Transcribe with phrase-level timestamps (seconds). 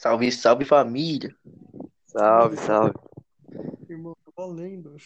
[0.00, 1.36] Salve, salve família.
[2.06, 2.94] Salve, salve.
[3.86, 4.96] Irmão, tô valendo.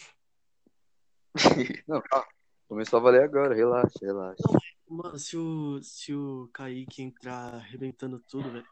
[1.85, 2.25] Não, calma.
[2.69, 4.41] Começou a valer agora, relaxa, relaxa.
[4.87, 8.65] Mano, se o, se o Kaique entrar arrebentando tudo, velho,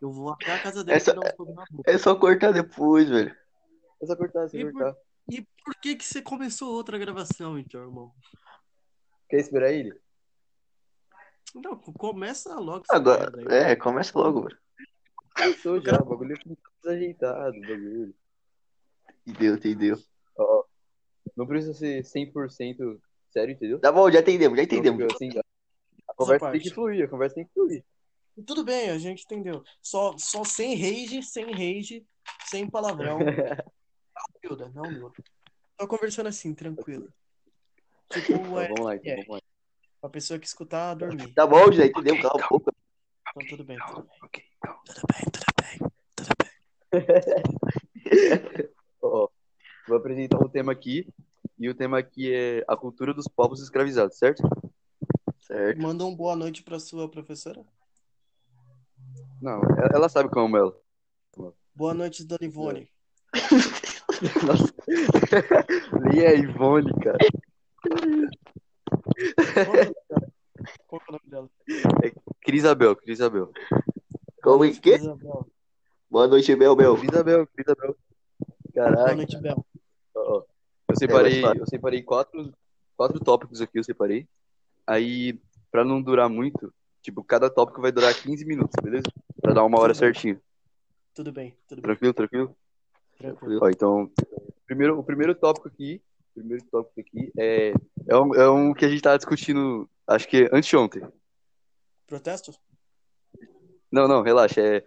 [0.00, 1.90] eu vou até a casa dele Essa- pra dar um fogo na boca.
[1.90, 3.36] É só cortar depois, velho.
[4.00, 4.96] É só cortar, é só E por- cortar.
[5.30, 8.14] E por que que você começou outra gravação, então, irmão?
[9.28, 9.92] Quer esperar ele?
[11.54, 13.72] Não, começa logo Agora, aí.
[13.72, 14.58] é, começa logo, velho.
[15.36, 18.14] Começou já, o bagulho ficou desajeitado, o bagulho.
[19.26, 19.98] Entendeu, entendeu.
[20.38, 20.64] Ó,
[21.36, 23.00] não precisa ser 100%
[23.30, 23.78] sério, entendeu?
[23.80, 25.02] Tá bom, já entendemos, já Não entendemos.
[25.02, 25.30] fica assim,
[26.08, 26.68] a conversa tem parte.
[26.68, 27.84] que fluir, a conversa tem que fluir.
[28.46, 29.62] Tudo bem, a gente entendeu.
[29.82, 32.04] Só, só sem rage, sem rage,
[32.46, 33.18] sem palavrão.
[34.16, 35.12] Não humilda, não humilda.
[35.78, 37.12] Só conversando assim, tranquilo.
[38.10, 39.16] Tipo, Então, é, vamos lá, então, é.
[39.16, 39.40] vamos lá.
[40.00, 41.34] pra pessoa que escutar, dormir.
[41.34, 42.72] Tá bom, já entendeu, cala a boca.
[43.36, 44.42] Então tudo bem, tudo bem.
[44.86, 45.78] Tudo bem, tudo bem,
[46.16, 46.32] tudo
[48.40, 48.68] bem.
[49.02, 49.28] Ó,
[49.86, 51.06] vou apresentar um tema aqui,
[51.58, 54.42] e o tema aqui é a cultura dos povos escravizados, certo?
[55.42, 55.82] Certo.
[55.82, 57.62] Manda um boa noite pra sua professora.
[59.42, 59.60] Não,
[59.94, 60.74] ela- sabe como é ela.
[61.74, 62.90] Boa noite, Dona Ivone.
[64.46, 64.72] Nossa.
[66.10, 67.18] Nem é Ivone, cara.
[70.88, 71.50] Qual que é o nome dela?
[72.50, 73.50] Crisabel, Crisabel.
[74.40, 74.94] Como é que?
[74.94, 75.48] Isabel.
[76.08, 76.96] Boa noite, Bel Bel.
[76.96, 77.96] Crisabel, Crisabel.
[78.72, 79.14] Boa Caraca.
[79.16, 79.66] noite, Bel.
[80.14, 80.42] Ó.
[80.88, 82.54] Eu separei, É, mas eu separei quatro,
[82.96, 84.28] quatro tópicos aqui, eu separei.
[84.86, 85.40] Aí,
[85.72, 89.06] pra não durar muito, tipo, cada tópico vai durar 15 minutos, beleza?
[89.42, 90.12] Pra dar uma hora Tudo bem.
[90.14, 90.40] certinho.
[91.16, 91.82] Tudo bem, tudo bem.
[91.82, 92.56] Tranquilo, tranquilo?
[93.18, 93.60] Tranquilo.
[93.60, 94.08] Ó, então,
[94.66, 97.72] primeiro, o primeiro tópico aqui, o primeiro tópico aqui é,
[98.06, 101.02] é, um, é um que a gente tava discutindo, acho que anteontem.
[102.06, 102.54] Protesto?
[103.90, 104.84] Não, não, relaxa, é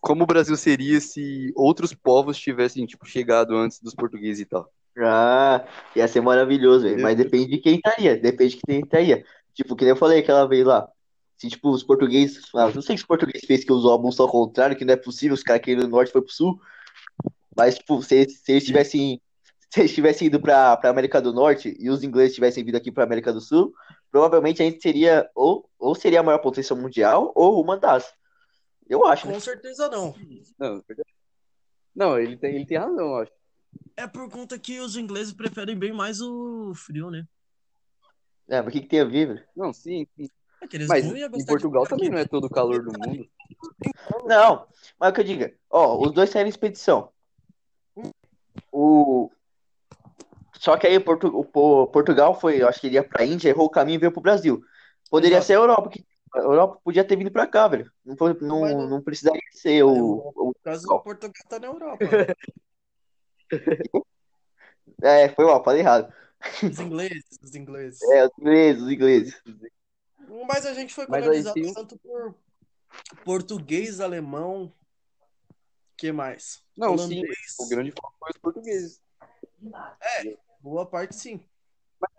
[0.00, 4.70] como o Brasil seria se outros povos tivessem, tipo, chegado antes dos portugueses e tal.
[4.98, 7.02] Ah, ia ser maravilhoso, velho.
[7.02, 8.16] Mas depende de quem estaria.
[8.16, 9.24] Depende de quem estaria.
[9.54, 10.88] Tipo, que nem eu falei aquela vez lá.
[11.36, 12.44] Se, tipo, os portugueses.
[12.54, 14.94] Ah, não sei se os portugueses fez que usou a bolsa ao contrário, que não
[14.94, 16.60] é possível, os caras que do norte foi pro sul.
[17.56, 19.20] Mas, tipo, se, se eles tivessem.
[19.70, 22.90] Se eles tivessem ido pra, pra América do Norte e os ingleses tivessem vindo aqui
[22.90, 23.74] pra América do Sul,
[24.10, 25.28] provavelmente a gente seria.
[25.34, 28.12] Ou, ou seria a maior potência mundial, ou uma das.
[28.88, 29.34] Eu acho, né?
[29.34, 30.14] Com certeza não.
[30.58, 30.82] Não,
[31.94, 33.32] não ele, tem, ele tem razão, eu acho.
[33.96, 37.26] É por conta que os ingleses preferem bem mais o frio, né?
[38.48, 39.46] É, mas o que, que tem a ver, velho?
[39.54, 40.30] Não, sim, sim.
[40.60, 42.50] É que eles Mas não iam em de Portugal ficar também não é todo o
[42.50, 43.28] calor do mundo.
[44.24, 44.66] Não,
[44.98, 47.12] mas o que eu diga, ó, os dois saíram em expedição.
[48.72, 49.30] O
[50.58, 51.28] só que aí Portu...
[51.28, 53.98] o Po- Portugal foi, eu acho que ele ia pra Índia, errou o caminho e
[53.98, 54.62] veio pro Brasil.
[55.10, 55.46] Poderia Exato.
[55.46, 56.04] ser a Europa, que
[56.34, 57.90] a Europa podia ter vindo pra cá, velho.
[58.04, 59.90] Não, não, não- não precisaria ser o,
[60.34, 62.04] o- No caso, o Portugal tá na Europa.
[65.02, 66.12] É, foi mal, falei errado.
[66.62, 68.02] Os ingleses, os ingleses.
[68.02, 69.42] É, os ingleses, os ingleses.
[70.46, 72.34] Mas a gente foi colonizado um- tanto por
[73.24, 74.72] português, alemão,
[75.96, 76.62] que mais?
[76.76, 77.54] Não, sim, Holandês.
[77.60, 79.00] o grande foco foi os portugueses.
[80.60, 81.40] Boa parte sim.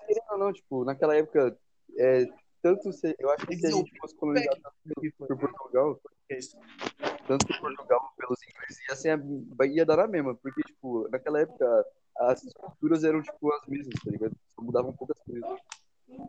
[0.08, 1.58] Querendo ou não, tipo, naquela época,
[1.98, 2.26] é,
[2.62, 4.60] tanto se, eu acho que se a gente fosse colonizado
[5.18, 6.02] por Portugal,
[7.28, 11.42] tanto por Portugal pelos ingleses, ia, ser, a- ia dar na mesma, porque, tipo, naquela
[11.42, 11.86] época
[12.18, 14.36] as culturas eram, tipo, as mesmas, tá ligado?
[14.50, 15.60] Só mudavam poucas coisas.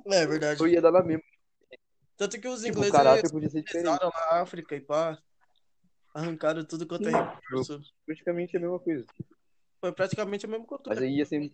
[0.06, 0.54] É verdade.
[0.54, 1.22] Então ia dar na mesma.
[2.16, 3.65] Tanto que os Tipo, ingleses diferente.
[3.72, 5.19] pisaram na África e pá,
[6.15, 7.81] arrancaram tudo quanto é recurso.
[8.04, 9.06] Praticamente a mesma coisa.
[9.81, 10.94] Foi praticamente a mesma cultura.
[10.94, 11.50] Mas aí ia ser.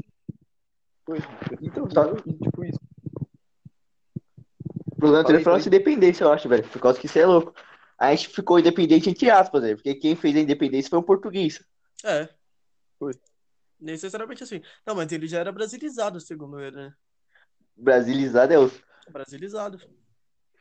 [1.06, 1.24] Coisa.
[1.62, 2.80] Então, só, tipo isso.
[4.90, 6.68] O problema aí, foi nossa independência, eu acho, velho.
[6.68, 7.54] Por causa que isso é louco.
[7.96, 9.76] A gente ficou independente entre aspas, velho.
[9.76, 11.64] Porque quem fez a independência foi um português.
[12.04, 12.28] É.
[12.98, 13.12] Foi.
[13.80, 14.60] Necessariamente assim.
[14.84, 16.94] Não, mas ele já era brasilizado, segundo ele, né?
[17.76, 18.70] Brasilizado é o.
[19.10, 19.78] Brasilizado.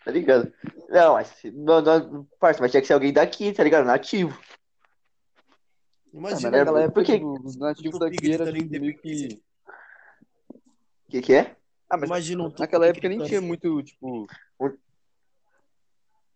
[0.04, 0.54] Tá ligado?
[0.90, 1.34] Não, mas.
[1.54, 3.86] Não, não, parça, mas tinha que ser alguém daqui, tá ligado?
[3.86, 4.38] Nativo.
[4.40, 6.52] Ah, Imagina.
[6.52, 9.42] mas naquela por tipo, os nativos Tupi daqui eram tipo, meio que.
[11.16, 11.56] Que que é?
[11.90, 14.28] Ah, mas Imagina um naquela época nem tinha muito, tipo.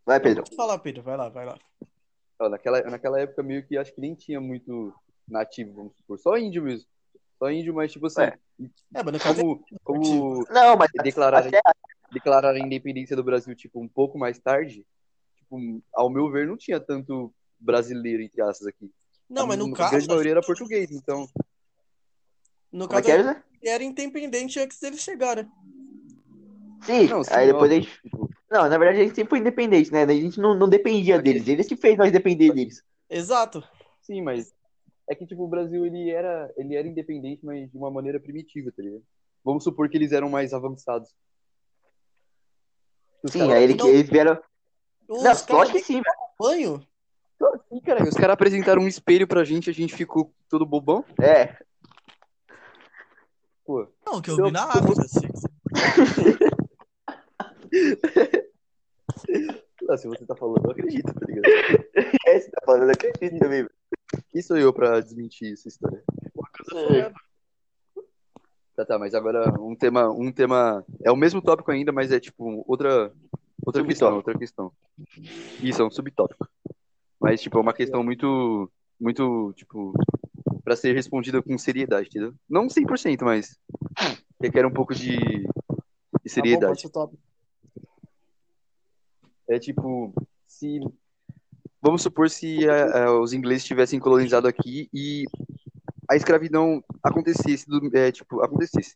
[0.06, 0.44] Vai, Pedro.
[0.44, 1.04] Pode falar, Pedro.
[1.04, 1.58] Vai lá, vai lá.
[2.40, 4.94] ó, naquela, naquela época meio que acho que nem tinha muito
[5.28, 6.18] nativo, vamos supor.
[6.20, 6.88] Só índio mesmo.
[7.38, 8.22] Só índio, mas tipo assim.
[8.22, 8.38] É.
[8.94, 11.62] É, mas no caso Como, como Não, mas declararam, até-
[12.12, 14.86] declararam a independência do Brasil, tipo, um pouco mais tarde,
[15.36, 18.92] tipo, ao meu ver, não tinha tanto brasileiro, entre aspas, aqui.
[19.30, 19.92] Não, mas no a caso.
[19.92, 21.28] grande maioria era português, então.
[22.72, 25.48] No Como é caso, é, era independente antes deles chegarem.
[26.84, 28.02] Sim, Não, sim, aí depois a gente.
[28.02, 30.04] tipo, Não, na verdade a gente sempre foi independente, né?
[30.04, 31.48] A gente não, não dependia deles.
[31.48, 32.82] Eles que fez nós depender deles.
[33.10, 33.64] Exato.
[34.02, 34.54] Sim, mas
[35.10, 38.72] é que, tipo, o Brasil, ele era, ele era independente, mas de uma maneira primitiva,
[38.76, 39.04] tá ligado?
[39.44, 41.10] Vamos supor que eles eram mais avançados.
[43.24, 44.42] Os Sim, caras- aí ele, não- eles vieram.
[45.08, 46.16] Os Não, lógico que sim, velho.
[46.40, 46.88] banho.
[47.70, 51.04] Sim, cara, os caras apresentaram um espelho pra gente, a gente ficou todo bobão.
[51.22, 51.56] É.
[53.70, 55.04] Pô, Não, que eu Eu- vi na África.
[55.04, 55.28] assim.
[59.88, 61.46] ah, se você tá falando, eu acredito, tá ligado?
[62.26, 63.72] É, você tá falando, acredito também, velho.
[64.32, 66.04] Quem sou eu pra desmentir essa história?
[68.76, 70.84] Tá, tá, mas agora um tema, um tema.
[71.04, 73.14] É o mesmo tópico ainda, mas é tipo outra,
[73.64, 74.72] outra questão, outra questão.
[75.62, 76.50] Isso, é um subtópico.
[77.20, 79.94] Mas, tipo, é uma questão muito, muito, tipo,
[80.70, 82.32] pra ser respondida com seriedade, entendeu?
[82.48, 83.58] Não 100%, mas
[84.40, 85.50] requer um pouco de, de Tá
[86.22, 86.82] bom, seriedade.
[86.82, 87.18] ser top.
[89.50, 90.14] É tipo,
[90.46, 90.80] se.
[91.82, 95.26] Vamos supor se é, é, os ingleses tivessem colonizado aqui e
[96.08, 98.96] a escravidão acontecesse, do- é, tipo, acontecesse.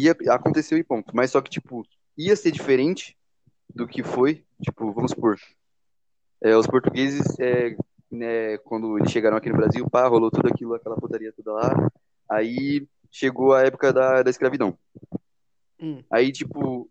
[0.00, 1.14] Ia, aconteceu e ponto.
[1.14, 1.84] Mas só que, tipo,
[2.16, 3.14] ia ser diferente
[3.74, 5.36] do que foi, tipo, vamos supor.
[6.42, 7.76] é, os portugueses, é,
[8.10, 11.90] né, quando eles chegaram aqui no Brasil, pá, rolou tudo aquilo, aquela putaria toda lá.
[12.28, 14.76] Aí chegou a época da, da escravidão.
[15.80, 16.02] Hum.
[16.10, 16.90] Aí, tipo,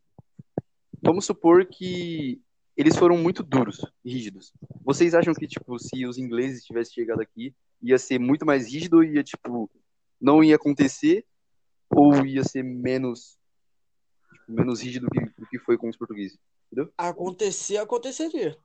[1.02, 2.42] vamos supor que
[2.76, 4.54] eles foram muito duros, rígidos.
[4.84, 9.04] Vocês acham que, tipo, se os ingleses tivessem chegado aqui, ia ser muito mais rígido,
[9.04, 9.70] ia, tipo,
[10.20, 11.26] não ia acontecer,
[11.90, 13.38] ou ia ser menos,
[14.32, 16.40] tipo, menos rígido que, do que foi com os portugueses?
[16.98, 18.58] Acontecer, aconteceria.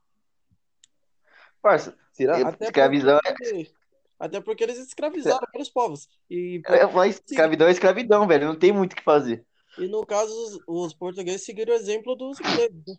[1.65, 2.47] Parça, Será?
[2.47, 3.71] Até Escravidão porque,
[4.19, 6.07] até porque eles escravizaram vários povos.
[6.29, 8.45] E, é uma escravidão é escravidão, velho.
[8.45, 9.43] Não tem muito o que fazer.
[9.79, 12.83] e no caso, os, os portugueses seguiram o exemplo dos ingleses.
[12.87, 12.95] né?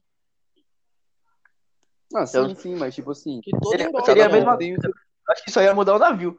[2.12, 3.40] Ah, sim, Eu- sim, mas, tipo assim...
[3.40, 4.04] Que toda Seria- Europa.
[4.06, 4.58] seria a mesma-
[5.30, 6.36] Acho que só ia mudar o navio.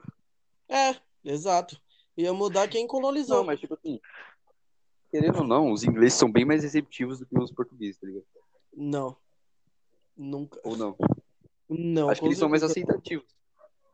[0.68, 1.80] É, exato.
[2.18, 3.38] Ia mudar quem colonizou.
[3.38, 4.02] Não, mas, tipo assim...
[5.10, 8.26] Querendo ou não, os ingleses são bem mais receptivos do que os portugueses, tá ligado?
[8.76, 9.16] Não.
[10.18, 10.60] Nunca.
[10.66, 10.94] Ou não?
[11.70, 12.10] Não.
[12.10, 13.26] Acho que eles são mais aceitativos.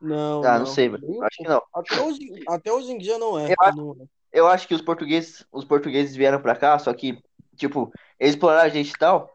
[0.00, 1.06] Não, Ah, não sei, velho.
[1.06, 1.62] Nem um Acho que não.
[1.74, 3.50] Até hoje, até hoje em dia não é.
[3.50, 4.06] Eu acho- Não é.
[4.32, 7.18] Eu acho que os portugueses, os portugueses vieram pra cá, só que,
[7.56, 9.30] tipo, eles exploraram a gente e tal.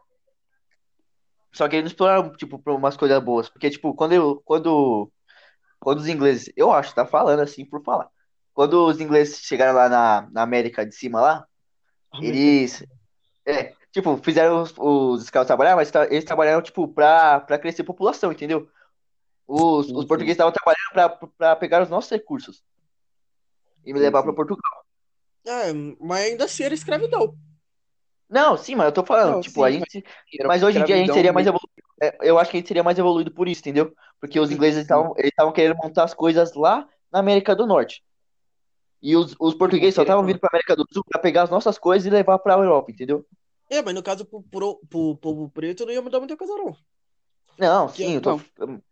[1.52, 3.48] Só que eles não exploraram, tipo, pra umas coisas boas.
[3.48, 5.10] Porque, tipo, quando eu, quando,
[5.80, 8.08] quando os ingleses, eu acho, tá falando assim por falar.
[8.54, 11.46] Quando os ingleses chegaram lá na, na América de cima lá,
[12.20, 12.84] eles,
[13.46, 17.82] é, tipo, fizeram os, os escravos trabalhar, mas tra- eles trabalharam, tipo, pra, pra crescer
[17.82, 18.68] a população, entendeu?
[19.46, 22.62] Os, Sim, os portugueses estavam trabalhando pra, pra pegar os nossos recursos
[23.84, 24.84] e me Sim, levar pra Portugal.
[25.46, 27.34] É, mas ainda assim era escravidão.
[28.28, 30.04] Não, sim, mas eu tô falando, Não, tipo, sim, a gente.
[30.46, 31.70] Mas hoje em dia a gente seria mais evoluído.
[32.00, 33.92] é, Eu acho que a gente seria mais evoluído por isso, entendeu?
[34.20, 38.04] Porque os ingleses estavam querendo montar as coisas lá na América do Norte.
[39.02, 41.78] E os, os portugueses só estavam vindo pra América do Sul pra pegar as nossas
[41.78, 43.24] coisas e levar pra Europa, entendeu?
[43.70, 46.76] É, mas no caso, pro, pro, pro povo preto não ia mudar muita coisa, não.
[47.56, 48.40] Não, Que sim, eu tô.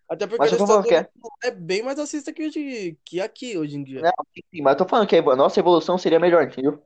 [0.08, 1.08] Até porque Mas eu eles tô falando que é.
[1.44, 4.00] é bem mais racista que, de, que aqui hoje em dia.
[4.02, 6.82] Não, sim, mas eu tô falando que a nossa evolução seria melhor, entendeu?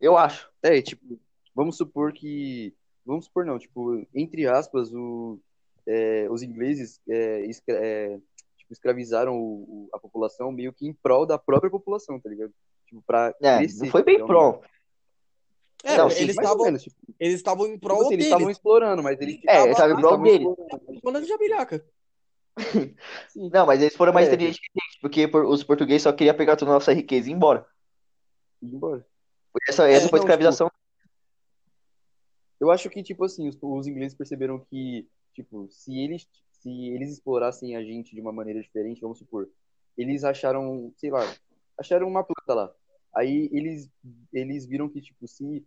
[0.00, 0.50] Eu acho.
[0.62, 1.18] É, tipo,
[1.54, 2.74] vamos supor que.
[3.06, 5.38] Vamos supor não, tipo, entre aspas, o,
[5.86, 8.18] é, os ingleses é, escra- é,
[8.56, 12.52] tipo, escravizaram o- o- a população meio que em prol da própria população, tá ligado?
[12.86, 14.36] Tipo, pra É, crescer, não foi bem realmente.
[14.36, 14.66] pronto.
[15.84, 19.20] É, Não, eles estavam tipo, eles estavam em prol tipo assim, eles estavam explorando, mas
[19.20, 20.48] eles É, eles estavam em prol estavam deles.
[20.48, 21.00] explorando.
[21.02, 21.84] Falando de abelhaca.
[23.52, 26.12] Não, mas eles foram mais É, inteligentes que a gente, porque por- os portugueses só
[26.12, 27.66] queriam pegar toda a nossa riqueza e ir embora.
[28.62, 29.06] Ir embora.
[29.68, 30.70] Essa, essa É, foi a escravização.
[32.60, 37.10] Eu acho que, tipo assim, os, os ingleses perceberam que, tipo, se eles, se eles
[37.12, 39.48] explorassem a gente de uma maneira diferente, vamos supor,
[39.98, 41.20] eles acharam, sei lá,
[41.78, 42.72] acharam uma planta lá.
[43.14, 43.88] Aí eles,
[44.32, 45.64] eles viram que, tipo, se,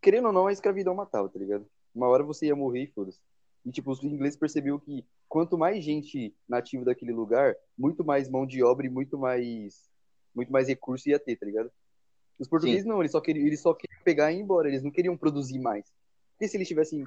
[0.00, 1.66] querendo ou não, a escravidão matava, tá ligado?
[1.94, 3.20] Uma hora você ia morrer e foda-se.
[3.64, 8.46] E, tipo, os ingleses perceberam que quanto mais gente nativa daquele lugar, muito mais mão
[8.46, 9.90] de obra e muito mais,
[10.34, 11.70] muito mais recurso ia ter, tá ligado?
[12.38, 14.90] Os portugueses não, eles só queriam, eles só queriam pegar e ir embora, eles não
[14.90, 15.84] queriam produzir mais.
[16.32, 17.04] Porque se eles tivessem,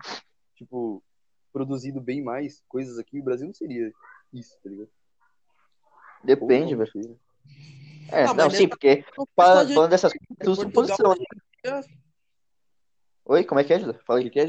[0.55, 1.03] tipo,
[1.51, 3.91] produzido bem mais coisas aqui, o Brasil não seria
[4.31, 4.89] isso, tá ligado?
[6.23, 6.91] Depende, não, velho.
[6.95, 7.15] não sei, né?
[8.09, 11.15] É, Ah, não, mas sim, porque Não, falando, dessas coisas, é tudo suposição?
[13.25, 13.99] Oi, como é que é, José?
[14.05, 14.31] Fala O que aí.
[14.31, 14.45] que é?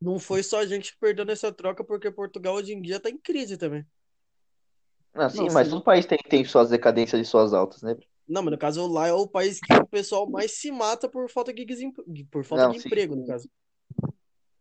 [0.00, 3.18] Não foi só a gente perdendo essa troca, porque Portugal hoje em dia tá em
[3.18, 3.86] crise também.
[5.14, 5.70] Não, sim, Não, mas sim.
[5.70, 7.96] todo país tem, tem suas decadências e suas altas, né?
[8.26, 11.28] Não, mas no caso lá é o país que o pessoal mais se mata por
[11.30, 12.88] falta de, por falta Não, de sim.
[12.88, 13.48] emprego, no caso.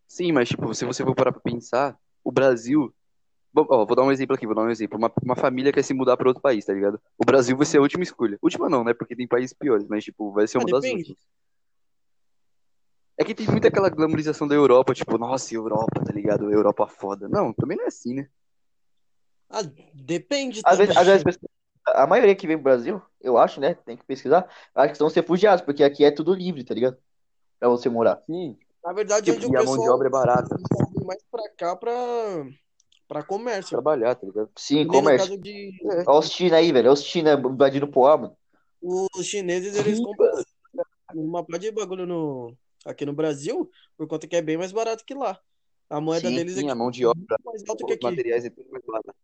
[0.08, 2.94] Sim, mas, tipo, se você for parar pra pensar, o Brasil
[3.54, 4.98] Bom, ó, vou dar um exemplo aqui, vou dar um exemplo.
[4.98, 7.02] Uma, uma família quer se mudar para outro país, tá ligado?
[7.18, 8.38] O Brasil vai ser a última escolha.
[8.42, 8.94] Última não, né?
[8.94, 11.18] Porque tem países piores, mas, tipo, vai ser uma Ah, das últimas.
[13.22, 16.52] É que tem muita aquela glamorização da Europa, tipo, nossa, Europa, tá ligado?
[16.52, 17.30] Europa foda.
[17.30, 18.28] Não, também não é assim, né?
[19.48, 19.62] Ah,
[19.94, 21.24] depende Às vezes, às vezes,
[21.86, 23.76] a maioria que vem pro Brasil, eu acho, né?
[23.76, 26.98] Tem que pesquisar, acho que são os refugiados, porque aqui é tudo livre, tá ligado?
[27.60, 28.24] Pra você morar.
[28.26, 28.58] Sim.
[28.84, 30.58] Na verdade, onde o E a mão de pessoal obra é barata.
[31.06, 31.94] mais pra cá pra,
[33.08, 33.70] pra comércio.
[33.70, 34.50] Trabalhar, tá ligado?
[34.58, 35.38] Sim, comércio.
[35.38, 35.76] de
[36.08, 36.88] Olha os China aí, velho.
[36.88, 38.36] Olha os China invadindo Poá, mano.
[38.82, 40.32] os chineses, eles compram
[41.14, 45.04] uma parte de bagulho no, aqui no Brasil, por conta que é bem mais barato
[45.06, 45.40] que lá.
[45.90, 48.04] A moeda Sim, deles é Sim, a mão de obra, muito mais alta que aqui.
[48.06, 49.16] materiais é tudo mais barato.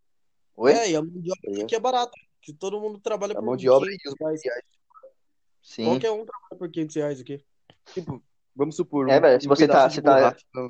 [0.57, 0.73] Oi?
[0.73, 2.11] É, e a mão de obra tá aqui é barata.
[2.41, 4.35] Que todo mundo trabalha A por mão de obra 500 e os reais.
[4.41, 4.65] materiais.
[5.61, 5.85] Sim.
[5.85, 7.43] Qualquer um trabalha por 500 reais aqui.
[7.93, 8.23] Tipo,
[8.55, 9.09] vamos supor.
[9.09, 10.69] É, um- velho, se um você tá- pedaço de você tá- borracha na-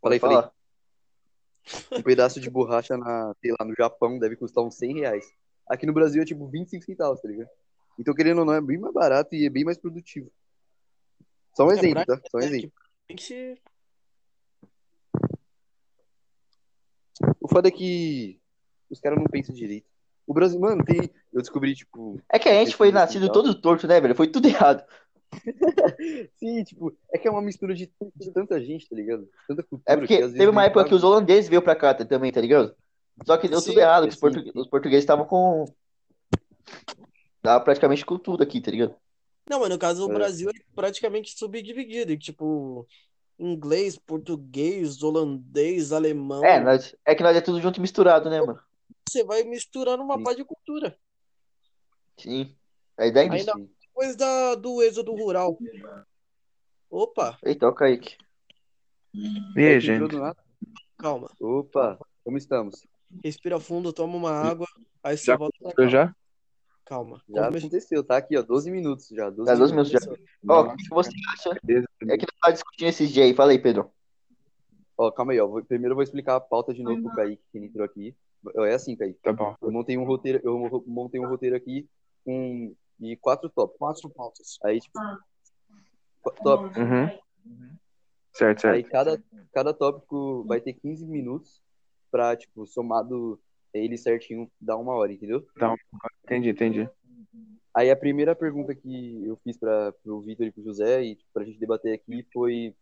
[0.00, 0.38] Falei, falei.
[1.92, 5.26] Um pedaço de borracha na, sei lá, no Japão deve custar uns 100 reais.
[5.68, 7.50] Aqui no Brasil é tipo 25 centavos, tá ligado?
[7.98, 10.30] Então, querendo ou não, é bem mais barato e é bem mais produtivo.
[11.58, 12.20] Só um É, exemplo, tá?
[12.30, 12.70] Só um É, exemplo.
[12.70, 13.60] que tem que se...
[17.40, 18.38] O foda é que
[18.88, 19.90] os caras não pensam direito.
[20.24, 21.10] O Brasil, mano, tem.
[21.32, 22.20] Eu descobri, tipo.
[22.30, 24.14] É que a gente foi nascido todo torto, né, velho?
[24.14, 24.84] Foi tudo errado.
[26.38, 29.28] Sim, tipo, é que é uma mistura de, de tanta gente, tá ligado?
[29.48, 29.82] Tanta cultura.
[29.92, 30.90] É porque teve uma época sabe.
[30.90, 32.72] que os holandeses veio pra cá também, tá ligado?
[33.26, 35.64] Só que deu Sim, tudo errado, que os, portu- os portugueses estavam com.
[37.42, 38.94] Tava praticamente com tudo aqui, tá ligado?
[39.50, 40.14] Não, mas no caso do É.
[40.14, 42.16] Brasil é praticamente subdividido.
[42.18, 42.86] Tipo,
[43.38, 46.44] inglês, português, holandês, alemão.
[46.44, 48.60] É, nós, é que nós é tudo junto e misturado, né, mano?
[49.08, 50.22] Você vai misturando uma Sim.
[50.24, 50.98] pá de cultura.
[52.18, 52.54] Sim.
[52.98, 53.70] Aí daí Ainda- Sim.
[53.80, 55.58] Depois da, do êxodo rural.
[56.90, 58.16] Opa, Eita, o Kaique.
[59.14, 60.14] E É, aí, gente?
[60.96, 61.30] calma.
[61.40, 62.86] Opa, como estamos?
[63.24, 64.66] Respira fundo, toma uma água,
[65.02, 65.88] aí você Já volta pra Eu cá.
[65.88, 66.14] já?
[66.88, 67.22] Calma.
[67.28, 69.28] Já Come- aconteceu, tá aqui, ó, 12 minutos já.
[69.28, 69.98] 12 Tá, 12 minutos já.
[70.48, 71.50] Ó, o que você acha?
[71.50, 73.34] É que nós tá discutindo esses dias aí.
[73.34, 73.90] Fala aí, Pedro.
[74.96, 75.46] Ó, calma aí, ó.
[75.46, 78.16] vou- Primeiro eu vou explicar a pauta de novo pro Kaique, que ele entrou aqui.
[78.56, 79.18] É assim, Kaique.
[79.22, 79.54] Tá bom.
[79.60, 81.86] Eu montei um roteiro, eu mo- montei um roteiro aqui
[82.24, 83.78] com de quatro tópicos.
[83.78, 84.58] Quatro pautas.
[84.64, 84.98] Aí, tipo,
[86.42, 86.80] tópico.
[86.80, 87.08] Uhum.
[88.32, 88.90] Certo, Aí certo.
[88.90, 91.60] cada, cada tópico vai ter 15 minutos
[92.10, 93.38] pra, tipo, somado
[93.74, 95.46] ele certinho, dar uma hora, entendeu?
[96.24, 96.88] Entendi, entendi.
[97.74, 101.30] Aí a primeira pergunta que eu fiz para o Vitor e pro José e tipo,
[101.32, 102.74] pra gente debater aqui foi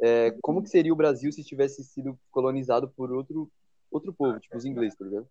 [0.00, 3.50] é, como que seria o Brasil se tivesse sido colonizado por outro
[3.90, 5.28] outro povo, tipo os ingleses, tá ligado?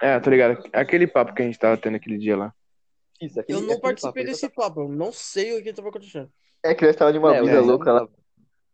[0.00, 0.62] É, tô ligado.
[0.72, 2.54] Aquele papo que a gente tava tendo aquele dia lá.
[3.20, 5.88] Isso, aquele, Eu não aquele participei papo, desse papo, eu não sei o que tava
[5.88, 6.30] acontecendo.
[6.62, 8.08] É que nós tava de uma É, vida é, louca lá.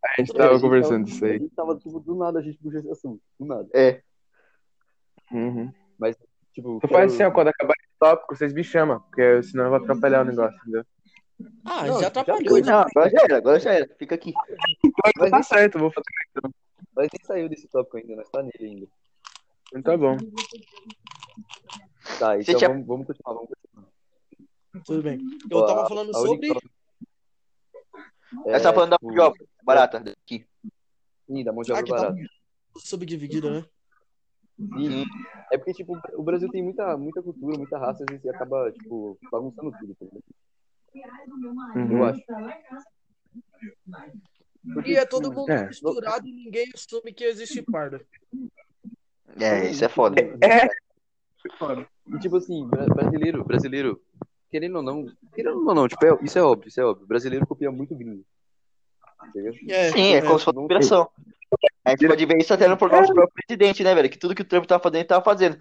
[0.04, 1.38] A gente É, a tava gente conversando tava- disso A aí.
[1.38, 3.68] gente tava, tipo, do nada a gente puxou esse assunto, do nada.
[3.74, 4.02] É.
[5.32, 5.72] Uhum.
[6.52, 9.64] Tipo, Tu quero- faz assim, ó, quando acabar esse tópico, vocês me chamam, porque senão
[9.64, 10.84] eu vou atrapalhar o negócio, entendeu?
[11.66, 12.64] Ah, Não, já já atrapalhou.
[12.64, 12.72] já.
[12.72, 13.94] Não, agora já era, agora já era.
[13.98, 14.32] Fica aqui.
[14.82, 16.06] Então tá certo, eu vou fazer.
[16.94, 18.86] Mas nem saiu desse tópico ainda, nós tá nele ainda.
[19.74, 20.16] Então tá bom.
[22.18, 24.82] Tá, então tinha- vamos, vamos continuar, vamos continuar.
[24.86, 25.20] Tudo bem.
[25.50, 26.48] Eu Ó, tava falando a sobre.
[26.50, 26.68] única-
[28.46, 30.46] Nós tava falando da tipo, mão de obra barata daqui.
[31.26, 32.16] Sim, da mão de Ah, obra barata.
[32.78, 33.64] subdividido, né?
[34.58, 35.04] Sim.
[35.52, 39.18] É porque, tipo, o Brasil tem muita, muita cultura, muita raça, às vezes acaba, tipo,
[39.30, 40.24] bagunçando tudo, tá ligado?
[41.76, 42.04] Eu Uhum.
[42.04, 42.22] acho.
[44.72, 45.66] Porque, E é todo mundo é.
[45.68, 48.00] misturado e ninguém assume que existe parda.
[49.38, 50.20] É, isso é foda.
[50.20, 50.66] É.
[52.14, 54.02] E, tipo assim, bra- brasileiro, brasileiro,
[54.50, 57.06] querendo ou não, querendo ou não, tipo, é- isso é óbvio, isso é óbvio.
[57.06, 58.24] Brasileiro copia muito gringo.
[59.00, 59.30] Tá?
[59.68, 61.10] É, Sim, é como se fosse inspiração.
[61.86, 64.10] A gente pode ver isso até no nosso próprio presidente, né, velho?
[64.10, 65.56] Que tudo que o Trump tava fazendo, ele tava fazendo.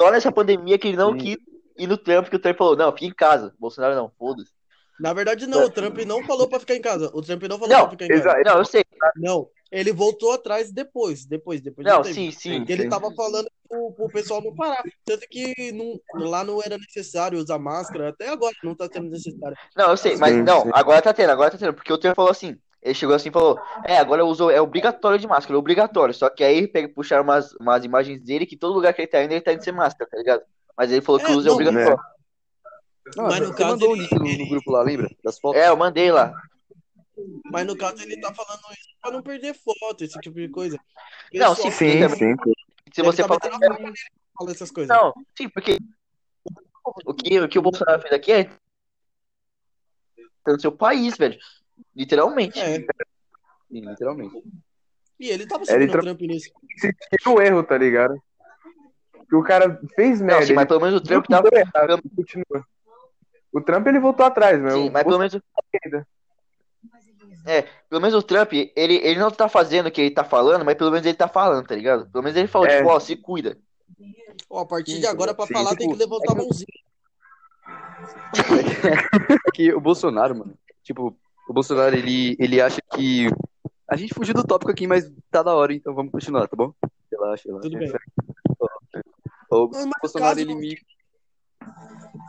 [0.00, 1.18] Só nessa pandemia que ele não Sim.
[1.18, 1.36] quis
[1.78, 3.54] ir no Trump, que o Trump falou, não, fica em casa.
[3.58, 4.50] Bolsonaro não, foda-se.
[4.98, 7.10] Na verdade, não, o Trump não falou pra ficar em casa.
[7.12, 8.42] O Trump não falou Não, pra ficar em casa.
[8.42, 8.82] Não, eu sei.
[9.16, 12.64] Não, ele voltou atrás depois, depois, depois Não, do sim, sim.
[12.66, 12.88] Ele sim.
[12.88, 14.82] tava falando pro, pro pessoal não parar.
[15.04, 18.08] Tanto que não- lá não era necessário usar máscara.
[18.08, 19.54] Até agora não tá sendo necessário.
[19.76, 20.70] Não, eu sei, mas Sim, não, sim.
[20.72, 23.32] agora tá tendo, agora tá tendo, porque o Trump falou assim, ele chegou assim e
[23.32, 26.88] falou, é, agora eu uso, é obrigatório de máscara, é obrigatório, só que aí pega,
[26.88, 29.64] puxaram umas, umas imagens dele que todo lugar que ele tá indo, ele tá indo
[29.64, 30.42] sem máscara, tá ligado?
[30.76, 31.98] Mas ele falou que É, o uso é obrigatório.
[33.16, 35.08] Não, Mas no você caso, mandou o ele- link no, no grupo lá, lembra?
[35.24, 35.60] Das fotos?
[35.60, 36.32] É, eu mandei lá.
[37.50, 40.78] Mas no caso ele tá falando isso pra não perder foto, esse tipo de coisa.
[41.32, 42.18] Não, sim, Sim, também.
[42.18, 42.36] sim.
[42.92, 43.58] Se você tá falar,
[44.38, 44.94] fala essas coisas.
[44.94, 45.78] não, sim, porque
[47.04, 48.50] o que, o que o Bolsonaro fez aqui é
[50.46, 51.38] no seu país, velho,
[51.94, 52.58] literalmente.
[52.60, 54.42] É, Sim, literalmente.
[55.18, 56.50] E ele tava Ele seguindo tra- o Trump nisso.
[56.78, 58.14] Sentiu o erro, tá ligado?
[59.28, 60.46] Que o cara fez Não, merda.
[60.46, 61.48] sim, mas ele pelo menos o Trump que tava.
[61.52, 62.64] errado, ele continua.
[63.52, 64.70] O Trump ele voltou atrás, meu.
[64.70, 65.36] Sim, mas pelo menos.
[67.46, 70.64] É, pelo menos o Trump, ele, ele não tá fazendo o que ele tá falando,
[70.64, 72.08] mas pelo menos ele tá falando, tá ligado?
[72.10, 72.78] Pelo menos ele falou, É.
[72.78, 73.56] tipo, ó, se cuida.
[74.50, 76.66] Ó, a partir de agora, pra sim, falar, tipo, tem que levantar a mãozinha.
[79.48, 81.16] É que o Bolsonaro, mano, tipo,
[81.48, 83.26] o Bolsonaro, ele, ele acha que.
[83.88, 86.72] A gente fugiu do tópico aqui, mas tá da hora, então vamos continuar, tá bom?
[87.10, 87.62] Relaxa, relaxa.
[87.68, 87.92] Tudo bem.
[89.48, 90.76] O Mas, Bolsonaro, caso- ele meio,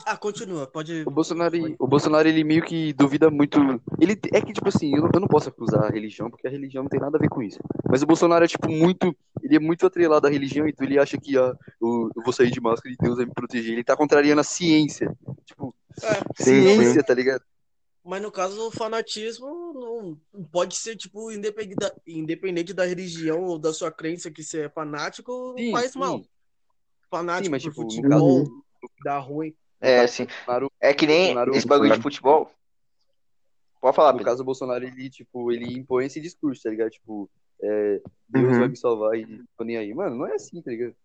[0.06, 1.04] Ah, continua, pode.
[1.06, 3.60] o Bolsonaro, ele- o Bolsonaro, ele meio que duvida muito.
[4.00, 6.50] Ele é que, tipo assim, eu não, eu não posso acusar a religião, porque a
[6.52, 7.60] religião não tem nada a ver com isso.
[7.90, 9.16] Mas o Bolsonaro é, tipo, muito.
[9.42, 12.52] Ele é muito atrelado à religião, então ele acha que ah, eu, eu vou sair
[12.52, 13.74] de máscara e Deus vai me proteger.
[13.74, 15.12] Ele tá contrariando a ciência.
[15.46, 17.42] Tipo, É, Sim, ciência, tá ligado?
[18.08, 23.60] Mas no caso, o fanatismo não pode ser, tipo, independente da, independente da religião ou
[23.60, 26.00] da sua crença que você é fanático, Sim, faz sim.
[26.00, 26.22] mal.
[27.10, 28.64] Fanático Sim, mas, tipo, no futebol, caso-
[29.04, 29.56] dá ruim.
[29.82, 30.26] É, assim.
[30.26, 32.52] Bolsonaro- É que nem Bolsonaro- esse bagulho de futebol.
[33.80, 34.32] Pode falar, No Pedro.
[34.32, 36.90] caso, o Bolsonaro, ele, tipo, ele impõe esse discurso, tá ligado?
[36.90, 37.30] Tipo,
[37.62, 38.60] é, Deus Uhum.
[38.60, 39.94] vai me salvar e tô nem aí.
[39.94, 40.96] Mano, não é assim, tá ligado?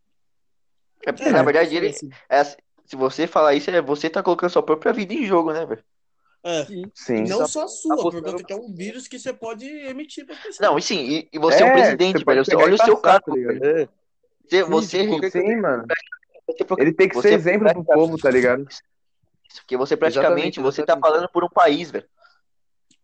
[1.07, 1.89] É porque, na verdade, ele.
[1.89, 2.09] assim.
[2.29, 2.57] é assim,
[2.87, 5.85] se você falar isso, é você tá colocando sua própria vida em jogo, né, velho?
[6.45, 7.23] É, Sim.
[7.29, 10.27] não só a sua, por apostando- conta que é um vírus que você pode emitir
[10.27, 10.69] pra pessoa.
[10.71, 12.45] Não, e sim, e, e você é, um É, presidente, você pode velho.
[12.45, 13.61] Você, olha o seu passar, cargo, tá ligado?
[13.61, 13.81] velho.
[13.83, 13.89] É,
[14.65, 15.85] Você, Sim, você, mano.
[16.47, 18.67] você- Ele tem que você- ser exemplo pro povo, tá ligado?
[19.57, 21.15] Porque você praticamente, Exatamente, você tá exatamente.
[21.15, 22.07] falando por um país, velho.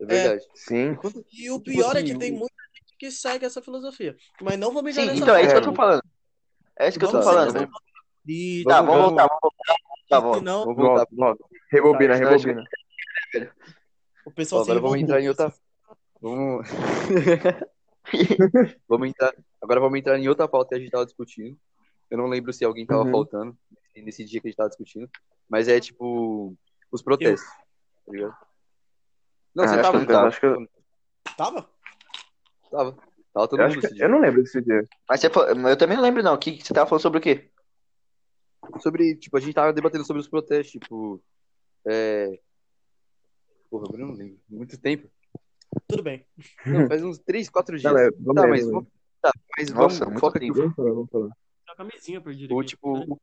[0.01, 0.45] é verdade.
[0.55, 0.97] Sim.
[1.33, 4.17] E o Tipo pior é assim, que tem o- muita gente que segue essa filosofia.
[4.43, 6.03] Mas não vou me Sim, então é isso que eu tô falando.
[6.79, 7.71] É isso que eu tô Vamos falando.
[8.27, 9.77] E- Tá, Vamos- vamos vamos- voltar, vamos voltar.
[10.09, 10.35] Tá bom.
[10.35, 11.07] Senão, Vamos voltar.
[11.11, 11.45] Volta, volta.
[11.71, 12.15] Rebobina,
[14.27, 15.53] O pessoal Ó, agora vamos entrar em outra.
[16.21, 16.67] Vamos.
[18.89, 19.35] vamos entrar.
[19.61, 21.59] Agora vamos entrar em outra pauta que a gente tava discutindo.
[22.11, 23.11] Eu não lembro se alguém tava Uhum.
[23.11, 23.59] faltando
[23.97, 25.09] nesse dia que a gente tava discutindo.
[25.49, 26.55] Mas é tipo.
[26.91, 27.49] Os protestos.
[28.07, 28.35] Tá ligado?
[29.55, 29.99] Não, Ah, você acho tava.
[30.01, 30.69] você tava, acho que eu-
[31.37, 31.71] Tava?
[32.71, 32.93] tava.
[33.35, 34.83] Tava todo Eu, mundo acho que- eu não lembro desse dia.
[35.09, 36.35] Mas você, eu também não lembro, não.
[36.35, 37.51] O que, que você tava falando sobre o quê?
[38.81, 41.23] Sobre, tipo, a gente tava debatendo sobre os protestos, tipo.
[41.87, 42.39] É.
[43.71, 44.39] Porra, agora eu não lembro.
[44.49, 45.09] Muito tempo.
[45.87, 46.25] Tudo bem.
[46.67, 47.95] Não, faz uns 3, 4 dias.
[47.95, 48.87] É, vamos Tá, ver, mas vamos.
[49.21, 50.13] Tá, mas Nossa, vamos.
[50.13, 50.55] muito Foca tempo.
[50.55, 51.29] Vamos falar, vamos falar.
[51.29, 51.35] Tem
[51.69, 52.69] uma camisinha perdida O aqui.
[52.71, 52.99] tipo.
[53.13, 53.21] o-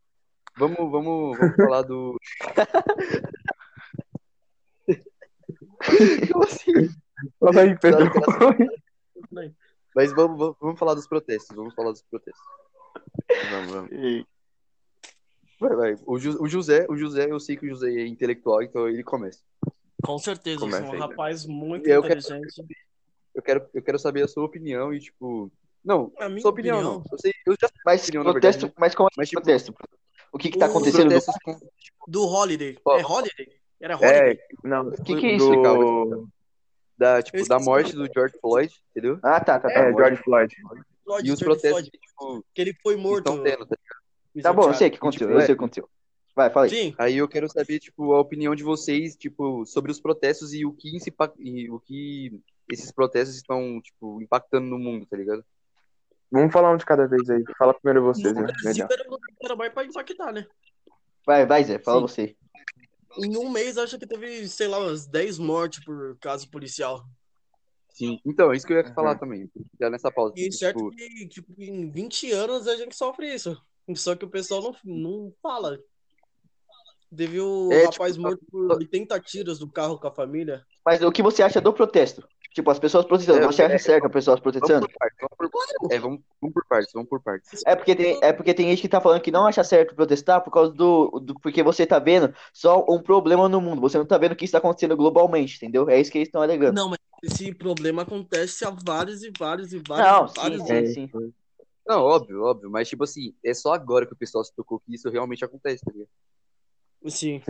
[0.58, 2.18] Vamos, vamos, vamos falar do.
[6.32, 6.72] Como assim?
[7.40, 8.06] Fala aí, Pedro.
[9.96, 11.56] Mas vamos, vamos, vamos falar dos protestos.
[11.56, 12.44] Vamos falar dos protestos.
[13.52, 13.90] Vamos, vamos.
[15.60, 15.96] Vai, vai.
[16.06, 19.04] O, Ju- o José, o José, eu sei que o José é intelectual, então ele
[19.04, 19.42] começa.
[20.06, 22.64] Com certeza, eu Começa sou um aí, rapaz muito Eu quero- inteligente.
[23.34, 25.52] Eu quero, eu quero saber a sua opinião e, tipo.
[25.84, 27.04] Não, A minha sua opinião, opinião- não.
[27.12, 29.36] Eu, sei, eu já sei Mas opinião, na protesto, verdade, mas como é Mas, que
[29.36, 29.76] tipo, protesto?
[30.32, 31.10] O que que tá acontecendo?
[31.44, 31.60] com-
[32.08, 32.78] Do Holiday.
[32.86, 32.98] Ó.
[32.98, 33.48] É Holiday?
[33.80, 34.32] Era Holiday?
[34.32, 34.88] É, não.
[34.88, 36.30] O que que é do- isso, Ricardo?
[36.98, 39.20] da, tipo, Eu da morte do George Floyd, entendeu?
[39.22, 39.80] Ah, tá, tá, tá.
[39.80, 40.56] É, George Floyd.
[41.04, 43.44] Floyd, E os George protestos Floyd, que, tipo, que ele foi morto.
[43.44, 43.76] tendo, tá
[44.42, 45.46] Tá bom, eu sei o que tipo, aconteceu, eu é.
[45.46, 45.90] sei o que aconteceu.
[46.36, 46.70] Vai, fala aí.
[46.70, 50.66] Sim, Aí eu quero saber, tipo, a opinião de vocês, tipo, sobre os protestos e
[50.66, 50.98] o que,
[51.40, 55.46] e o que esses protestos estão, tipo, impactando no mundo, tá ligado?
[56.30, 57.42] Vamos falar um de cada vez aí.
[57.58, 58.48] Fala primeiro vocês, no né?
[58.62, 58.86] Brasil
[59.42, 60.46] era mais pra impactar, né?
[61.26, 62.08] Vai, vai, Zé, fala Sim.
[62.08, 62.36] você.
[63.18, 67.06] Em um mês, acho que teve, sei lá, umas 10 mortes por caso policial.
[67.92, 68.20] Sim.
[68.26, 68.94] Então, é isso que eu ia Uhum.
[68.94, 70.34] falar também, já nessa pausa.
[70.36, 73.58] E certo Tipo, que, tipo, em 20 anos a gente sofre isso.
[73.96, 75.80] Só que o pessoal não, não fala.
[77.16, 80.66] Teve o É, rapaz tipo, morto por 80 tiros do carro com a família.
[80.86, 82.28] Mas o que você acha do protesto?
[82.54, 83.40] Tipo, as pessoas protestando.
[83.40, 84.88] É, Você acha é, certo as pessoas vamos protestando?
[84.88, 87.62] por partes, vamos por, é, vamos, vamos por partes, vamos por partes.
[87.66, 90.42] É porque, tem, é porque tem gente que tá falando que não acha certo protestar
[90.42, 91.34] por causa do, do.
[91.42, 93.82] Porque você tá vendo só um problema no mundo.
[93.82, 95.90] Você não tá vendo o que está acontecendo globalmente, entendeu?
[95.90, 96.76] É isso que eles estão alegando.
[96.76, 100.64] Não, mas esse problema acontece há vários e vários e vários Não, e sim, vários
[100.64, 100.94] sim, anos.
[100.94, 101.10] sim.
[101.88, 104.96] Não, óbvio, óbvio, mas tipo assim, é só agora que o pessoal se tocou que
[104.96, 106.10] isso realmente acontece, tá ligado?
[107.08, 107.42] Sim.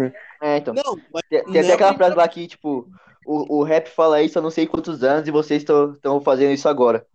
[0.41, 0.73] É, então.
[0.73, 2.87] Não, mas Tem, tem até não- aquela frase lá que, tipo,
[3.25, 6.67] o, o rap fala isso há não sei quantos anos e vocês estão fazendo isso
[6.67, 7.05] agora.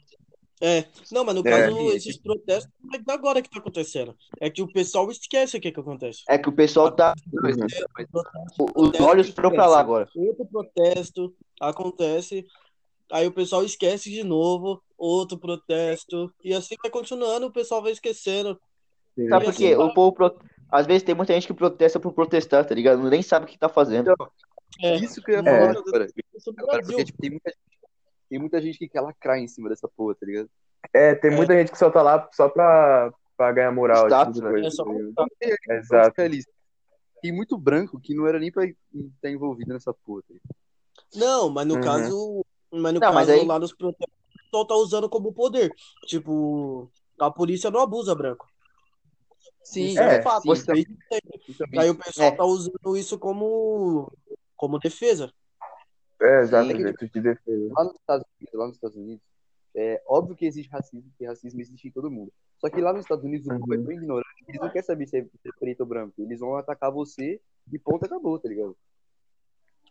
[0.63, 1.51] É, não, mas no É.
[1.51, 4.15] caso, esses protestos não é agora que tá acontecendo.
[4.39, 6.21] É que o pessoal esquece o que que acontece.
[6.29, 7.15] É que o pessoal tá.
[7.33, 8.11] Uhum.
[8.75, 10.07] Os olhos foram pra lá agora.
[10.15, 12.47] Outro protesto acontece,
[13.11, 17.93] aí o pessoal esquece de novo, outro protesto, e assim vai continuando, o pessoal vai
[17.93, 18.61] esquecendo.
[19.31, 19.67] Sabe por quê?
[19.69, 19.87] assim vai.
[19.87, 20.35] O povo.
[20.71, 23.03] Às vezes tem muita gente que protesta por protestar, tá ligado?
[23.09, 24.15] Nem sabe o que tá fazendo.
[24.81, 25.45] É, isso que eu ia É.
[25.45, 26.07] falar agora.
[26.07, 27.61] no Agora, porque tipo, tem muita gente.
[28.29, 30.49] tem muita gente que quer lacrar em cima dessa porra, tá ligado?
[30.95, 34.07] É, tem muita gente que só tá lá só pra, pra ganhar moral.
[34.07, 34.63] Status, tipo de velho.
[34.63, 36.25] coisa, É só tá.
[36.25, 36.47] Exato.
[37.23, 40.23] Tem muito branco que não era nem pra estar envolvido nessa porra.
[40.29, 40.35] Tá?
[41.15, 41.81] Não, mas no Uhum.
[41.83, 42.47] caso.
[42.73, 45.71] Mas no Não, mas caso aí- lá nos protestos, o pessoal tá usando como poder.
[46.07, 48.49] Tipo, a polícia não abusa, branco.
[49.63, 50.43] Sim, Isso é, fato.
[50.43, 50.81] sim, Isso aí.
[51.49, 52.37] E também- o pessoal É.
[52.37, 54.11] tá usando isso como,
[54.57, 55.33] como defesa.
[56.21, 57.73] É, jeito de defesa.
[57.77, 59.23] lá nos Estados Unidos, lá nos Estados Unidos,
[59.75, 62.33] é óbvio que existe racismo, porque racismo existe em todo mundo.
[62.59, 63.85] Só que lá nos Estados Unidos o povo é Uhum.
[63.85, 66.15] tão ignorante que eles não querem saber se é, é preto ou branco.
[66.19, 67.41] Eles vão atacar você
[67.73, 68.77] e ponto acabou, tá ligado?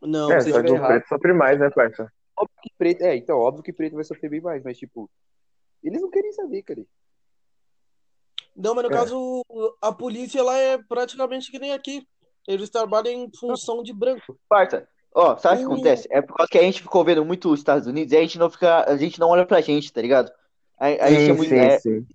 [0.02, 2.12] Não, É, você só que o preto sofre mais, né, parça?
[2.38, 5.10] Óbvio que preto, é, então, óbvio que preto vai sofrer bem mais, mas tipo,
[5.84, 6.86] eles não querem saber, cara.
[8.60, 8.93] Não, mas no É.
[8.93, 9.45] caso,
[9.82, 12.06] a polícia lá é praticamente que nem aqui.
[12.45, 14.38] Eles trabalham em função de branco.
[14.50, 16.08] Parça, ó, sabe o que acontece?
[16.12, 18.38] É por causa que a gente ficou vendo muito os Estados Unidos e a gente
[18.38, 20.30] não fica, a gente não olha pra gente, tá ligado?
[20.78, 22.08] A, a gente é Sim, muito, sim, é, sim.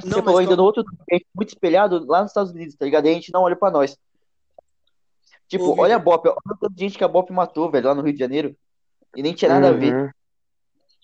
[0.00, 2.74] você Não, falou ainda no outro, a gente é muito espelhado lá nos Estados Unidos,
[2.74, 3.06] tá ligado?
[3.06, 3.96] E a gente não olha pra nós.
[5.46, 5.84] Tipo, Vitor.
[5.84, 8.18] olha a Bop, olha quanta gente que a Bop matou, velho, lá no Rio de
[8.18, 8.54] Janeiro.
[9.16, 9.94] E nem tinha nada a ver.
[9.94, 10.10] Uhum.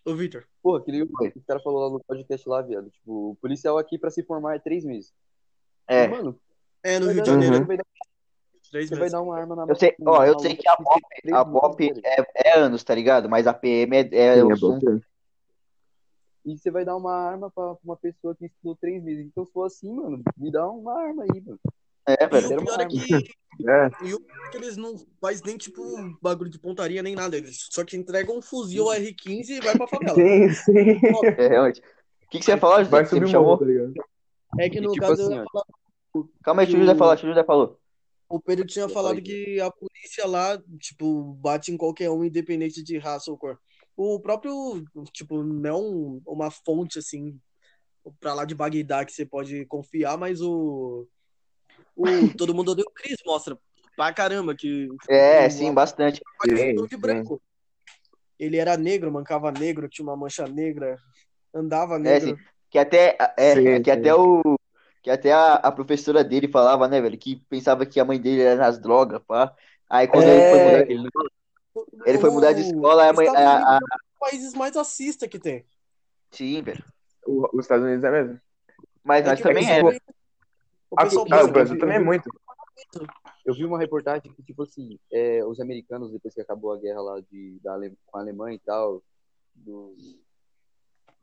[0.05, 0.47] Ô, Victor.
[0.65, 1.31] Pô, aquele o Oi.
[1.47, 2.89] cara falou lá no podcast lá, viado.
[2.89, 5.13] Tipo, o policial aqui pra se formar é três meses.
[5.87, 6.41] É, Mano,
[6.83, 7.85] É, no Rio de Janeiro, você vai dar-
[8.71, 11.03] três você vai dar uma arma na eu sei, ó, eu sei que a Bop,
[11.35, 13.29] a Bop é, é anos, tá ligado?
[13.29, 15.01] Mas a PM é, é Sim, o é.
[16.47, 19.27] E você vai dar uma arma pra uma pessoa que estudou três meses.
[19.27, 21.61] Então, se for assim, mano, me dá uma arma aí, mano.
[22.07, 22.59] É, E velho.
[22.59, 22.97] o pior é que,
[23.69, 25.83] É, e o pior é que eles não fazem nem, tipo,
[26.21, 27.37] bagulho de pontaria nem nada.
[27.37, 30.15] Eles só te entregam um fuzil R15 e vai pra favela.
[30.17, 31.01] sim, sim.
[31.39, 31.81] É, realmente.
[31.81, 32.91] O que, que você ia falar, José?
[32.91, 33.59] Vai Você me subir o morro, chamou?
[33.59, 33.95] tá ligado?
[34.59, 35.51] É que no Tipo caso, assim, eu ia ó.
[35.51, 37.81] falar- Calma aí, deixa o José falar, deixa o José falou.
[38.29, 42.99] o Pedro tinha falado que a polícia lá, tipo, bate em qualquer um, independente de
[42.99, 43.59] raça ou cor.
[43.97, 47.39] O próprio, tipo, não é um- uma fonte, assim,
[48.21, 51.07] pra lá de Bagdá que você pode confiar, mas o...
[51.97, 52.05] o
[52.37, 53.59] Todo Mundo Odeia o Chris mostra
[53.97, 56.21] pra caramba que É, sim, bastante.
[56.39, 57.41] Parecendo Sim, de branco.
[58.39, 60.97] Ele era negro, mancava negro, tinha uma mancha negra,
[61.55, 62.37] andava É, negro.
[62.37, 62.37] sim.
[62.69, 63.99] Que até, é, Sim, que sim.
[63.99, 64.43] até o.
[65.03, 67.17] Que até a, a professora dele falava, né, velho?
[67.19, 69.55] Que pensava que a mãe dele era nas drogas, pá.
[69.89, 70.91] Aí quando ele foi mudar, É.
[70.91, 71.09] ele,
[72.07, 73.29] ele foi mudar de escola, a mãe.
[73.29, 75.65] A, a- é um dos países mais racistas que tem.
[76.33, 76.83] sim, velho.
[77.27, 78.41] O- Os Estados Unidos é mesmo?
[79.05, 79.81] Mas É nós também é.
[80.95, 82.31] O pessoal Ah, o Brasil também é muito.
[83.45, 87.01] Eu vi uma reportagem que, tipo assim, é, os americanos, depois que acabou a guerra
[87.03, 89.03] lá de, da Ale- com a Alemanha e tal,
[89.55, 89.95] do...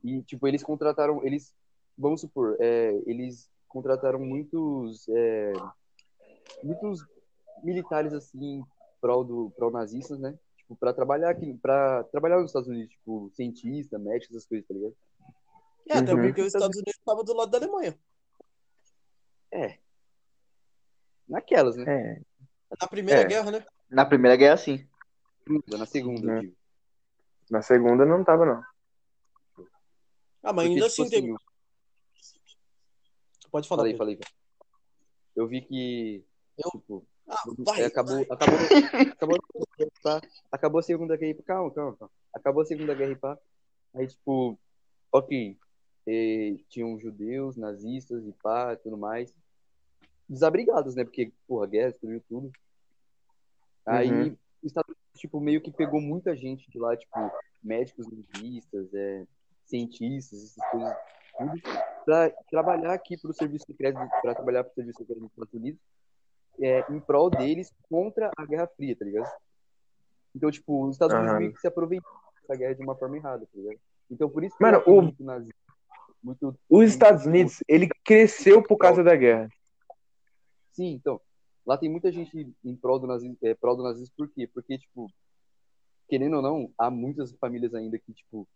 [0.03, 1.55] e, tipo, eles contrataram, eles,
[1.97, 5.53] vamos supor, é, eles contrataram muitos, é,
[6.61, 7.03] muitos
[7.63, 8.61] militares, assim,
[8.99, 10.37] prol do, prol nazistas, né?
[10.57, 14.73] Tipo, pra trabalhar aqui, pra trabalhar nos Estados Unidos, tipo, cientista, médico, essas coisas, tá
[14.73, 14.95] ligado?
[15.89, 16.21] É, até Uhum.
[16.21, 17.97] porque os Estados Unidos estavam do lado da Alemanha.
[21.27, 21.85] Naquelas, né?
[21.87, 22.21] É.
[22.81, 23.25] Na Primeira É.
[23.25, 23.65] Guerra, né?
[23.89, 24.87] Na Primeira Guerra, sim.
[25.67, 26.35] Na segunda, Uhum.
[26.35, 26.55] eu digo.
[27.49, 28.63] Na segunda não tava, não.
[30.43, 31.35] Ah, mas Porque, ainda tipo assim tem.
[33.51, 33.81] Pode falar.
[33.81, 34.05] Falei, Pedro.
[34.05, 34.19] falei.
[35.35, 36.23] Eu vi que,
[36.57, 36.69] Eu?
[36.71, 37.83] tipo, Ah, É, vai.
[37.85, 38.57] acabou, acabou,
[39.13, 39.37] acabou,
[40.01, 40.21] tá?
[40.51, 41.43] acabou a Segunda Guerra e pá.
[41.43, 42.11] Calma, calma, calma.
[42.33, 43.37] Acabou a Segunda Guerra e pá.
[43.95, 44.57] Aí, tipo,
[45.11, 45.57] ok.
[46.07, 49.33] eh, tinham judeus, nazistas e pá, tudo mais.
[50.31, 51.03] Desabrigados, né?
[51.03, 52.51] Porque, porra, a guerra destruiu tudo.
[53.85, 54.37] Aí, Uhum.
[54.63, 57.19] os Estados Unidos, tipo, meio que pegou muita gente de lá, tipo,
[57.61, 59.25] médicos, linguistas, é,
[59.65, 60.95] cientistas, essas coisas,
[61.37, 61.61] tudo,
[62.05, 65.79] pra trabalhar aqui pro serviço secreto, pra trabalhar pro serviço secreto dos Estados Unidos
[66.61, 69.29] é, em prol deles contra a Guerra Fria, tá ligado?
[70.35, 71.39] Então, tipo, os Estados Unidos Aham.
[71.39, 72.09] meio que se aproveitam
[72.41, 73.79] dessa guerra de uma forma errada, tá ligado?
[74.09, 75.53] Então, por isso que Mano, o- muito nazismo,
[76.23, 76.57] muito...
[76.69, 79.49] Os Estados Unidos, ele cresceu por causa da guerra.
[80.71, 81.19] Sim, então,
[81.65, 84.47] lá tem muita gente em prol do nazismo, é, prol do nazismo por quê?
[84.47, 85.11] Porque, tipo,
[86.07, 88.47] querendo ou não, há muitas famílias ainda que, tipo,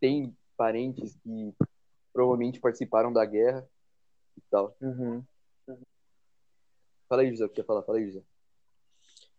[0.00, 1.54] têm parentes que
[2.12, 3.68] provavelmente participaram da guerra
[4.36, 4.76] e tal.
[4.80, 5.24] Uhum.
[7.08, 7.82] Fala aí, José, o que quer falar?
[7.82, 8.22] Fala aí, José.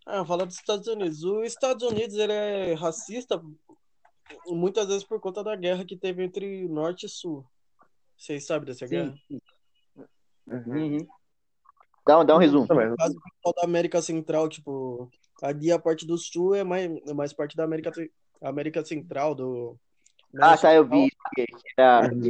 [0.05, 1.23] Ah, falar dos Estados Unidos.
[1.23, 3.41] Os Estados Unidos ele é racista
[4.47, 7.45] muitas vezes por conta da guerra que teve entre Norte e Sul.
[8.17, 9.15] Vocês sabem dessa guerra?
[9.27, 9.39] Sim.
[10.45, 11.07] Uhum.
[12.05, 12.65] Dá, um- dá um resumo.
[12.67, 15.09] No caso, o pessoal da América Central, tipo,
[15.41, 17.91] ali a parte do Sul é mais, é mais parte da América,
[18.41, 19.77] América Central, do.
[20.39, 21.17] Ah, tá, eu vi isso.
[21.35, 22.11] Que, que era.
[22.11, 22.29] Uhum.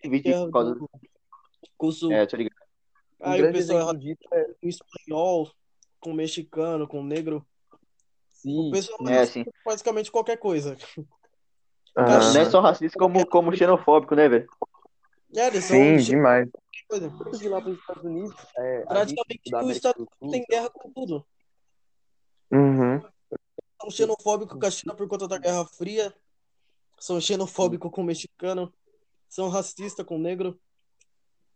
[0.00, 0.90] Que vídeo guerra por causa do,
[1.78, 2.12] o Sul.
[2.12, 2.54] É, tô ligado.
[3.20, 4.44] Um Aí o pessoal é...
[4.60, 5.50] com espanhol,
[6.00, 7.44] com mexicano, com negro.
[8.30, 9.44] Sim, O pessoal É, sim.
[9.64, 10.76] basicamente qualquer coisa.
[11.96, 12.32] Aham.
[12.34, 14.46] Não é só racista como, como xenofóbico, né, velho?
[15.34, 16.48] É, eles Sim, demais.
[16.88, 17.08] coisa.
[17.08, 20.44] De lá para os Estados Unidos, é, Praticamente da o América Estado do Sul, tem
[20.48, 21.26] guerra com tudo.
[22.50, 23.00] Uhum.
[23.80, 26.14] São xenofóbicos com a China por conta da Guerra Fria.
[26.98, 28.72] São xenofóbicos com o mexicano.
[29.28, 30.58] São racistas com o negro.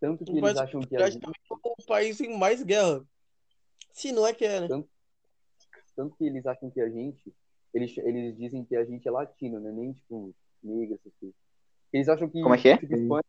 [0.01, 1.41] tanto que eles acham que a gente, praticamente
[1.79, 3.05] o país em mais guerra.
[3.93, 4.85] Se não é que é, né?
[6.01, 7.35] tanto que eles acham que a gente,
[7.75, 9.71] eles, eles dizem que a gente é latino, né?
[9.71, 11.37] Nem tipo negro, essas coisas.
[11.93, 12.77] Eles acham que Como é que é?
[12.79, 13.25] tipo, Espanha,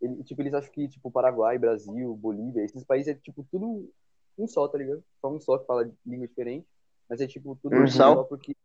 [0.00, 3.92] ele- tipo, eles acham que tipo Paraguai, Brasil, Bolívia, esses países é tipo tudo
[4.38, 5.04] um só, tá ligado?
[5.20, 6.66] Só um só que fala língua diferente,
[7.08, 8.56] mas é tipo tudo um só porque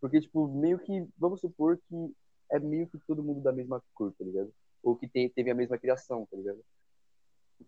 [0.00, 2.14] porque tipo meio que vamos supor que
[2.50, 4.52] é meio que todo mundo da mesma cor, tá ligado?
[4.82, 6.64] Ou que te- teve a mesma criação, tá ligado?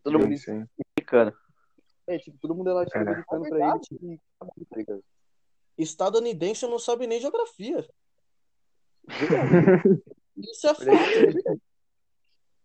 [0.03, 0.66] Todo mundo Sim, sim.
[0.96, 1.37] mexicano.
[2.07, 5.05] É, tipo, todo mundo é latino-americano pra ele, tipo, tá ligado?
[5.76, 7.87] Estadunidense não sabe nem geografia.
[10.36, 11.60] Isso é fato.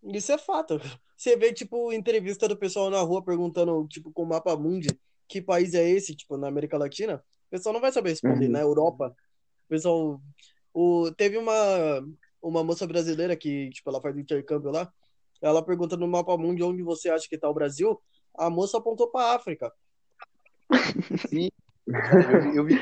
[0.04, 0.80] Isso é fato.
[1.16, 4.88] Você vê, tipo, entrevista do pessoal na rua perguntando, tipo, com o mapa mundi,
[5.28, 8.46] que país é esse, tipo, na América Latina, o pessoal não vai saber responder.
[8.46, 8.52] Uhum.
[8.52, 9.14] Na Europa,
[9.66, 10.20] o pessoal.
[10.72, 11.56] O, teve uma,
[12.42, 14.92] uma moça brasileira que, tipo, ela faz intercâmbio lá.
[15.40, 18.00] Ela pergunta no mapa mundi onde você acha que tá o Brasil.
[18.36, 19.72] A moça apontou pra África.
[21.28, 21.48] Sim,
[21.86, 22.78] eu, eu vi.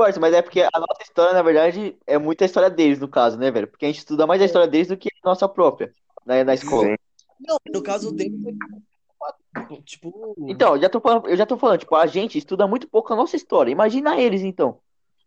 [0.00, 3.06] Parça, mas é porque a nossa história, na verdade, é muito a história deles, no
[3.06, 3.68] caso, né, velho?
[3.68, 5.92] Porque a gente estuda mais a história deles do que a nossa própria,
[6.24, 6.88] né, na escola.
[6.88, 6.96] Sim.
[7.38, 8.34] Não, no caso dele,
[9.84, 10.34] tipo.
[10.48, 13.12] Então, eu já tô falando, eu já tô falando, tipo, a gente estuda muito pouco
[13.12, 13.70] a nossa história.
[13.70, 14.80] Imagina eles, então.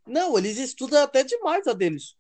[0.08, 2.16] Não, eles estudam até demais a deles.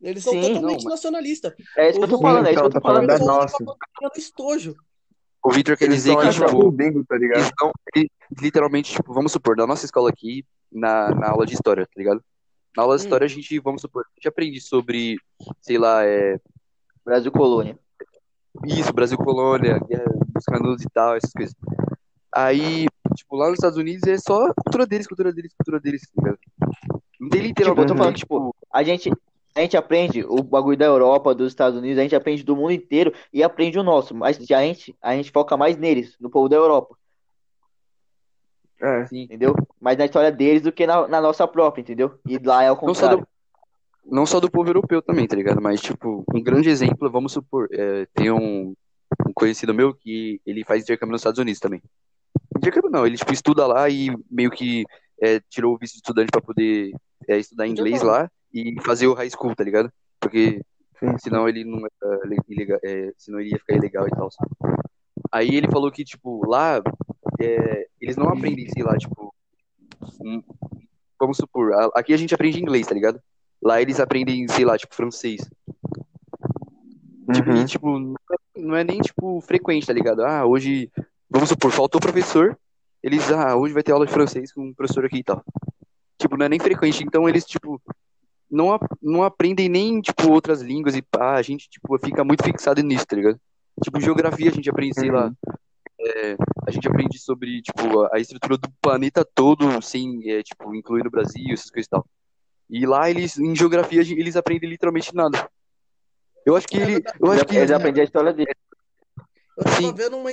[0.00, 1.52] Eles são Sim, totalmente não, mas- nacionalistas.
[1.76, 3.08] É isso que eu tô Sim, falando, é isso que eu então, tô tá falando
[3.08, 3.26] falando.
[3.26, 3.64] da nossa.
[4.16, 4.76] estojo.
[5.44, 7.40] O Victor quer Eles dizer que, tipo, bingo, tá ligado?
[7.40, 11.84] eles eles literalmente, tipo, vamos supor, na nossa escola aqui, na, na aula de história,
[11.84, 12.22] tá ligado?
[12.76, 13.06] Na aula de Hum.
[13.06, 15.16] história, a gente, vamos supor, a gente aprende sobre,
[15.60, 16.38] sei lá, é,
[17.04, 17.76] Brasil colônia.
[18.64, 21.54] isso, Brasil colônia, guerra dos canudos e tal, essas coisas.
[22.34, 26.22] Aí, tipo, lá nos Estados Unidos é só cultura deles, cultura deles, cultura deles, tá
[26.22, 26.38] ligado?
[27.20, 29.10] Não tem Tipo, literalmente, eu tô falando, tipo, a gente,
[29.54, 32.72] a gente aprende o bagulho da Europa, dos Estados Unidos, a gente aprende do mundo
[32.72, 34.14] inteiro e aprende o nosso.
[34.14, 36.96] Mas a gente, a gente foca mais neles, no povo da Europa,
[38.80, 39.06] É.
[39.06, 39.22] Sim.
[39.22, 39.54] entendeu?
[39.80, 42.18] Mais na história deles do que na, na nossa própria, entendeu?
[42.26, 43.28] E lá é o Não só do- contrário.
[44.04, 45.60] não só do povo europeu também, tá ligado?
[45.62, 48.74] Mas, tipo, um grande exemplo, vamos supor, é, tem um,
[49.26, 51.80] um conhecido meu que ele faz intercâmbio nos Estados Unidos também.
[52.56, 54.84] Intercâmbio não, ele, tipo, estuda lá e meio que
[55.20, 56.92] é, tirou o visto de estudante pra poder
[57.28, 59.90] é, estudar inglês lá e fazer o high school, tá ligado?
[60.20, 60.60] Porque
[61.00, 61.18] Sim.
[61.18, 61.80] senão ele não
[62.48, 64.28] ilegal, é, senão ele ia ficar ilegal e tal.
[65.30, 66.82] Aí ele falou que, tipo, lá
[67.40, 69.34] é, eles não aprendem, sei lá, tipo,
[70.20, 70.42] um-
[71.18, 73.20] vamos supor, a- aqui a gente aprende inglês, tá ligado?
[73.62, 75.40] Lá eles aprendem, sei lá, tipo, francês.
[77.32, 77.56] Tipo, Uhum.
[77.62, 80.22] e, tipo, não é- não é nem, tipo, frequente, tá ligado?
[80.24, 80.90] Ah, hoje,
[81.30, 82.58] vamos supor, faltou professor,
[83.02, 85.42] eles, ah, hoje vai ter aula de francês com um professor aqui e tal.
[86.18, 87.80] Tipo, não é nem frequente, então eles, tipo,
[88.52, 92.82] não, não aprendem nem, tipo, outras línguas e pá, a gente, tipo, fica muito fixado
[92.82, 93.40] nisso, tá ligado?
[93.82, 95.32] Tipo, geografia a gente aprende, sei lá,
[95.98, 96.36] é,
[96.66, 101.10] a gente aprende sobre, tipo, a- estrutura do planeta todo, sem, é, tipo, incluir o
[101.10, 102.06] Brasil, essas coisas e tal.
[102.68, 105.48] E lá eles, em geografia, eles aprendem literalmente nada.
[106.44, 108.54] Eu acho que ele, eu acho que Eles aprendem a história deles.
[109.56, 109.94] Eu tava Sim.
[109.94, 110.30] vendo uma,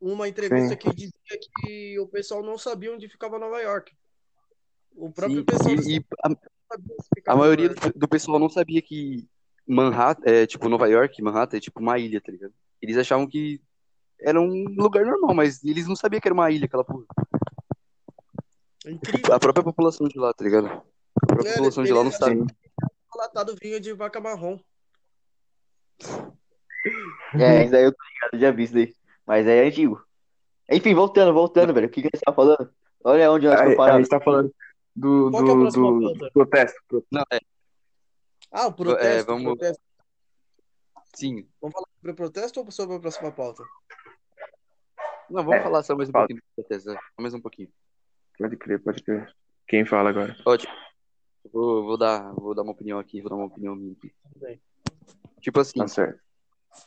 [0.00, 0.76] uma entrevista Sim.
[0.76, 3.92] que dizia que o pessoal não sabia onde ficava Nova York.
[5.00, 9.26] O próprio Sim, pessoal e, e a, a maioria do, do pessoal não sabia que
[9.66, 12.52] Manhattan, é, tipo, Nova York, Manhattan é tipo uma ilha, tá ligado?
[12.82, 13.60] Eles achavam que
[14.20, 17.04] era um lugar normal, mas eles não sabiam que era uma ilha, aquela porra.
[18.84, 19.34] É incrível.
[19.34, 20.66] A própria população de lá, tá ligado?
[20.66, 22.44] A própria É, população de lá não sabe.
[23.16, 24.58] Latado vinho de vaca marrom.
[27.38, 28.94] É, isso daí eu tô ligado, já vi isso daí.
[29.26, 30.02] Mas é antigo.
[30.70, 31.86] Enfim, voltando, voltando, velho.
[31.86, 32.70] O que que você tá falando?
[33.04, 34.00] Olha onde nós A, estamos a parados.
[34.00, 34.54] gente tá falando
[34.94, 36.30] do, Qual que é a do, próxima do pauta?
[36.32, 36.80] protesto.
[36.88, 37.38] pro- Não, é,
[38.50, 39.06] Ah, o protesto.
[39.06, 39.82] É, vamos- protesto.
[41.14, 41.48] sim.
[41.60, 43.62] Vamos falar sobre o protesto ou sobre a próxima pauta?
[45.28, 46.26] Não, vamos É, falar só mais um fala.
[46.26, 47.72] pouquinho do protesto, é, só mais um pouquinho.
[48.38, 49.32] Pode crer, pode crer.
[49.68, 50.36] Quem fala agora?
[50.44, 50.72] Ótimo.
[51.52, 54.12] Vou, vou dar, vou dar uma opinião aqui, vou dar uma opinião minha aqui.
[54.36, 54.60] bem.
[55.40, 56.20] Tipo assim, Tá certo.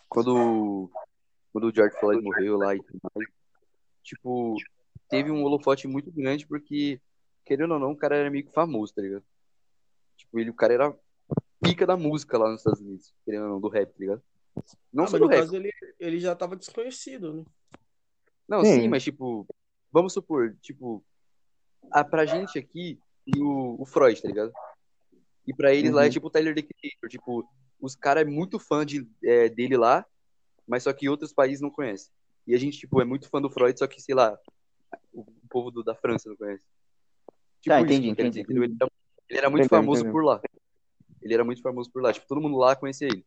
[0.10, 0.90] quando,
[1.52, 3.30] quando o George Floyd morreu lá e tudo mais,
[4.04, 4.56] tipo,
[5.10, 7.00] teve um holofote muito grande porque,
[7.46, 9.24] querendo ou não, o cara era meio que famoso, tá ligado?
[10.18, 10.98] Tipo, ele, o cara era
[11.62, 14.22] pica da música lá nos Estados Unidos, querendo ou não, do rap, tá ligado?
[14.92, 15.40] Não Ah, só mas do no rap.
[15.40, 17.46] caso ele, ele já tava desconhecido, né?
[18.48, 18.82] Não, Sim.
[18.82, 19.48] sim, mas tipo,
[19.92, 21.04] vamos supor, tipo,
[21.92, 23.00] a, pra gente aqui,
[23.38, 24.52] o, o Freud, tá ligado?
[25.48, 26.12] E pra eles lá é Uhum.
[26.12, 27.10] tipo o Tyler, The Creator.
[27.10, 30.06] Tipo, os caras é muito fã de, é, dele lá,
[30.68, 32.12] mas só que outros países não conhecem.
[32.46, 34.38] E a gente, tipo, é muito fã do Freud, só que, sei lá,
[35.14, 36.64] o, o povo do- da França não conhece.
[37.64, 38.42] Tipo Tá, isso entendi, eu dizer, entendi.
[38.42, 38.64] entendeu?
[38.66, 38.92] Ele era,
[39.30, 40.12] ele era muito Entendeu, famoso entendeu.
[40.14, 40.42] por lá.
[41.22, 42.12] Ele era muito famoso por lá.
[42.12, 43.26] Tipo, todo mundo lá conhecia ele.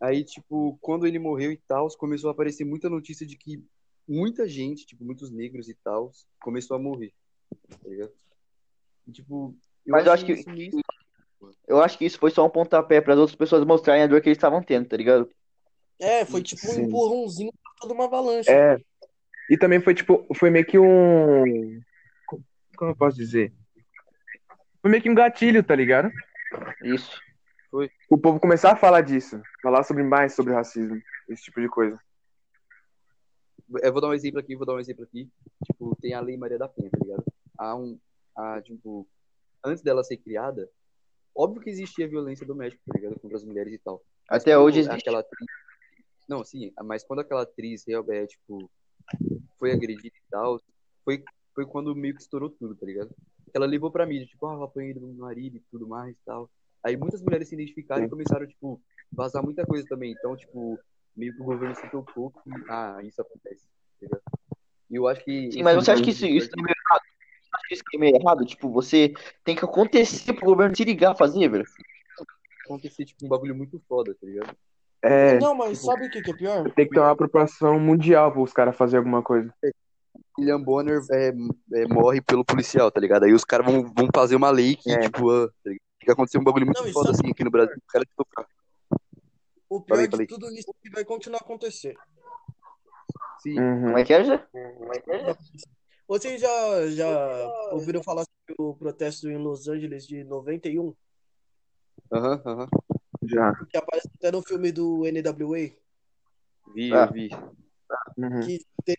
[0.00, 3.60] Aí, tipo, quando ele morreu e tal, começou a aparecer muita notícia de que
[4.06, 7.12] muita gente, tipo, muitos negros e tal, começou a morrer.
[7.82, 8.12] Tá ligado?
[9.08, 10.80] E, tipo, Mas eu acho que- isso
[11.66, 14.20] Eu acho que isso foi só um pontapé para as outras pessoas mostrarem a dor
[14.20, 15.28] que eles estavam tendo, tá ligado?
[15.98, 16.82] É, foi tipo um Sim.
[16.84, 18.48] empurrãozinho pra toda uma avalanche.
[18.50, 18.76] É.
[19.50, 21.80] E também foi tipo, foi meio que um.
[22.78, 23.52] Como eu posso dizer?
[24.80, 26.12] Foi meio que um gatilho, tá ligado?
[26.84, 27.20] Isso.
[28.08, 29.42] O povo começar a falar disso.
[29.60, 31.02] Falar sobre mais sobre racismo.
[31.28, 31.98] Esse tipo de coisa.
[33.82, 35.28] Eu vou dar um exemplo aqui, vou dar um exemplo aqui.
[35.66, 37.24] Tipo, tem a Lei Maria da Penha, tá ligado?
[37.58, 37.98] Há um.
[38.36, 39.06] Há, tipo,
[39.64, 40.70] antes dela ser criada,
[41.34, 43.18] óbvio que existia violência doméstica, tá ligado?
[43.18, 44.00] Contra as mulheres e tal.
[44.30, 45.00] Mas Até hoje existe.
[45.00, 45.46] Aquela atriz...
[46.28, 48.70] Não, sim, mas quando aquela atriz é, tipo,
[49.58, 50.60] foi agredida e tal,
[51.04, 51.24] foi,
[51.58, 53.10] foi quando meio que estourou tudo, tá ligado?
[53.52, 56.18] Ela levou pra mídia, tipo, ah, eu apanhei do meu marido e tudo mais e
[56.24, 56.48] tal.
[56.84, 60.14] Aí muitas mulheres se identificaram e começaram, tipo, vazar muita coisa também.
[60.16, 60.78] Então, tipo,
[61.16, 64.22] meio que o governo se tocou que, ah, isso acontece, tá ligado?
[64.88, 65.50] E eu acho que.
[65.50, 67.02] Sim, mas esse você acha que tipo isso, isso é meio errado?
[67.42, 68.46] Você acha que isso é meio errado?
[68.46, 71.64] Tipo, você tem que acontecer pro governo se ligar a fazer, velho.
[72.66, 74.56] acontecer, tipo, um bagulho muito foda, tá ligado?
[75.02, 75.40] É.
[75.40, 76.70] Não, mas sabe o que, que é pior?
[76.70, 79.52] Tem que ter uma proporção mundial para os caras fazerem alguma coisa.
[80.38, 81.28] William Bonner é,
[81.74, 83.24] é, morre pelo policial, tá ligado?
[83.24, 85.00] Aí os caras vão, vão fazer uma lei que, É.
[85.00, 85.70] tipo, ah, tá
[86.00, 87.76] que acontecer um bagulho muito Não, foda sabe assim aqui no Brasil.
[87.88, 88.24] Caras, tipo,
[89.68, 90.26] O pior Falei, de falei.
[90.26, 91.96] tudo isso é que vai continuar a acontecer.
[93.42, 93.82] sim, Uhum.
[93.86, 94.48] Como é que é, Zé?
[96.06, 100.94] Vocês já, já ouviram falar sobre o protesto em Los Angeles de 91?
[102.12, 102.66] aham, aham.
[103.24, 103.52] Já.
[103.68, 105.70] Que aparece até no filme do NWA,
[106.74, 107.06] Vi, Ah.
[107.06, 107.28] vi.
[108.16, 108.40] Uhum.
[108.40, 108.98] que teve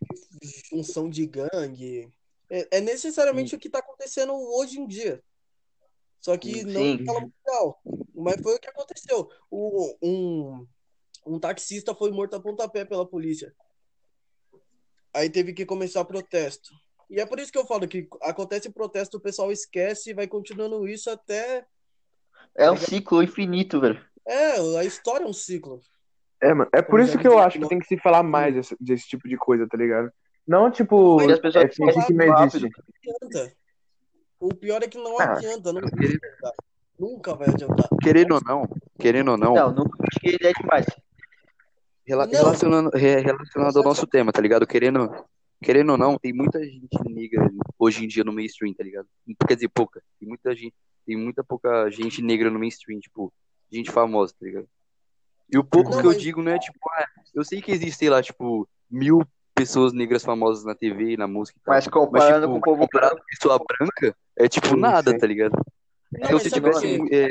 [0.69, 2.11] junção de gangue.
[2.49, 5.23] É, é necessariamente o que está acontecendo hoje em dia.
[6.19, 6.95] Só que não Sim.
[6.95, 7.81] escala mundial.
[8.15, 9.29] Mas foi o que aconteceu.
[9.49, 10.67] O, um,
[11.25, 13.53] um taxista foi morto a pontapé pela polícia.
[15.13, 16.69] Aí teve que começar protesto.
[17.09, 20.27] E é por isso que eu falo que acontece protesto, o pessoal esquece e vai
[20.27, 21.65] continuando isso até.
[22.55, 24.05] É um ciclo infinito, velho.
[24.27, 25.81] É, a história é um ciclo.
[26.41, 26.69] É, mano.
[26.73, 29.07] É por isso já que eu acho que tem que se falar mais desse, desse
[29.07, 30.11] tipo de coisa, tá ligado?
[30.47, 32.69] Não, tipo, Mas as pessoas é fingir que não existe.
[33.23, 33.53] Adianta.
[34.39, 36.51] O pior é que não Ah, adianta, não vai adiantar.
[36.97, 37.87] Nunca vai adiantar.
[38.01, 40.85] Querendo ou não, querendo ou não, Não, não acho que ele é demais.
[42.07, 42.31] rela- Não.
[42.33, 44.65] relacionando, re- relacionado ao nosso tema, tá ligado?
[44.65, 45.09] Querendo,
[45.61, 49.07] querendo ou não, tem muita gente negra hoje em dia no mainstream, tá ligado?
[49.47, 50.01] Quer dizer, pouca.
[50.19, 50.73] Tem muita gente,
[51.05, 53.31] tem muita pouca gente negra no mainstream, tipo,
[53.71, 54.67] gente famosa, tá ligado?
[55.51, 57.71] E o pouco Não, que eu mas- digo não é tipo, ah, eu sei que
[57.71, 59.21] existe, sei lá, tipo, mil
[59.55, 61.73] pessoas negras famosas na TV, na música e tal.
[61.75, 65.17] Mas comparando tipo, com o povo comparado com pessoa branca, é tipo Sim, nada, sim.
[65.17, 65.53] tá ligado?
[65.53, 66.81] Não, Então, mas se tivesse.
[66.81, 67.27] que é,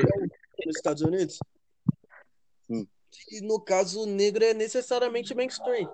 [0.67, 1.39] nos Estados Unidos?
[2.69, 2.87] Hum.
[3.11, 5.91] Que no caso, o negro é necessariamente mainstream.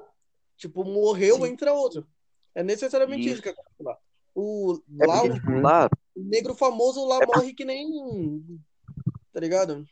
[0.57, 1.47] Tipo, morreu, Sim.
[1.47, 2.07] entra outro.
[2.55, 3.43] É necessariamente isso, Isso.
[3.43, 3.97] que acontece lá.
[4.35, 8.43] O, é lá, porque, o lá, negro famoso lá morre que nem.
[9.33, 9.87] Tá ligado?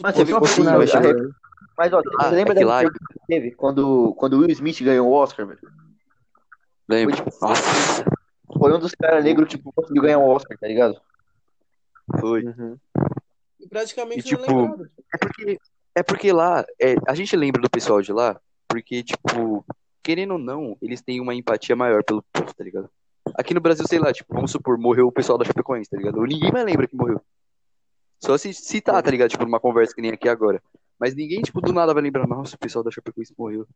[0.00, 0.70] Mas Tipo, você viu
[1.18, 1.36] uma.
[1.76, 4.50] Mas, tipo, ó, Ah, você lembra é que da que teve quando, quando o Will
[4.50, 5.60] Smith ganhou o Oscar, velho?
[6.88, 7.16] lembra?
[7.16, 8.04] Foi, tipo, Nossa,
[8.58, 11.00] Foi um dos caras negros, tipo, conseguiu ganhar o Oscar, tá ligado?
[12.20, 12.44] foi.
[12.44, 12.78] Uhum.
[13.68, 14.90] praticamente E, não é tipo, lembrado.
[15.12, 15.58] É porque,
[15.96, 19.64] é porque lá, é, a gente lembra do pessoal de lá, porque, tipo,
[20.02, 22.88] querendo ou não, eles têm uma empatia maior pelo povo, tá ligado?
[23.34, 26.22] Aqui no Brasil, sei lá, tipo, vamos supor, morreu o pessoal da Chapecoense, tá ligado?
[26.22, 27.20] Ninguém mais lembra que morreu.
[28.20, 29.30] Só se citar, tá ligado?
[29.30, 30.62] Tipo, numa conversa que nem aqui agora.
[30.98, 33.66] Mas ninguém, tipo, do nada vai lembrar, nossa, o pessoal da Chapecoense morreu.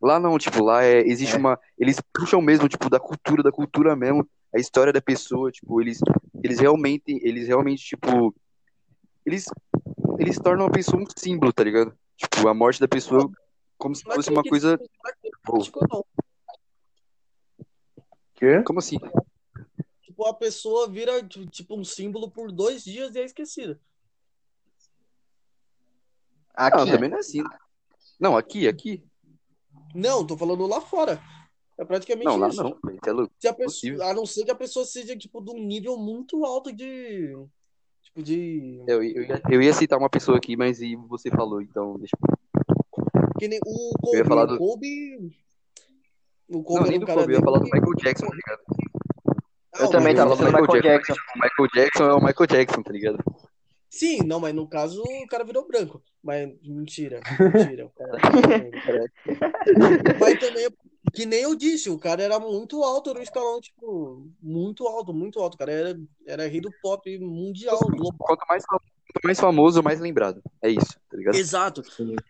[0.00, 1.38] Lá não, tipo, lá é, existe É.
[1.38, 1.58] uma.
[1.78, 5.98] Eles puxam mesmo, tipo, da cultura, da cultura mesmo, a história da pessoa, tipo, eles,
[6.42, 8.34] eles realmente, eles realmente, tipo.
[9.26, 9.44] Eles,
[10.18, 11.92] eles tornam a pessoa um símbolo, tá ligado?
[12.16, 13.30] Tipo, a morte da pessoa
[13.76, 14.78] como se fosse que- uma coisa.
[15.90, 16.04] não.
[18.34, 18.62] Quê?
[18.62, 18.98] Como assim?
[20.02, 23.78] Tipo, a pessoa vira tipo um símbolo por dois dias e é esquecida.
[26.66, 27.42] Aqui, Não, também não é assim.
[27.42, 27.48] né?
[28.20, 29.04] Não, aqui, aqui.
[29.94, 31.20] Não, tô falando lá fora.
[31.78, 32.62] É praticamente Não, lá isso.
[32.62, 32.70] não.
[32.92, 33.32] Isso é louco.
[33.38, 34.02] Se a pessoa, Possível.
[34.02, 37.34] a não ser que a pessoa seja tipo de um nível muito alto de
[38.02, 41.62] tipo de Eu, eu, ia, eu ia citar uma pessoa aqui, mas e você falou,
[41.62, 42.14] então deixa
[43.38, 45.16] que nem o Eu ia Kobe, falar o do- Kobe
[46.48, 48.34] o Não, Kobe nem era do cara Kobe, eu ia falar do Michael Jackson, tá
[48.36, 48.60] ligado?
[49.72, 51.12] Ah, eu o também tava ia pensando falar no do Michael Jackson.
[51.14, 53.24] O Michael Jackson é o Michael Jackson, tá ligado?
[53.90, 56.00] Sim, não, mas no caso o cara virou branco.
[56.22, 57.20] Mas mentira,
[57.52, 57.86] mentira.
[57.86, 58.12] O cara...
[60.20, 60.68] mas também,
[61.12, 65.40] que nem eu disse, o cara era muito alto no escalão, tipo, muito alto, muito
[65.40, 65.54] alto.
[65.54, 68.28] O cara era, era rei do pop mundial, global.
[68.28, 70.40] Quanto mais, quanto mais famoso, mais lembrado.
[70.62, 71.34] É isso, tá ligado?
[71.34, 71.82] Exato.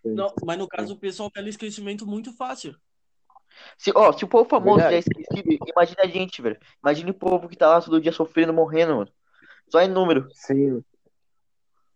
[0.03, 2.75] Não, mas no caso o pessoal pega esquecimento muito fácil.
[3.77, 5.11] Se, ó, se o povo famoso já é Verdade.
[5.19, 6.59] esquecido, imagina a gente, velho.
[6.83, 9.13] Imagina o povo que tá lá todo dia sofrendo, morrendo, mano.
[9.69, 10.27] Só em número.
[10.33, 10.83] Sim.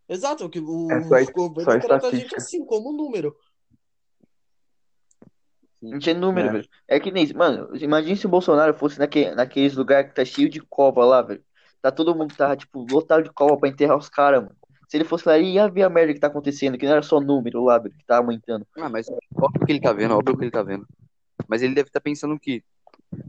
[0.08, 3.36] Exato, que o, É só o governo só trata a gente assim, como número.
[5.82, 6.52] A gente é número, É.
[6.52, 6.68] velho.
[6.88, 10.48] É que nem, mano, imagina se o Bolsonaro fosse naque, naqueles lugares que tá cheio
[10.48, 11.44] de cova lá, velho.
[11.82, 14.56] Tá todo mundo tá, tipo, lotado de cova pra enterrar os caras, mano.
[14.88, 17.02] Se ele fosse lá, ele ia ver a merda que tá acontecendo, que não era
[17.02, 18.66] só número lá, velho, que tá aumentando.
[18.76, 20.86] Ah, mas óbvio que ele tá vendo, óbvio que ele tá vendo.
[21.48, 22.62] Mas ele deve estar pensando que.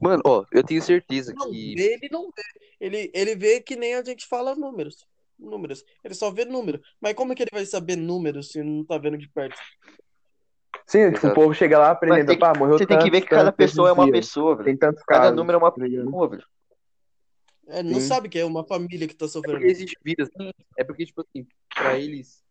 [0.02, 1.74] Mano, ó, eu tenho certeza Não, que.
[1.78, 2.44] ele não vê.
[2.80, 5.06] Ele, ele vê que nem a gente fala números.
[5.38, 5.84] Números.
[6.04, 6.82] Ele só vê número.
[7.02, 9.60] Mas como é que ele vai saber números se não tá vendo de perto?
[10.88, 13.22] Sim, tipo, o povo chega lá aprendendo, que- pá, morreu Você tem que tanto, ver
[13.22, 14.14] que cada tanto pessoa é uma dia.
[14.14, 14.66] pessoa, velho.
[14.66, 15.36] Tem tantos Cada casos.
[15.36, 16.44] número é uma tá pessoa, velho.
[17.68, 18.08] É, não Sim.
[18.08, 19.66] sabe que é uma família que tá É porque sofrendo.
[19.66, 20.30] existe vidas.
[20.78, 22.44] É porque, tipo assim, pra eles.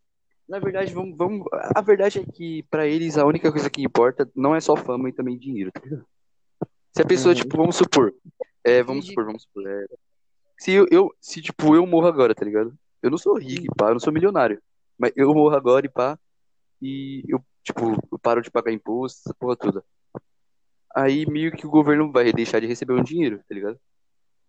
[0.48, 1.46] Na verdade, vamos, vamos.
[1.74, 5.08] A verdade é que pra eles a única coisa que importa não é só fama
[5.08, 6.04] e também dinheiro, tá ligado?
[6.92, 7.40] Se a pessoa, Uhum.
[7.40, 8.12] tipo, vamos supor.
[8.64, 9.64] É, vamos supor, vamos supor.
[9.66, 9.86] é,
[10.58, 12.76] se eu, eu, se, tipo, eu morro agora, tá ligado?
[13.02, 14.62] Eu não sou rico e pá, eu não sou milionário.
[14.98, 16.18] Mas eu morro agora e pá.
[16.80, 19.84] E eu, tipo, eu paro de pagar imposto, essa porra toda.
[20.94, 23.78] Aí meio que o governo vai deixar de receber um dinheiro, tá ligado?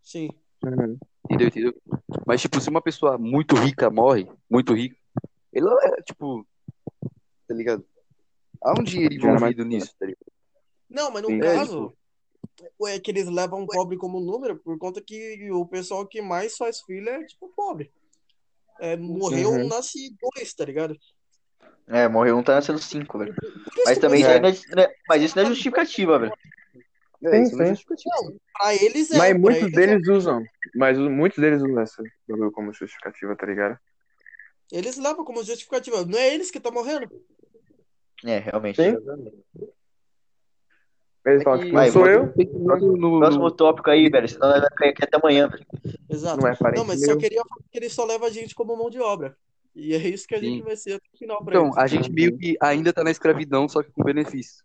[0.02, 0.30] Sim.
[0.64, 0.98] Uhum.
[1.26, 1.48] Entendeu?
[1.48, 1.82] Entendeu?
[2.26, 4.96] Mas, tipo, se uma pessoa muito rica morre, muito rica,
[5.52, 6.46] ele é, tipo,
[7.48, 7.84] tá ligado?
[8.62, 10.26] Há um dinheiro envolvido nisso, tá ligado?
[10.90, 11.40] Não, mas no Sim.
[11.40, 11.98] caso,
[12.88, 16.56] é que eles levam o pobre como número por conta que o pessoal que mais
[16.58, 17.92] faz filho é, tipo, pobre.
[18.80, 19.68] É, morreu, Uhum.
[19.68, 20.98] nasce dois, tá ligado?
[21.88, 23.36] É, morreu um, tá nascendo cinco, velho.
[23.86, 26.34] Mas também é, é- mas isso não é justificativa, velho.
[27.24, 27.74] É, Sim, isso não é sim.
[27.74, 28.16] justificativa.
[28.16, 29.18] Não, pra eles é.
[29.18, 30.46] Mas pra muitos eles deles usam.
[30.74, 32.04] Mas muitos deles usam essa
[32.54, 33.80] como justificativa, tá ligado?
[34.74, 36.04] é- eles levam como justificativa.
[36.06, 37.08] Não é eles que estão morrendo.
[38.26, 38.82] É, realmente.
[38.82, 38.98] Sim.
[41.26, 44.28] Eles É falam, tipo, Vai, sou eu, No, no- Próximo tópico aí, velho.
[44.30, 45.66] Senão vamos ficar aqui até amanhã, velho.
[46.10, 46.42] Exato.
[46.42, 48.90] não é Não, mas só queria falar que ele só leva a gente como mão
[48.90, 49.36] de obra.
[49.76, 50.64] E é isso que a gente Sim.
[50.64, 51.78] vai ser até o final pra Então, eles.
[51.78, 54.64] a gente meio que ainda tá na escravidão, só que com benefício.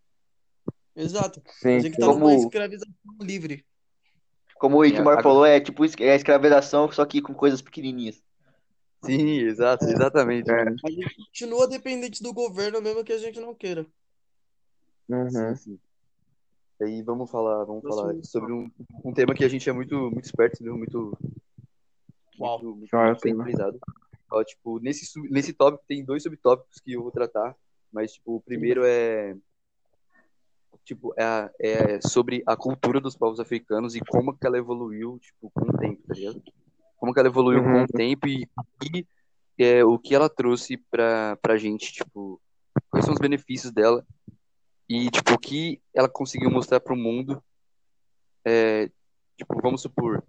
[0.94, 1.40] Exato.
[1.46, 2.00] A Sim, gente sim.
[2.00, 2.92] tá Como- numa escravização
[3.22, 3.64] livre.
[4.56, 8.22] Como o Rick É, falou, é tipo é a escravização, só que com coisas pequenininhas.
[9.02, 10.50] Sim, exato, exatamente.
[10.50, 10.60] É.
[10.62, 13.86] A gente continua dependente do governo, mesmo que a gente não queira.
[15.08, 15.30] Uhum.
[15.30, 15.78] Sim, sim.
[16.80, 18.70] Aí vamos falar, vamos falar sobre um,
[19.04, 20.78] um tema que a gente é muito, muito esperto, entendeu?
[20.78, 21.18] Muito,
[22.38, 22.62] Uau.
[22.62, 23.78] muito, muito, é centralizado.
[24.32, 27.54] Ó, tipo, nesse, nesse tópico tem dois subtópicos que eu vou tratar,
[27.92, 29.36] mas tipo, o primeiro é
[30.84, 35.50] tipo, é, é sobre a cultura dos povos africanos e como que ela evoluiu, tipo,
[35.50, 36.42] com o tempo, tá ligado?
[36.96, 37.82] Como que ela evoluiu com Uhum.
[37.84, 38.48] o tempo e,
[38.92, 39.06] e
[39.58, 42.40] é, o que ela trouxe pra, pra gente, tipo,
[42.90, 44.04] quais são os benefícios dela
[44.90, 47.40] e, tipo, o que ela conseguiu mostrar pro mundo.
[48.44, 48.90] É,
[49.36, 50.20] tipo, vamos supor,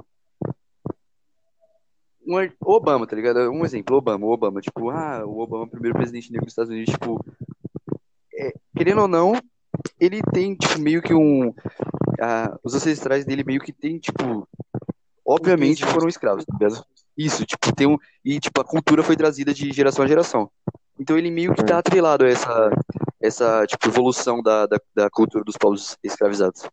[2.28, 3.50] um, o Obama, tá ligado?
[3.50, 6.46] Um exemplo, o Obama, o Obama, tipo, ah, o Obama, é o primeiro presidente negro
[6.46, 7.26] dos Estados Unidos, tipo,
[8.36, 9.34] é, querendo ou não,
[10.00, 11.52] ele tem, tipo, meio que um,
[12.22, 14.48] ah, os ancestrais dele meio que tem, tipo,
[15.26, 16.86] obviamente foram escravos, tá ligado?
[17.18, 20.52] Isso, tipo, tem um, e, tipo, a cultura foi trazida de geração a geração.
[21.00, 22.70] Então ele meio que tá atrelado a essa,
[23.22, 26.64] essa, tipo, evolução da, da, da cultura dos povos escravizados.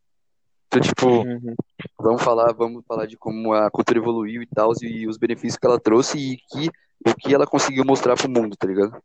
[0.67, 1.55] Então, tipo, Uhum.
[2.01, 5.67] Vamos falar, vamos falar de como a cultura evoluiu e tal, e os benefícios que
[5.67, 6.69] ela trouxe e que,
[7.07, 9.01] o que ela conseguiu mostrar pro mundo, tá ligado?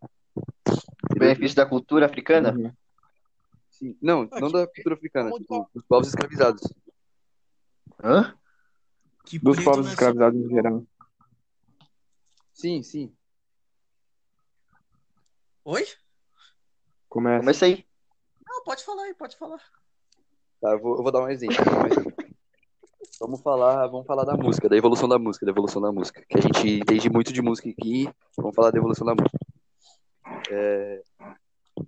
[1.12, 2.54] O benefício da cultura africana?
[2.54, 2.72] Uhum.
[3.72, 3.98] Sim.
[4.02, 6.62] Não, Ah, não da cultura africana, tipo, dos povos escravizados.
[8.04, 8.36] Hã?
[9.26, 10.84] Que Dos povos é só- escravizados em geral.
[12.54, 13.14] Sim, sim.
[15.66, 15.86] Oi?
[17.14, 17.40] Começa.
[17.42, 17.86] Começa aí.
[18.44, 19.62] Não, pode falar aí, pode falar.
[20.60, 21.56] Tá, eu vou, eu vou dar um exemplo.
[21.92, 22.12] exemplo.
[23.20, 26.26] Vamos falar, vamos falar da música, da evolução da música, da evolução da música.
[26.28, 28.10] Que a gente entende muito de música aqui.
[28.36, 29.38] Vamos falar da evolução da música.
[30.52, 31.02] É,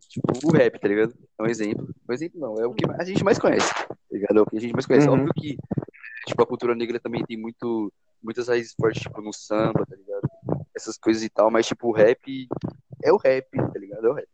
[0.08, 1.14] tipo, o rap, tá ligado?
[1.38, 1.90] É um exemplo.
[2.08, 4.38] Um exemplo não, é o que a gente mais conhece, tá ligado?
[4.38, 5.08] É o que a gente mais conhece.
[5.08, 5.16] Uhum.
[5.16, 5.58] Óbvio que,
[6.28, 7.92] tipo, a cultura negra também tem muito,
[8.24, 10.30] muitas raízes fortes, tipo, no samba, tá ligado?
[10.76, 12.48] Essas coisas e tal, mas, tipo, o rap
[13.04, 14.06] é o rap, tá ligado?
[14.06, 14.30] É o rap.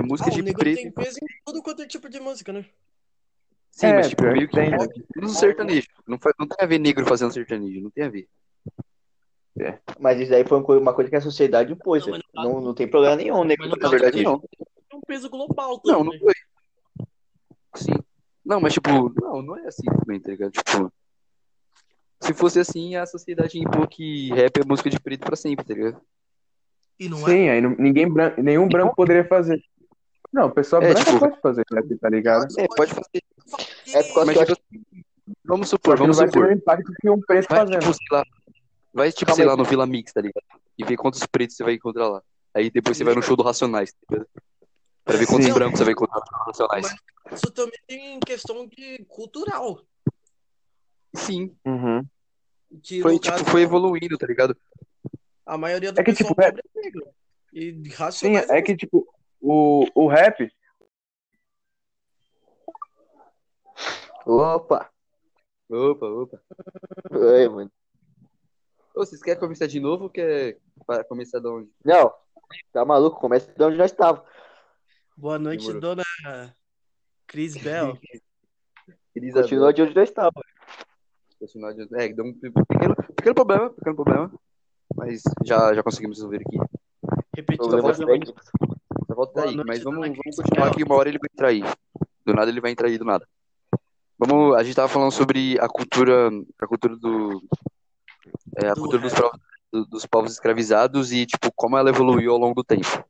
[0.00, 0.76] Tem música Ah, de o negro preto.
[0.76, 2.66] tem peso em tudo quanto é tipo de música, né?
[3.70, 4.76] Sim, É, mas, tipo, pior meio que tem, né?
[5.16, 5.86] no sertanejo.
[6.06, 8.28] Não, faz, não tem a ver negro fazendo sertanejo, não tem a ver.
[9.98, 12.74] Mas isso aí foi uma coisa- que a sociedade impôs, Não, mas no Não, não
[12.74, 13.54] tem problema nenhum, né?
[13.58, 14.38] Mas no Na verdade, não.
[14.38, 16.20] Tem um peso global Não, também.
[16.20, 16.34] não foi.
[17.74, 17.94] Sim.
[18.44, 20.52] Não, mas tipo, não, não é assim também, tá ligado?
[20.52, 20.92] Tipo,
[22.20, 25.72] se fosse assim, a sociedade impor que rap é música de preto pra sempre, tá
[25.74, 26.00] ligado?
[26.98, 27.30] E não é?
[27.32, 29.58] Sim, aí não- ninguém bran- nenhum branco poderia fazer.
[30.36, 32.46] Não, pessoa É, branca tipo- pode fazer rap, tá ligado?
[32.60, 33.22] É, pode fazer.
[33.94, 35.04] É por causa Mas que eu tipo, acho
[35.44, 36.48] vamos supor, que não vamos vai ter supor.
[36.48, 37.80] o impacto que um preto Vai, fazendo.
[37.80, 38.24] tipo, sei lá.
[38.92, 39.48] Vai, tipo, Calma sei aí.
[39.50, 40.44] lá, no Vila Mix, tá ligado?
[40.78, 42.22] E ver quantos pretos você vai encontrar lá.
[42.54, 44.28] Aí depois você vai no show do Racionais, tá ligado?
[45.04, 45.54] Pra ver quantos Sim.
[45.54, 46.94] brancos você vai encontrar no Racionais.
[47.32, 49.80] Isso também tem questão de cultural.
[51.14, 52.04] Sim, Uhum.
[52.82, 54.54] Que, foi, tipo, caso, foi evoluindo, tá ligado?
[55.46, 57.06] A maioria do É que, pessoal tipo, é- é negro.
[57.54, 59.06] E Sim, racionais é que, tipo,
[59.40, 60.50] o, o rap,
[64.24, 64.90] Opa!
[65.70, 66.40] Opa, opa.
[67.12, 67.70] Oi, mano.
[68.94, 70.58] Ô, vocês querem começar de novo ou quer
[71.08, 71.70] começar de onde?
[71.84, 72.12] Não,
[72.72, 73.20] tá maluco?
[73.20, 74.24] Começa de onde nós estava.
[75.16, 75.80] Boa noite, Demorou.
[75.80, 76.04] dona
[77.26, 77.98] Cris Bell.
[79.14, 79.42] Isabel.
[79.42, 80.42] Continua de onde nós estávamos.
[81.40, 84.32] De- É, deu um pequeno, pequeno problema, pequeno problema.
[84.94, 86.58] Mas já, já conseguimos resolver aqui.
[87.36, 88.75] Repetiu a
[89.16, 91.62] Volta daí, mas vamos, vamos continuar aqui, uma hora ele vai entrar aí.
[92.24, 93.26] Do nada ele vai entrar aí, do nada.
[94.18, 96.28] Vamos, a gente tava falando sobre a cultura,
[96.60, 97.42] a cultura do,
[98.56, 99.12] é, a Do cultura dos,
[99.72, 103.02] do- dos povos escravizados e, tipo, como ela evoluiu ao longo do tempo.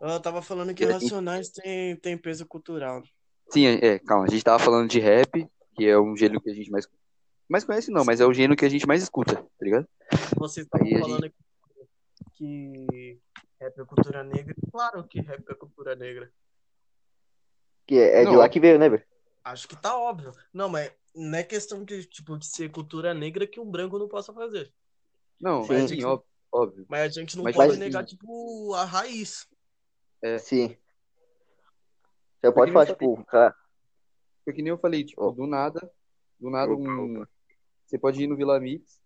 [0.00, 3.02] Eu tava falando que Racionais tem, tem peso cultural.
[3.50, 6.54] Sim, é, calma, a gente tava falando de rap, que é um gênero que a
[6.54, 6.88] gente mais,
[7.48, 9.86] mais conhece não, mas é o gênero que a gente mais escuta, tá ligado?
[10.36, 11.36] Vocês estavam falando aqui
[12.36, 13.18] que
[13.62, 14.54] rap é cultura negra.
[14.70, 16.32] Claro que rap é cultura negra.
[17.86, 19.04] Que é, é de lá que veio, né, velho?
[19.44, 20.32] Acho que tá óbvio.
[20.52, 24.08] Não, mas não é questão de, tipo, de ser cultura negra que um branco não
[24.08, 24.72] possa fazer.
[25.40, 25.88] Não, Sim.
[25.88, 26.86] sim, óbvio, óbvio.
[26.88, 29.48] Mas a gente não Mas pode negar, tipo, a raiz.
[30.22, 30.38] É.
[30.38, 30.76] Sim.
[32.40, 33.54] Você pode falar, tipo, cara,
[34.44, 35.36] Foi que nem eu falei, tipo, Opa.
[35.36, 35.92] do nada,
[36.38, 37.24] do nada Opa, um...
[37.86, 39.00] Você pode ir no Vila Mix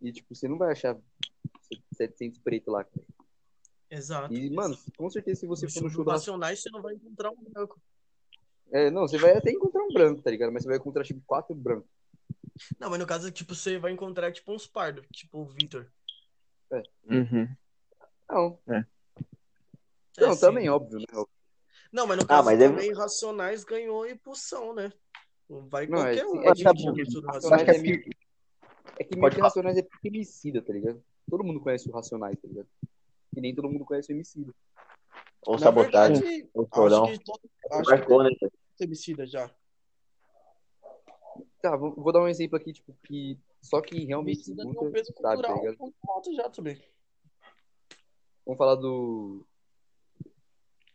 [0.00, 0.96] e, tipo, você não vai achar
[1.92, 2.84] 700 preto lá.
[2.84, 3.04] cara.
[3.94, 4.34] Exato.
[4.34, 6.10] E, mano, com certeza se você No for no show do.
[6.10, 7.80] Racionais, você não vai encontrar um branco.
[8.72, 10.52] É, não, você vai até encontrar um branco, tá ligado?
[10.52, 11.88] Mas você vai encontrar, tipo, quatro brancos.
[12.78, 15.06] Não, mas no caso, tipo, você vai encontrar, tipo, uns pardos.
[15.12, 15.86] Tipo o Vitor.
[17.04, 17.48] Uhum.
[18.28, 18.84] Não, É,
[20.18, 20.40] não, sim.
[20.40, 21.06] também, óbvio, né?
[21.92, 24.92] Não, mas no Ah, caso mas é- também, Racionais ganhou impulsão, né?
[25.48, 26.42] Vai Não, é- qualquer um.
[26.42, 28.02] é É tipo- do Racionais é é meio...
[28.98, 29.40] É que meio que.
[29.40, 31.02] Racionais é porque Emicida, tá ligado?
[31.28, 32.68] Todo mundo conhece o Racionais, tá ligado?
[33.36, 34.52] E nem todo mundo conhece o Emicida.
[35.46, 37.06] ou Na sabotagem, verdade, ou acho chorão.
[37.06, 38.30] que todo acho que Marcou, né?
[38.40, 38.52] velho?
[38.78, 39.50] femicida já.
[41.62, 44.92] Tá, vou, vou dar um exemplo aqui, tipo, que só quem realmente Femicida tem um
[44.92, 46.82] peso sabe, tá cultural muito alto já também.
[48.44, 49.46] Vamos falar do.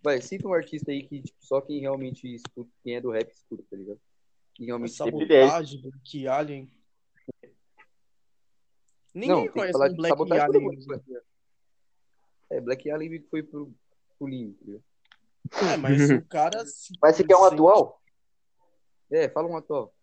[0.02, 3.30] Vai, cita um artista aí que tipo, só quem realmente escuta, quem é do rap
[3.32, 4.00] escuta, tá ligado?
[4.54, 6.72] Quem realmente sabotagem, Black Alien.
[9.14, 10.80] Ninguém Não, que conhece um de Black Alien.
[12.50, 13.72] É, Black Alien foi pro
[14.22, 14.84] ligado?
[15.72, 16.66] É, mas o cara.
[16.66, 18.02] se- Mas você quer um sente- atual?
[19.12, 19.94] É, fala um atual.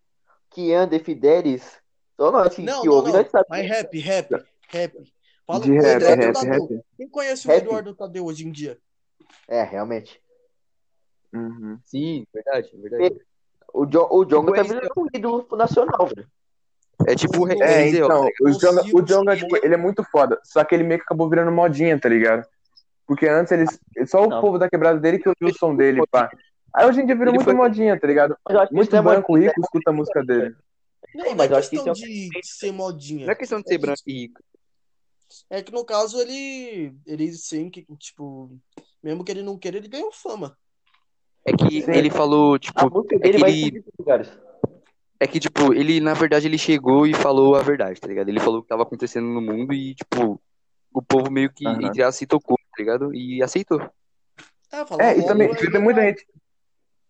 [0.49, 1.79] Que anda Fidelis.
[2.15, 3.17] Só nós que, Não, que não, ouve, não.
[3.17, 3.49] nós sabemos.
[3.49, 5.13] Mas rap, rap, rap.
[5.45, 6.51] Fala De o rap, Eduardo rap, Tadeu.
[6.67, 6.85] rap.
[6.97, 7.57] Quem conhece Rap.
[7.57, 8.77] o Eduardo Tadeu hoje em dia?
[9.47, 10.21] É, realmente.
[11.33, 11.79] Uhum.
[11.83, 13.21] Sim, verdade, verdade.
[13.73, 16.29] O, jo o Jonga tá virando um ídolo nacional, velho.
[17.07, 20.37] É tipo o É, É, então, o Jonga, o Jonga, tipo, ele é muito foda.
[20.43, 22.45] Só que ele meio que acabou virando modinha, tá ligado?
[23.07, 23.79] Porque antes eles.
[24.07, 24.41] Só o Não.
[24.41, 26.29] povo da quebrada dele que ouvia o som dele, pá.
[26.75, 28.37] Aí hoje em dia virou Ele muito foi- modinha, tá ligado?
[28.71, 30.53] Muito é branco modinha, rico escuta a música dele.
[31.15, 33.25] Não, mas é eu acho que questão isso é de ser modinha.
[33.25, 34.41] Não é questão de ser branco e rico.
[35.49, 36.93] É que no caso ele.
[37.05, 38.51] Ele sim, que, tipo.
[39.01, 40.57] Mesmo que ele não queira, ele ganhou fama.
[41.45, 41.91] É que Sim.
[41.93, 44.29] ele falou, tipo, A música é dele que vai ele, em lugares.
[45.19, 48.29] É que, tipo, ele, na verdade, ele chegou e falou a verdade, tá ligado?
[48.29, 50.41] Ele falou o que tava acontecendo no mundo e, tipo,
[50.93, 51.87] o povo meio que, Aham.
[51.87, 53.13] entre aspas, se tocou, tá ligado?
[53.13, 53.81] E aceitou.
[54.71, 56.19] É, falar É, e também é tem muita verdade.
[56.19, 56.27] gente.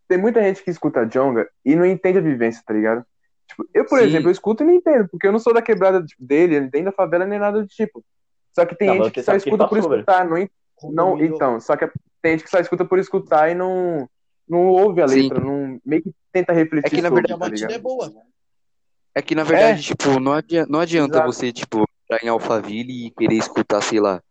[0.08, 3.06] Tem muita gente que escuta Jonga e não entende a vivência, tá ligado?
[3.48, 4.06] Tipo, eu, por Sim.
[4.06, 6.84] exemplo, eu escuto e não entendo, porque eu não sou da quebrada tipo, dele, nem
[6.84, 8.04] da favela, nem nada do tipo.
[8.54, 10.02] Só que tem Tá, gente que só escuta por passou, velho.
[10.02, 10.48] escutar, não,
[10.90, 11.90] não, então, só que
[12.22, 14.10] tem gente que só escuta por escutar e não,
[14.48, 15.24] não ouve a Sim.
[15.24, 18.14] letra, não, meio que tenta refletir É que, na sobre, a tá batida é boa.
[19.16, 21.34] É que, na verdade, tipo, não adianta, não adianta Exato.
[21.34, 24.22] você, tipo, entrar em Alphaville e querer escutar, sei lá,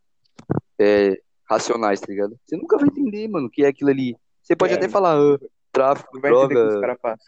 [0.78, 2.38] é, Racionais, tá ligado?
[2.44, 4.16] Você nunca vai entender, mano, o que é aquilo ali.
[4.42, 4.76] Você pode É.
[4.76, 5.38] até falar ah,
[5.72, 7.26] tráfico, Não vai entender o que os droga, passam.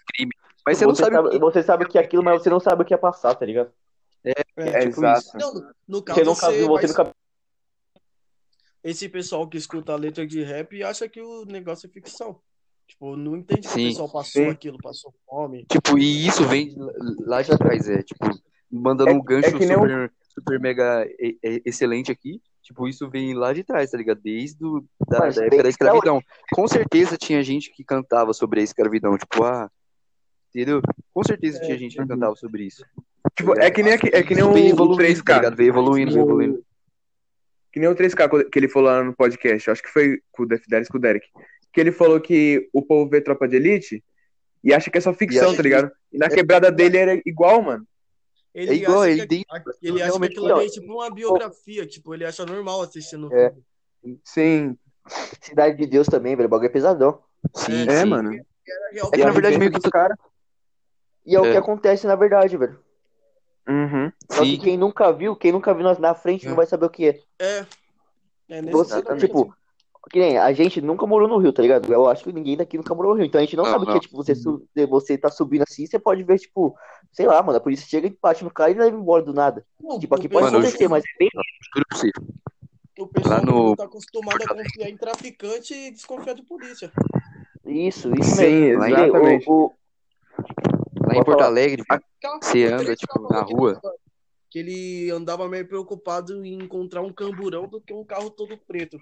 [0.66, 2.51] mas você não você sabe o sabe, que você sabe que é aquilo, mas você
[2.51, 3.72] não sabe o que é passar, tá ligado?
[4.24, 5.18] É, tipo exato.
[5.20, 5.37] isso.
[5.39, 7.16] Não, no- no Você caso, nunca você você vai- nunca
[8.83, 12.41] esse pessoal que escuta a letra de rap acha que o negócio é ficção.
[12.89, 14.49] Tipo, não entende que Sim, o pessoal passou sim.
[14.49, 15.66] aquilo, passou fome.
[15.70, 16.74] Tipo, e isso vem
[17.20, 18.24] lá de trás, é, tipo,
[18.70, 22.41] mandando É- um gancho é que super, super mega e- e- excelente aqui.
[22.62, 24.20] Tipo, isso vem lá de trás, tá ligado?
[24.22, 26.20] Desde o, da, Mas da época da que tá escravidão.
[26.53, 29.70] Com certeza tinha gente que cantava sobre a escravidão, tipo, ah,
[30.55, 30.80] entendeu?
[31.14, 32.84] Com certeza tinha gente que cantava sobre isso.
[33.36, 35.41] Tipo, é que nem, aqui- é que nem o, veio o evoluindo, 3K.
[35.43, 35.51] tá?
[35.51, 36.64] Veio evoluindo, veio evoluindo.
[37.72, 40.47] Que nem o 3K que ele falou lá no podcast, acho que foi com o
[40.47, 41.26] Def Delis, com o Derek.
[41.79, 44.03] Que ele falou que o povo vê Tropa de Elite
[44.64, 45.93] e acha que é só ficção, tá ligado?
[46.12, 47.87] E na quebrada dele era igual, mano.
[48.53, 49.45] Ele É igual, acha ele que, tem-
[49.81, 53.33] ele acha que aquilo ali é tipo uma biografia, tipo, ele acha normal assistindo.
[53.33, 53.55] É.
[54.24, 54.76] Sim,
[55.41, 56.49] Cidade de Deus também, velho.
[56.49, 57.22] O bagulho é pesadão.
[57.55, 58.07] Sim, é, sim.
[58.07, 58.33] mano.
[58.35, 60.18] Era É que na verdade meio que dos cara.
[61.24, 61.53] E é o É.
[61.53, 62.76] que acontece na verdade, velho.
[63.68, 64.11] Uhum.
[64.33, 66.49] Só que quem nunca viu, quem nunca viu na, frente É.
[66.49, 67.20] não vai saber o que é.
[67.39, 67.66] É.
[68.49, 69.55] É nesse Você, tipo.
[70.11, 71.93] Que nem a gente nunca morou no Rio, tá ligado?
[71.93, 73.27] Eu acho que ninguém daqui nunca morou no Rio.
[73.27, 74.35] Então a gente não, Não, sabe o que é, tipo, você,
[74.87, 76.77] você tá subindo assim, você pode ver, tipo,
[77.13, 79.65] sei lá, mano, a polícia chega e bate no cara e leva embora do nada.
[79.81, 81.31] Não, Tipo, aqui pode Mano, eu- acontecer, mas é bem.
[82.99, 86.93] O pessoal Lá no- tá acostumado a confiar em traficante e desconfiar de polícia.
[87.65, 88.81] Isso, isso Sim, mesmo.
[88.81, 89.49] Lá em- exatamente.
[89.49, 89.75] O, o-
[91.07, 91.41] Lá em Porto.
[91.43, 91.85] Alegre,
[92.43, 93.81] Você anda, tipo, na rua?
[94.51, 98.99] Que ele andava meio preocupado em encontrar um camburão do que um carro todo preto.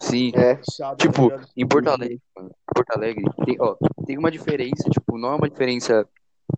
[0.00, 0.32] Sim.
[0.34, 1.50] é, Chato, Tipo, tá ligado?
[1.56, 3.76] em Porto Alegre, mano, Porto Alegre, tem, ó,
[4.06, 6.08] tem uma diferença, tipo, não é uma diferença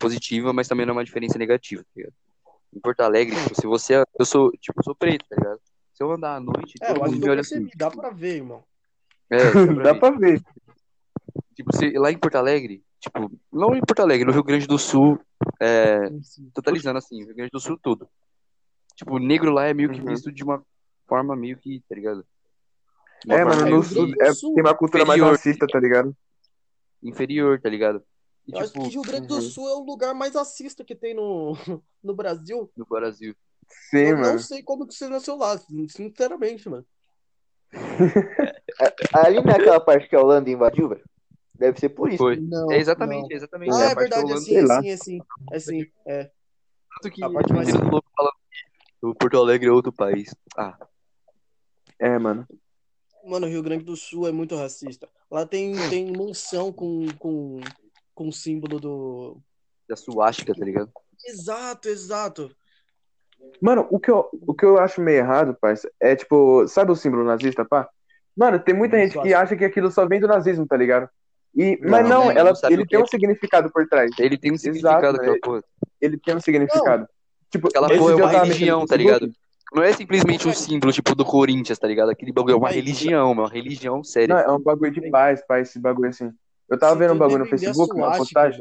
[0.01, 2.15] positiva, mas também não é uma diferença negativa, tá ligado?
[2.75, 5.61] Em Porto Alegre, tipo, se você, eu sou, tipo, eu sou preto, tá ligado?
[5.95, 7.69] Se eu andar à noite, É, todo mundo me olha assim.
[7.75, 8.63] dá pra ver, irmão.
[9.31, 9.53] É,
[9.83, 10.41] Dá pra ver.
[11.55, 14.79] Tipo, se, lá em Porto Alegre, tipo, não em Porto Alegre, no Rio Grande do
[14.79, 15.19] Sul,
[15.61, 16.09] é,
[16.55, 18.09] totalizando assim, Rio Grande do Sul tudo.
[18.95, 20.07] Tipo, o negro lá é meio que Uhum.
[20.07, 20.63] visto de uma
[21.07, 22.25] forma meio que, tá ligado?
[23.29, 25.37] É, mano, no meio sul é, tem uma cultura mais inferior.
[25.37, 26.17] racista, tá ligado?
[27.03, 28.03] inferior, tá ligado?
[28.47, 29.41] E, Eu acho tipo, que Rio Grande do uhum.
[29.41, 31.53] Sul é o lugar mais racista que tem no,
[32.03, 32.71] no Brasil.
[32.77, 33.35] no Brasil.
[33.91, 34.33] Sim, eu mano.
[34.33, 35.59] não sei como que você nasceu lá,
[35.89, 36.85] sinceramente, mano.
[39.13, 41.05] ali não é aquela parte que a Holanda invadiu, velho?
[41.55, 42.19] Deve ser por isso.
[42.19, 42.37] Foi.
[42.37, 43.31] Não, É exatamente, não.
[43.31, 43.73] é exatamente.
[43.75, 45.21] Ah, é da verdade, assim, assim, assim.
[45.53, 46.31] É assim, é.
[47.03, 48.03] Tanto que a parte mais- falando
[49.01, 50.35] que o Porto Alegre é outro país.
[50.57, 50.77] Ah,
[51.99, 52.47] É, mano.
[53.29, 55.09] Mano, o Rio Grande do Sul é muito racista.
[55.31, 57.61] Lá tem, tem mansão com, com,
[58.15, 59.37] com símbolo do.
[59.89, 60.91] da suástica, tá ligado?
[61.27, 62.51] Exato, exato.
[63.61, 66.97] Mano, o que, eu, o que eu acho meio errado, parça, é tipo, sabe o
[66.97, 67.89] símbolo nazista, pá?
[68.37, 71.09] Mano, tem muita gente que acha que aquilo só vem do nazismo, tá ligado?
[71.55, 73.03] E, mas Não, não, ela, Não ele tem é.
[73.03, 74.11] um significado por trás.
[74.19, 75.65] Ele tem um significado, Exato, aquela porra.
[76.01, 77.09] Ele tem um significado.
[77.51, 79.31] Tipo, Aquela porra é uma religião, tá ligado?
[79.75, 82.11] Não é simplesmente um símbolo, tipo, do Corinthians, tá ligado?
[82.11, 84.35] Aquele bagulho é uma religião, é uma religião séria.
[84.35, 86.31] Não, é um bagulho de paz, paz, esse bagulho assim.
[86.71, 88.61] Eu tava Se vendo um bagulho no Facebook, uma postagem.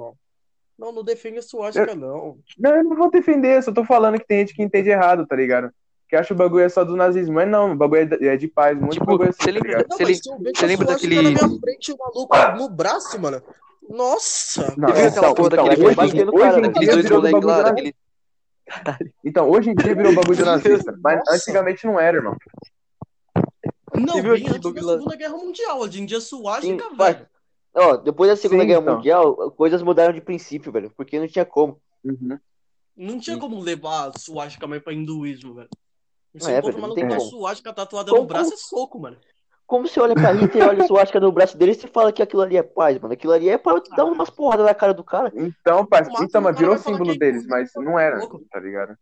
[0.77, 2.37] Não, não defende a suástica, não.
[2.57, 5.35] Não, eu não vou defender, só tô falando que tem gente que entende errado, tá
[5.35, 5.71] ligado?
[6.07, 7.33] Que acha o bagulho é só do nazismo.
[7.35, 9.39] Mas não, o bagulho é de- é de paz, um monte de Tipo, bagulho assim,
[9.41, 9.85] você tá lembra-?
[9.89, 13.41] Não, Você eu você lembra daquele- na minha frente, o maluco no braço, mano.
[13.89, 14.73] Nossa!
[14.77, 17.43] Não, Você viu aquela então, porra então, daquele hoje, bagulho hoje, do cara, dois moleques
[17.43, 17.93] lá, do
[19.23, 21.35] Então, hoje em dia virou um bagulho do nazista, mas Nossa.
[21.35, 22.35] antigamente não era, irmão.
[23.93, 24.81] Não, viu bem antes da?
[24.93, 25.79] Segunda Guerra Mundial.
[25.79, 26.19] Hoje em dia,
[26.95, 27.13] vai.
[27.13, 27.27] velho.
[27.73, 28.95] Ó, depois da Segunda Sim, Guerra então.
[28.95, 30.91] Mundial, coisas mudaram de princípio, velho.
[30.95, 31.79] Porque não tinha como.
[32.03, 32.37] Uhum.
[32.95, 33.39] Não tinha Sim.
[33.39, 35.69] como levar a suástica mais pra hinduísmo, velho.
[36.33, 38.57] Você É, encontra velho, o não maluco com a suástica tatuada Como- no braço, é
[38.57, 39.17] soco, mano.
[39.67, 42.11] Como você olha pra Hitler e olha a suástica no braço dele e você fala
[42.13, 43.13] que aquilo ali é paz, mano.
[43.13, 45.29] Aquilo ali é pra dar umas porradas na cara do cara.
[45.35, 48.17] Então, parceiro, então, o mas virou falar símbolo que é deles, mas não era,
[48.49, 48.95] tá ligado?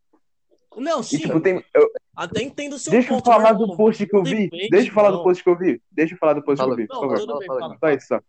[0.76, 1.20] Não, E sim.
[1.20, 1.64] tipo, tem.
[1.74, 4.24] eu- Até entendo o seu deixa eu ponto, falar mas, do irmão, post que eu
[4.24, 4.50] vi.
[4.50, 5.18] depende, Deixa eu falar não.
[5.20, 5.82] do post que eu vi.
[5.92, 6.76] Deixa eu falar do post Fala.
[6.76, 7.20] que eu vi, por Não, favor.
[7.20, 7.78] tudo bem, fala, fala.
[7.80, 8.20] Só isso, só.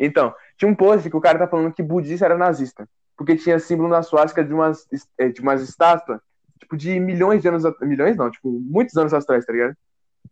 [0.00, 2.88] Então, tinha um post que o cara tá falando que budista era nazista.
[3.16, 4.86] Porque tinha símbolo na suástica de umas,
[5.16, 6.20] eh, de umas estátuas,
[6.58, 7.62] tipo, de milhões de anos.
[7.80, 9.76] Milhões não, tipo, muitos anos atrás, tá ligado?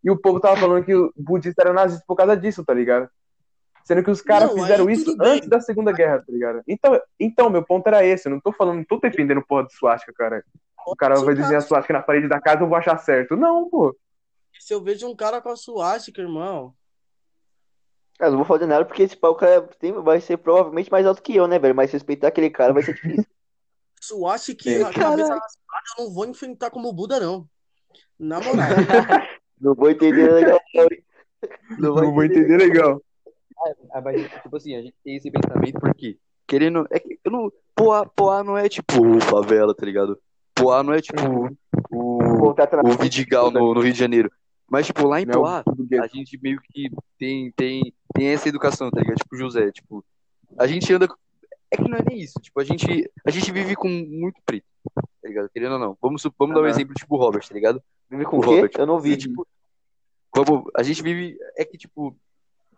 [0.02, 3.08] E o povo tava falando que o budista era nazista por causa disso, tá ligado?
[3.84, 5.28] Sendo que os caras fizeram tudo isso bem.
[5.32, 6.62] antes da Segunda Guerra, tá ligado?
[6.66, 8.28] Então, então, meu ponto era esse.
[8.28, 10.44] Eu não tô falando, não tô defendendo porra de suástica, cara.
[10.86, 13.36] O cara vai desenhar cara- suástica na parede da casa, eu vou achar certo.
[13.36, 13.96] Não, pô.
[14.58, 16.74] Se eu vejo um cara com a suástica, irmão.
[18.18, 21.22] Eu não vou fazer nada porque esse pau cara tem, vai ser provavelmente mais alto
[21.22, 21.74] que eu, né, velho?
[21.74, 23.24] Mas respeitar aquele cara vai ser difícil.
[24.00, 27.46] Suástica É, a cabeça raspada, eu não vou enfrentar como Buda, não.
[28.18, 28.66] Na moral.
[29.60, 31.04] não vou entender legal, não, hein?
[31.78, 33.02] Não vou entender legal.
[33.92, 37.52] Ah, mas, tipo assim, a gente tem esse pensamento porque, querendo, é que eu não,
[37.74, 40.18] Poá, Poá não é tipo favela, tá ligado?
[40.54, 41.20] Poá não é tipo
[41.90, 44.30] o, Voltar na o Vidigal no, no Rio de Janeiro.
[44.68, 46.04] Mas, tipo, lá em Não, Poá, do gueto.
[46.04, 46.88] a gente meio que
[47.18, 49.16] tem, tem, tem essa educação, tá ligado?
[49.16, 50.04] Tipo, José, tipo,
[50.58, 51.08] a gente anda.
[51.70, 52.38] É que não é nem isso.
[52.40, 54.64] Tipo, a gente, a gente vive com muito preto,
[55.22, 55.48] tá ligado?
[55.50, 55.96] Querendo ou não.
[56.02, 57.82] Vamos, vamos dar um exemplo, tipo, o Robert, tá ligado?
[58.10, 58.40] Vive com O?
[58.40, 58.70] Robert.
[58.76, 59.16] Eu não E, vi.
[59.16, 59.46] tipo,
[60.34, 61.36] vamos, a gente vive.
[61.56, 62.16] É que, tipo,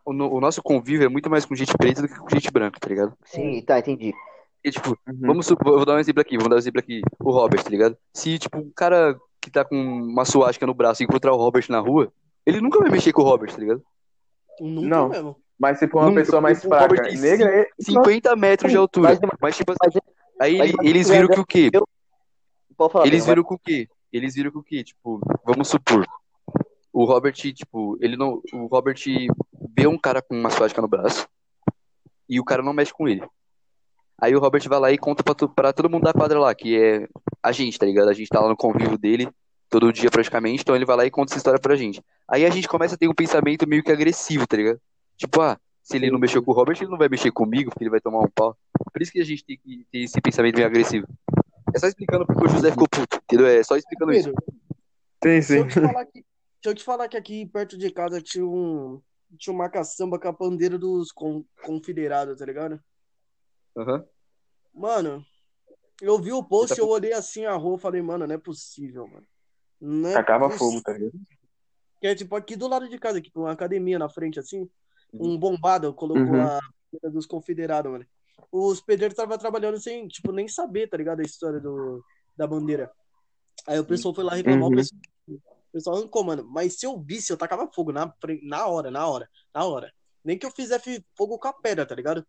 [0.05, 2.51] o, no- o nosso convívio é muito mais com gente preta do que com gente
[2.51, 3.17] branca, tá ligado?
[3.25, 4.13] Sim, tá, entendi.
[4.65, 5.19] E, tipo, Uhum.
[5.21, 7.01] vamos vou vou dar um exemplo aqui, vamos dar um exemplo aqui.
[7.19, 7.97] O Robert, tá ligado?
[8.15, 11.81] Se, tipo, um cara que tá com uma suástica no braço encontrar o Robert na
[11.81, 12.13] rua,
[12.47, 13.83] ele nunca vai mexer com o Robert, tá ligado?
[14.61, 15.09] Nunca Não.
[15.09, 15.37] mesmo.
[15.63, 19.11] Mas se for uma Nunca, pessoa mais fraca negra, é- 50 metros de altura.
[19.11, 19.99] Mas- Mas, tipo assim,
[20.41, 21.71] aí mas eles viram é que o quê?
[22.77, 23.07] pode falar.
[23.07, 23.89] Eles viram que o quê?
[24.13, 24.83] Eles viram que o quê?
[24.83, 26.05] Tipo, vamos supor,
[26.93, 28.43] o Robert, tipo, ele não.
[28.53, 28.99] O Robert
[29.79, 31.29] vê um cara com uma suástica no braço
[32.29, 33.23] e o cara não mexe com ele.
[34.21, 36.53] Aí o Robert vai lá e conta pra, to- pra todo mundo da quadra lá,
[36.57, 37.07] que é
[37.41, 38.09] a gente, tá ligado?
[38.09, 39.29] A gente tá lá no convívio dele
[39.71, 42.03] todo dia praticamente, então ele vai lá e conta essa história pra gente.
[42.29, 44.81] Aí a gente começa a ter um pensamento meio que agressivo, tá ligado?
[45.17, 47.85] Tipo, ah, se ele não mexeu com o Robert, ele não vai mexer comigo, porque
[47.85, 48.57] ele vai tomar um pau.
[48.93, 51.07] Por isso que a gente tem que ter esse pensamento meio agressivo.
[51.75, 53.47] É só explicando porque o José ficou puto, entendeu?
[53.47, 54.33] É só explicando isso.
[55.21, 55.69] Pedro, Sim, se eu sim.
[55.69, 59.01] te falar que, se eu te falar que aqui perto de casa tinha um
[59.39, 62.79] tinha uma caçamba com a bandeira dos con- confederados, tá ligado?
[63.77, 64.05] Aham.
[64.75, 65.25] Mano,
[66.03, 69.07] eu vi o post, tá eu olhei assim a rua, falei, mano, não é possível,
[69.07, 69.27] mano.
[69.81, 70.69] Não é Tacava possível.
[70.69, 71.13] fogo, tá ligado?
[72.01, 74.69] Que é tipo aqui do lado de casa, aqui, com uma academia na frente, assim,
[75.13, 76.41] um bombado colocou Uhum.
[76.43, 76.59] a
[76.93, 78.07] bandeira dos confederados, mano.
[78.51, 81.21] Os pedreiros estavam trabalhando sem, tipo, nem saber, tá ligado?
[81.21, 82.03] A história do,
[82.37, 82.91] da bandeira.
[83.67, 84.73] Aí o pessoal foi lá reclamar, Uhum.
[84.73, 86.45] o pessoal, o pessoal arrancou, mano.
[86.51, 89.93] Mas se eu visse, eu tacava fogo na, na hora, na hora, na hora.
[90.25, 92.25] Nem que eu fizesse fogo com a pedra, tá ligado?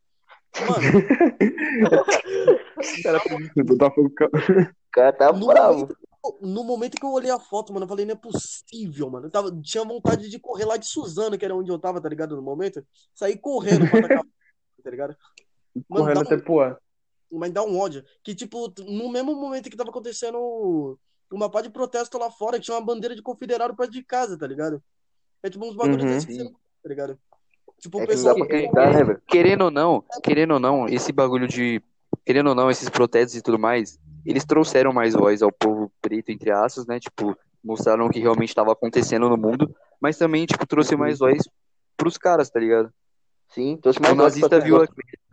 [0.67, 0.83] Mano,
[3.65, 5.87] Botar fogo com- O cara tá bravo.
[6.41, 9.27] No momento que eu olhei a foto, mano, eu falei, não é possível, mano.
[9.27, 12.07] Eu tava, tinha vontade de correr lá de Suzano, que era onde eu tava, tá
[12.07, 12.35] ligado?
[12.35, 12.85] No momento.
[13.13, 14.29] Sair correndo pra tacar fogo,
[14.83, 15.17] tá ligado?
[15.89, 16.75] Mano, correndo até um, pô.
[17.31, 18.03] mas dá um ódio.
[18.23, 20.97] Que, tipo, no mesmo momento que tava acontecendo
[21.31, 24.37] uma pá de protesto lá fora, que tinha uma bandeira de confederado perto de casa,
[24.37, 24.81] tá ligado?
[25.41, 26.25] É tipo uns bagulhos Uhum.
[26.25, 27.19] que não tá ligado?
[27.79, 28.41] Tipo, o É que pessoal.
[28.41, 29.21] acreditar, né, velho?
[29.27, 31.81] Querendo ou não, querendo ou não, esse bagulho de.
[32.25, 36.29] Querendo ou não, esses protestos e tudo mais, eles trouxeram mais voz ao povo preto,
[36.29, 36.99] entre aspas, né?
[36.99, 41.43] Tipo, mostraram o que realmente estava acontecendo no mundo, mas também, tipo, trouxe mais voz
[41.95, 42.91] pros caras, tá ligado?
[43.49, 45.23] Sim, trouxe O mais voz nazista pra viu aquele...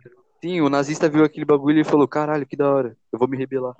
[0.41, 3.37] Sim, o nazista viu aquele bagulho e falou, caralho, que da hora, eu vou me
[3.37, 3.75] rebelar.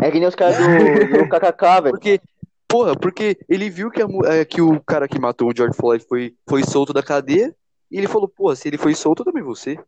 [0.00, 0.62] É que nem os caras do,
[1.24, 1.90] do KKK, velho.
[1.90, 2.20] Porque,
[2.66, 6.04] porra, porque ele viu que, a é, que o cara que matou o George Floyd
[6.08, 7.54] foi, foi solto da cadeia,
[7.90, 9.84] e ele falou, porra, se ele foi solto, eu também vou ser.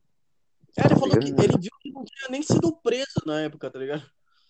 [0.76, 3.78] É, ele falou que ele viu que não tinha nem sido preso na época, tá
[3.78, 4.02] ligado?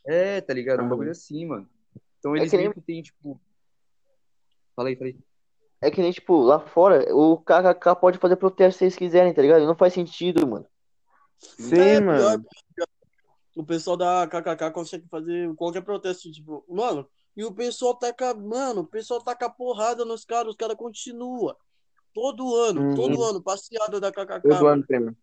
[0.07, 0.83] É, tá ligado?
[0.83, 1.69] Um bagulho assim, mano.
[2.19, 3.41] Então É eles que nem- que tem, tipo.
[4.77, 5.19] Fala aí, fala aí.
[5.81, 9.43] É que nem, tipo, lá fora, o KKK pode fazer protesto se eles quiserem, tá
[9.43, 9.67] ligado?
[9.67, 10.67] Não faz sentido, mano.
[11.39, 12.45] Sim, É, mano.
[13.55, 18.81] O pessoal da KKK consegue fazer qualquer protesto, tipo, mano, e o pessoal taca, mano,
[18.81, 21.55] o pessoal taca porrada nos caras, os caras continuam.
[22.13, 22.95] Todo ano, Uhum.
[22.95, 24.41] todo ano, passeada da KKK.
[24.49, 25.17] Todo ano tem, mano.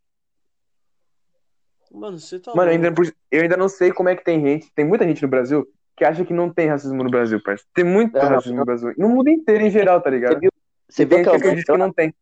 [1.94, 2.94] Mano, você tá Mano, ainda,
[3.30, 6.06] eu ainda não sei como é que tem gente, tem muita gente no Brasil que
[6.06, 7.70] acha que não tem racismo no Brasil, parceiro.
[7.74, 8.94] Tem muito É, racismo no Brasil.
[8.98, 10.40] No mundo inteiro, em geral, tá Você ligado?
[10.40, 10.52] viu,
[10.90, 12.14] você viu gente que aquela acredita que mulher, não tem.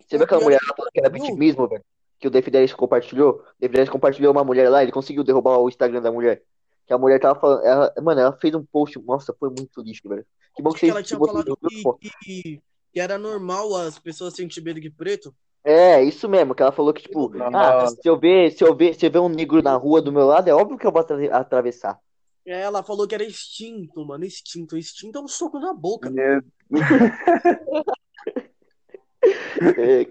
[0.00, 1.22] você viu aquela mulher lá falando que era viu?
[1.22, 1.84] vitimismo, velho?
[2.18, 3.32] Que o Defidelis compartilhou?
[3.34, 6.42] O Defidelis compartilhou uma mulher lá, ele conseguiu derrubar o Instagram da mulher.
[6.86, 7.64] Que a mulher tava falando.
[7.64, 8.98] ela- mano, ela fez um post.
[9.04, 10.24] Nossa, foi muito lixo, velho.
[10.56, 10.90] Que bom que que vocês.
[10.92, 11.56] ela que tinha falado
[12.00, 12.60] que, que,
[12.92, 15.32] que era normal as pessoas sentirem medo de preto.
[15.64, 18.94] É, isso mesmo, que ela falou que, tipo, ah, se eu ver, se eu ver,
[18.94, 21.00] se eu ver um negro na rua do meu lado, é óbvio que eu vou
[21.00, 22.00] atra- atravessar.
[22.44, 24.76] É, Ela falou que era instinto, mano, instinto.
[24.76, 26.12] Instinto é um soco na boca.
[26.18, 26.40] É,
[29.78, 30.06] É,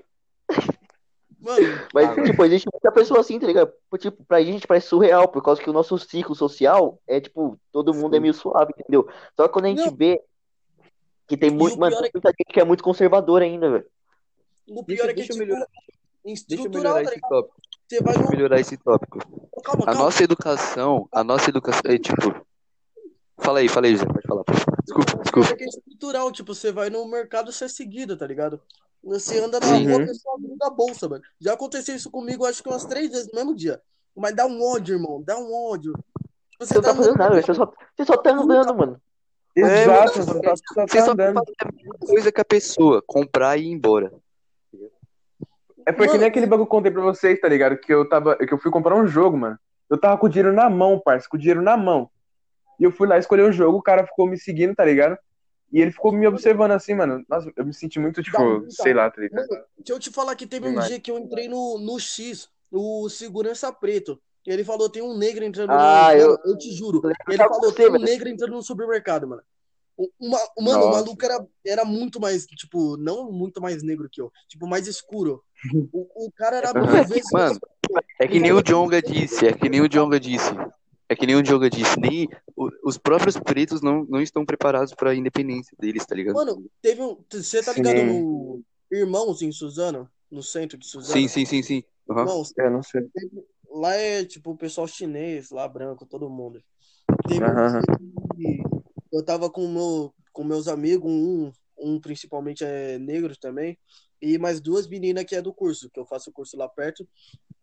[1.39, 3.72] Mano, Mas, Ah, tipo, existe muita pessoa assim, tá ligado?
[3.99, 7.93] Tipo, pra gente parece surreal, por causa que o nosso ciclo social é, tipo, todo
[7.93, 9.08] mundo é meio suave, entendeu?
[9.36, 9.95] Só que quando a gente Não.
[9.95, 10.22] vê
[11.28, 13.86] que tem E muito, mano, é tem muita gente que é muito conservadora ainda, velho.
[14.80, 15.67] O Deixa, pior é que, deixa eu tipo, melhorar,
[16.26, 17.55] deixa eu melhorar tá esse tópico.
[17.88, 19.19] Você vai Deixa eu melhorar esse tópico.
[19.63, 20.03] Calma, A calma.
[20.03, 22.45] nossa educação, a nossa educação, é tipo.
[23.39, 24.43] Fala aí, fala aí, José, pode falar.
[24.84, 25.49] Desculpa, desculpa.
[25.49, 28.61] Porque é estrutural, tipo, você vai no mercado ser seguido, tá ligado?
[29.03, 29.84] Você anda na Uhum.
[29.84, 31.24] rua, a pessoa abrindo a bolsa, mano.
[31.39, 33.82] Já aconteceu isso comigo, acho que umas três vezes no mesmo dia.
[34.15, 35.93] Mas dá um ódio, irmão, dá um ódio.
[36.59, 37.45] Você não tá fazendo nada, velho.
[37.45, 37.65] Você só,
[37.97, 39.01] você só tá andando, mano.
[39.55, 41.34] Exato, mano, você tá, só Você tá só andando.
[41.34, 44.13] faz a mesma coisa que a pessoa, comprar e ir embora.
[45.92, 47.78] É porque nem aquele bagulho que eu contei pra vocês, tá ligado?
[47.78, 48.36] Que eu tava.
[48.38, 49.58] Que eu fui comprar um jogo, mano.
[49.89, 52.10] Eu tava com o dinheiro na mão, parça, com o dinheiro na mão.
[52.80, 55.18] E eu fui lá escolher o jogo, o cara ficou me seguindo, tá ligado?
[55.72, 57.24] E ele ficou me observando assim, mano.
[57.30, 59.48] Nossa, eu me senti muito, tipo, Dá- sei lá, tá ligado?
[59.48, 60.88] Mano, deixa eu te falar que teve um Demais.
[60.89, 64.20] dia que eu entrei no, no X, o segurança preto.
[64.46, 66.20] Ele falou, tem um negro entrando Ah, no.
[66.20, 67.02] eu- eu te juro.
[67.28, 69.42] Ele falou, tem um negro entrando no supermercado, mano.
[69.98, 74.22] O- Uma, mano, o maluco era, era muito mais, tipo, não muito mais negro que
[74.22, 75.44] eu, tipo, mais escuro.
[75.92, 77.32] O, o cara era mil vezes.
[77.32, 77.60] Mano,
[78.20, 80.52] É que nem o Jonga disse, é que nem o Jonga disse.
[81.10, 84.94] É que nem o Jonga disse, nem o- os próprios pretos não, não estão preparados
[84.94, 86.36] pra independência deles, tá ligado?
[86.36, 87.18] Mano, teve um.
[87.30, 87.82] Você tá Sim.
[87.82, 90.10] ligado no Irmãos em Suzano?
[90.32, 91.14] No centro de Suzano?
[91.14, 91.84] Sim, sim, sim, sim.
[92.08, 93.06] Irmão, É, não sei.
[93.70, 96.64] lá é tipo o pessoal chinês, lá branco, todo mundo.
[97.28, 97.82] Teve um Aham.
[97.82, 97.98] dia
[98.38, 98.64] que
[99.12, 103.78] eu tava com, meu, com meus amigos, um, um principalmente é negro também,
[104.22, 107.07] e mais duas meninas que é do curso, que eu faço o curso lá perto.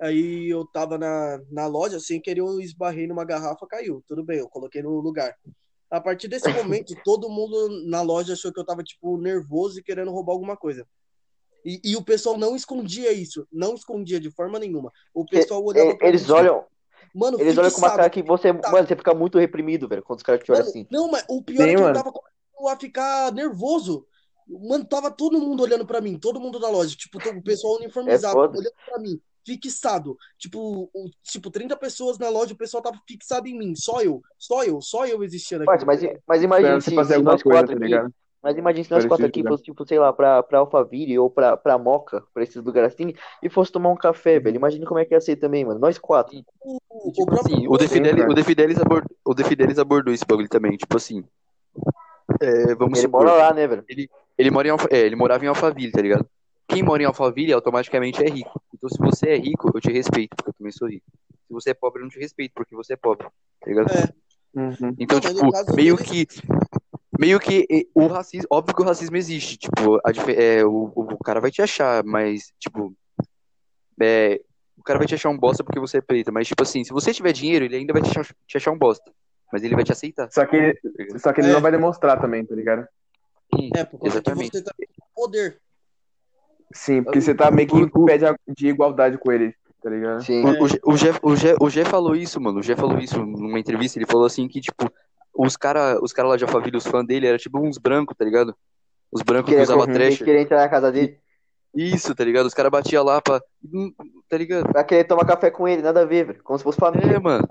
[0.00, 4.02] Aí eu tava na, na loja, sem querer, eu esbarrei numa garrafa, caiu.
[4.06, 5.36] Tudo bem, eu coloquei no lugar.
[5.90, 9.82] A partir desse momento, todo mundo na loja achou que eu tava, tipo, nervoso e
[9.82, 10.86] querendo roubar alguma coisa.
[11.64, 14.92] E, e o pessoal não escondia isso, não escondia de forma nenhuma.
[15.14, 16.64] O pessoal olhava Eles olham,
[17.14, 18.52] Mano, eles olham com uma cara que você.
[18.52, 20.86] Mano, você fica muito reprimido, velho, quando os caras te olham assim.
[20.90, 21.94] Não, mas o pior Sim, é que eu mano.
[21.94, 24.06] tava começando a ficar nervoso.
[24.48, 27.74] Mano, tava todo mundo olhando pra mim, todo mundo da loja, tipo, todo- o pessoal
[27.76, 30.16] uniformizado, É olhando pra mim, fixado.
[30.38, 34.22] Tipo, o- tipo, 30 pessoas na loja, o pessoal tava fixado em mim, só eu,
[34.38, 37.42] só eu, só eu existia naquele Mas, mas, mas imagina se, você fazer se nós
[37.42, 37.94] coisa, quatro tá aqui.
[38.42, 39.50] Mas imagina se nós Parecido, quatro aqui né?
[39.50, 43.12] fosse, tipo, sei lá, pra, pra Alphaville ou pra, pra Moca, pra esses lugares assim,
[43.42, 44.56] e fosse tomar um café, velho.
[44.56, 45.80] Imagina como é que ia ser também, mano.
[45.80, 46.38] Nós quatro.
[46.62, 46.78] O,
[47.08, 48.30] o Tipo próprio assim, o De Fidelis, cara.
[48.30, 51.24] o De Fidelis abordou, o De Fidelis abordou esse bagulho também, tipo assim.
[52.40, 53.84] é, vamos Ele supor, mora lá, né, velho?
[54.38, 56.26] ele mora em Alfa, é, ele morava em Alphaville, tá ligado?
[56.68, 58.60] Quem mora em Alphaville automaticamente é rico.
[58.74, 61.06] Então se você é rico, eu te respeito, porque eu também sou rico.
[61.48, 63.26] Se você é pobre, eu não te respeito, porque você é pobre,
[63.60, 63.90] tá ligado?
[63.90, 64.12] É.
[64.54, 64.94] Uhum.
[64.98, 66.26] Então, Não, mas tipo, meio deles- que.
[67.18, 68.46] Meio que o racismo.
[68.50, 69.56] Óbvio que o racismo existe.
[69.58, 72.94] Tipo, a é, o, o cara vai te achar, mas, tipo.
[74.00, 74.40] É,
[74.76, 76.32] o cara vai te achar um bosta porque você é preto.
[76.32, 78.78] Mas, tipo assim, se você tiver dinheiro, ele ainda vai te achar, te achar um
[78.78, 79.12] bosta.
[79.52, 80.30] Mas ele vai te aceitar.
[80.30, 80.74] Só que ele,
[81.12, 81.52] tá só que ele É.
[81.52, 82.86] não vai demonstrar também, tá ligado?
[83.54, 84.50] Sim, É, por conta exatamente.
[84.50, 85.60] que você também tem poder.
[86.72, 90.22] Sim, porque você tá meio que em pé de, de igualdade com ele, tá ligado?
[90.22, 90.44] Sim.
[90.44, 92.60] O, o, Gé- o, Gé, o, Gé, o Gé falou isso, mano.
[92.60, 93.98] O Gé falou isso numa entrevista.
[93.98, 94.84] Ele falou assim que, tipo,
[95.38, 98.24] os caras os cara lá de Alphaville, os fãs dele, era tipo uns brancos, tá
[98.24, 98.54] ligado?
[99.10, 100.18] Os brancos que usavam trash.
[100.18, 101.18] queria entrar na casa dele,
[101.74, 102.46] Isso, tá ligado?
[102.46, 103.40] Os caras batiam lá pra.
[104.28, 104.70] Tá ligado?
[104.70, 106.42] pra querer tomar café com ele, nada a ver, velho.
[106.42, 107.16] Como se fosse família.
[107.16, 107.48] É, mano.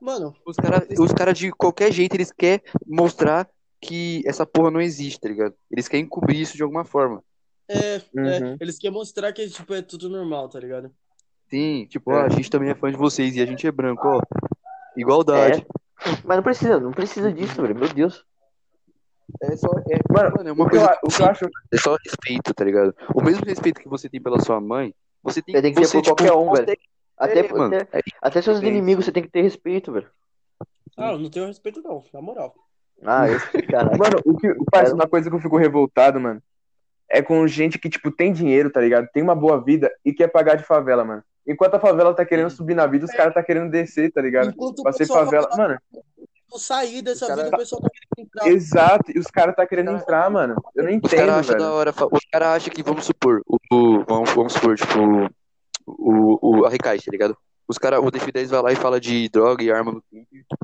[0.00, 3.48] Mano, Os caras os cara de qualquer jeito, eles querem mostrar
[3.80, 5.54] que essa porra não existe, tá ligado?
[5.70, 7.22] Eles querem cobrir isso de alguma forma.
[7.68, 8.56] é, é, Uhum.
[8.60, 10.90] eles querem mostrar que tipo, é tudo normal, tá ligado?
[11.50, 12.14] Sim, tipo, É.
[12.14, 14.20] ó, a gente também é fã de vocês e a gente é branco, ó.
[14.96, 15.66] Igualdade.
[16.24, 17.74] Mas não precisa, não precisa disso, velho.
[17.74, 18.24] Meu Deus.
[19.42, 19.68] É, só.
[19.90, 20.92] É, Mano, mano, é uma o que, eu, coisa.
[20.94, 21.44] a- o que eu acho.
[21.72, 22.94] É só respeito, tá ligado?
[23.14, 25.86] O mesmo respeito que você tem pela sua mãe, você tem, Você tem que ter
[25.86, 26.78] você, por tipo, qualquer um, velho.
[27.16, 27.76] Até, É, mano.
[27.76, 27.88] até,
[28.22, 30.08] até seus inimigos você tem que ter respeito, velho.
[30.96, 32.54] Ah, eu não tenho respeito não, na moral.
[33.04, 33.98] Ah, eu sei, caralho.
[33.98, 34.48] Mano, o que.
[34.70, 36.42] Parece uma coisa que eu fico revoltado, mano.
[37.08, 39.08] É com gente que, tipo, tem dinheiro, tá ligado?
[39.12, 41.22] Tem uma boa vida e quer pagar de favela, mano.
[41.48, 44.50] Enquanto a favela tá querendo subir na vida, os caras tá querendo descer, tá ligado?
[44.50, 45.48] Enquanto ser pessoal favela.
[45.48, 48.48] tá Mano, Tipo, sair dessa Os cara- vida, o pessoal tá querendo entrar.
[48.48, 49.12] exato.
[49.14, 50.54] E os caras tá querendo Cara- entrar, mano.
[50.76, 51.92] Eu não Os entendo, caras acham da hora.
[51.92, 54.98] fa- Os caras acham que, vamos supor, o, o- vamos, vamos supor, tipo,
[55.86, 57.36] o, o, a Recais, tá ligado?
[57.66, 60.02] Os caras, o Def 10 vai lá e fala de droga e arma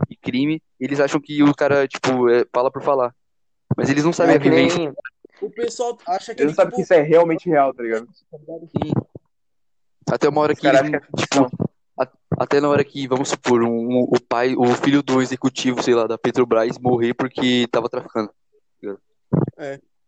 [0.09, 3.15] e crime, e eles acham que o cara, tipo, é, fala por falar.
[3.77, 4.79] Mas eles não sabem É a vivência.
[4.79, 4.93] nem,
[5.43, 8.09] O pessoal acha que Eles não sabem que isso é realmente real, tá ligado?
[8.15, 8.93] Sim.
[10.11, 11.49] Até uma hora que eles, é tipo,
[11.99, 15.95] a- até na hora que, vamos supor, um, o pai, o filho do executivo, sei
[15.95, 18.31] lá, da Petrobras morrer porque tava traficando.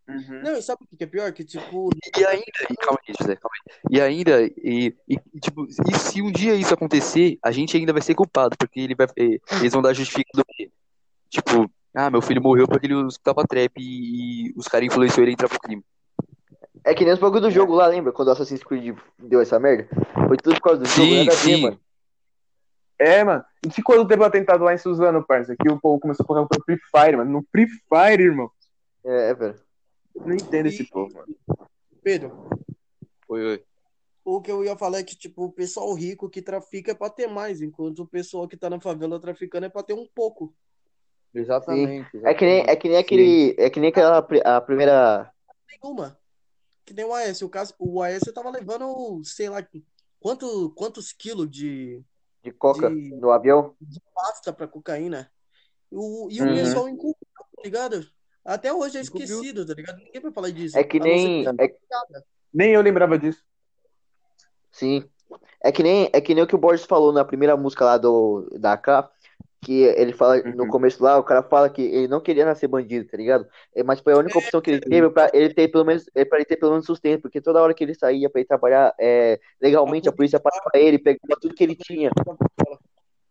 [0.08, 0.40] Uhum.
[0.40, 1.32] Não, e sabe o que é pior?
[1.32, 3.76] Que, tipo, E ainda, e calma aí, José, calma aí.
[3.90, 7.92] E ainda, e, e, e, tipo, e se um dia isso acontecer, a gente ainda
[7.92, 10.70] vai ser culpado, porque ele vai, eh, eles vão dar justificado do quê?
[11.28, 15.30] Tipo, ah, meu filho morreu porque ele escutava trap e, e os caras influenciou ele
[15.30, 15.82] a entrar pro crime.
[16.86, 18.12] É que nem os bagulho do jogo lá, lembra?
[18.12, 19.88] Quando o Assassin's Creed deu essa merda?
[20.28, 21.62] Foi tudo por causa do jogo, Sim, nada a ver, sim.
[21.62, 21.80] mano.
[22.98, 23.44] É, mano.
[23.66, 26.26] E se quando teve o atentado lá em Suzano, parça, que o povo começou a
[26.26, 27.30] colocar pro Free Fire, mano.
[27.30, 28.50] No Free Fire, irmão.
[29.04, 29.54] É, velho.
[30.14, 31.26] Eu não entendo esse povo, mano.
[32.02, 32.48] Pedro,
[33.28, 33.64] Oi, oi.
[34.24, 37.10] o que eu ia falar é que, tipo, o pessoal rico que trafica é pra
[37.10, 40.54] ter mais, enquanto o pessoal que tá na favela traficando é pra ter um pouco.
[41.34, 42.08] Exatamente.
[42.24, 43.54] É que nem, é que nem aquele.
[43.58, 45.30] É que nem aquela a primeira.
[45.68, 46.16] Nenhuma.
[46.86, 47.42] Que nem o AS.
[47.42, 49.58] O, caso, o AS tava levando, sei lá,
[50.20, 52.02] quanto, quantos quilos de
[52.42, 53.74] De coca De- no avião.
[54.14, 55.30] pasta pra cocaína.
[55.90, 56.54] O, e o Uhum.
[56.54, 58.06] pessoal encobriu, tá ligado?
[58.44, 59.98] Até hoje é esquecido, tá ligado?
[59.98, 60.78] Ninguém vai falar disso.
[60.78, 61.44] É que nem.
[61.46, 61.76] É,
[62.54, 63.44] Nem eu lembrava disso.
[64.70, 65.04] sim.
[65.60, 67.98] É que nem, é que nem o que o Borges falou na primeira música lá
[67.98, 69.10] do, da AK,
[69.66, 70.68] que ele fala no Uhum.
[70.70, 73.44] começo lá, o cara fala que ele não queria nascer bandido, tá ligado?
[73.74, 76.24] É, Mas foi a única opção que ele teve pra ele ter pelo menos, é,
[76.24, 78.94] pra ele ter pelo menos sustento, porque toda hora que ele saía pra ir trabalhar
[79.00, 82.10] é, legalmente, a polícia parava ele, pegava tudo que ele tinha.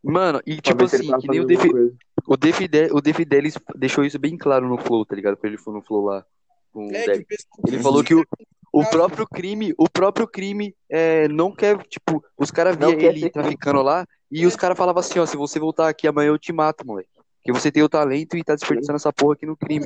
[0.04, 1.94] Mano, e tipo assim, que nem o coisa.
[2.28, 5.38] o Defide- o Defidelis deixou isso bem claro no Flow, tá ligado?
[5.38, 6.26] Quando ele foi no Flow lá
[6.74, 8.26] com É, o pessoal Ele falou que o,
[8.74, 13.16] o próprio crime, o próprio crime é, não quer, tipo, os caras Não via quer
[13.16, 16.40] ele traficando lá e os caras falavam assim, ó, se você voltar aqui amanhã eu
[16.40, 17.10] te mato, moleque.
[17.46, 19.86] Porque você tem o talento e tá desperdiçando essa porra aqui no crime.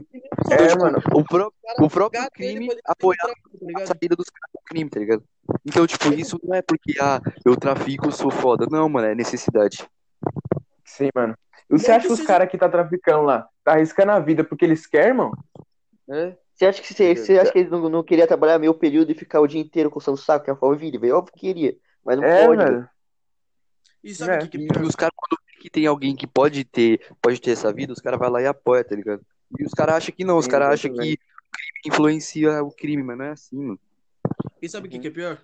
[0.50, 0.98] É, mano.
[1.14, 4.98] O, pró- cara o próprio crime apoiava tá a saída dos caras do crime, tá
[4.98, 5.24] ligado?
[5.66, 8.66] Então, tipo, isso não é porque, ah, eu trafico, sou foda.
[8.72, 9.86] Não, mano, é necessidade.
[10.86, 11.36] Sim, mano.
[11.70, 14.64] E Você acha que os caras que tá traficando lá, tá arriscando a vida porque
[14.64, 15.38] eles querem, mano?
[16.10, 16.38] É.
[16.56, 19.16] Você acha que, você, você acha que ele não, não queria trabalhar meio período e
[19.16, 21.16] ficar o dia inteiro coçando o saco, que é a família?
[21.16, 22.90] Óbvio que queria, mas não É, pode, velho.
[24.04, 24.38] E sabe É.
[24.38, 24.84] o que, que é pior?
[24.86, 28.00] os caras, quando vê que tem alguém que pode ter, pode ter essa vida, os
[28.00, 29.26] caras vão lá e apoia, tá ligado?
[29.60, 31.20] E os caras acham que não, os caras acham que o crime
[31.86, 33.80] influencia o crime, mas não é assim, mano.
[34.62, 35.42] E sabe o que, que é pior?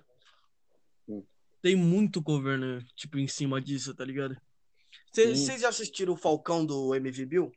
[1.08, 1.22] Hum.
[1.62, 4.36] Tem muito governo, tipo, em cima disso, tá ligado?
[5.12, 5.34] Cê-.
[5.34, 7.52] Vocês já assistiram o Falcão do MV Bill?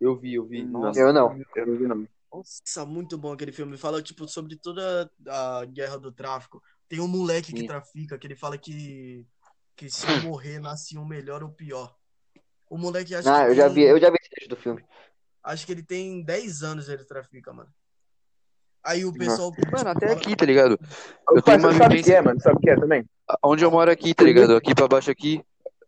[0.00, 0.64] Eu vi, eu vi.
[0.64, 0.98] Nossa.
[0.98, 1.40] Eu não.
[1.56, 2.08] Eu não vi, não.
[2.32, 3.76] Nossa, muito bom aquele filme.
[3.76, 6.62] Fala, tipo, sobre toda a guerra do tráfico.
[6.88, 7.66] Tem um moleque que Sim.
[7.66, 9.26] trafica, que ele fala que,
[9.78, 11.94] que se eu morrer, nasce um melhor ou pior.
[12.68, 14.56] O moleque acha Ah, que eu já tem- vi, eu já vi esse trecho do
[14.56, 14.84] filme.
[15.44, 17.70] Acho que ele tem 10 anos ele trafica, mano.
[18.84, 19.52] Aí o pessoal.
[19.72, 20.78] Mano, até fala- aqui, tá ligado?
[21.30, 22.40] Eu Eu tenho uma sabe o que é, mano?
[22.40, 23.04] Sabe o que é também?
[23.44, 24.56] Onde eu moro aqui, tá ligado?
[24.56, 25.40] Aqui pra baixo aqui.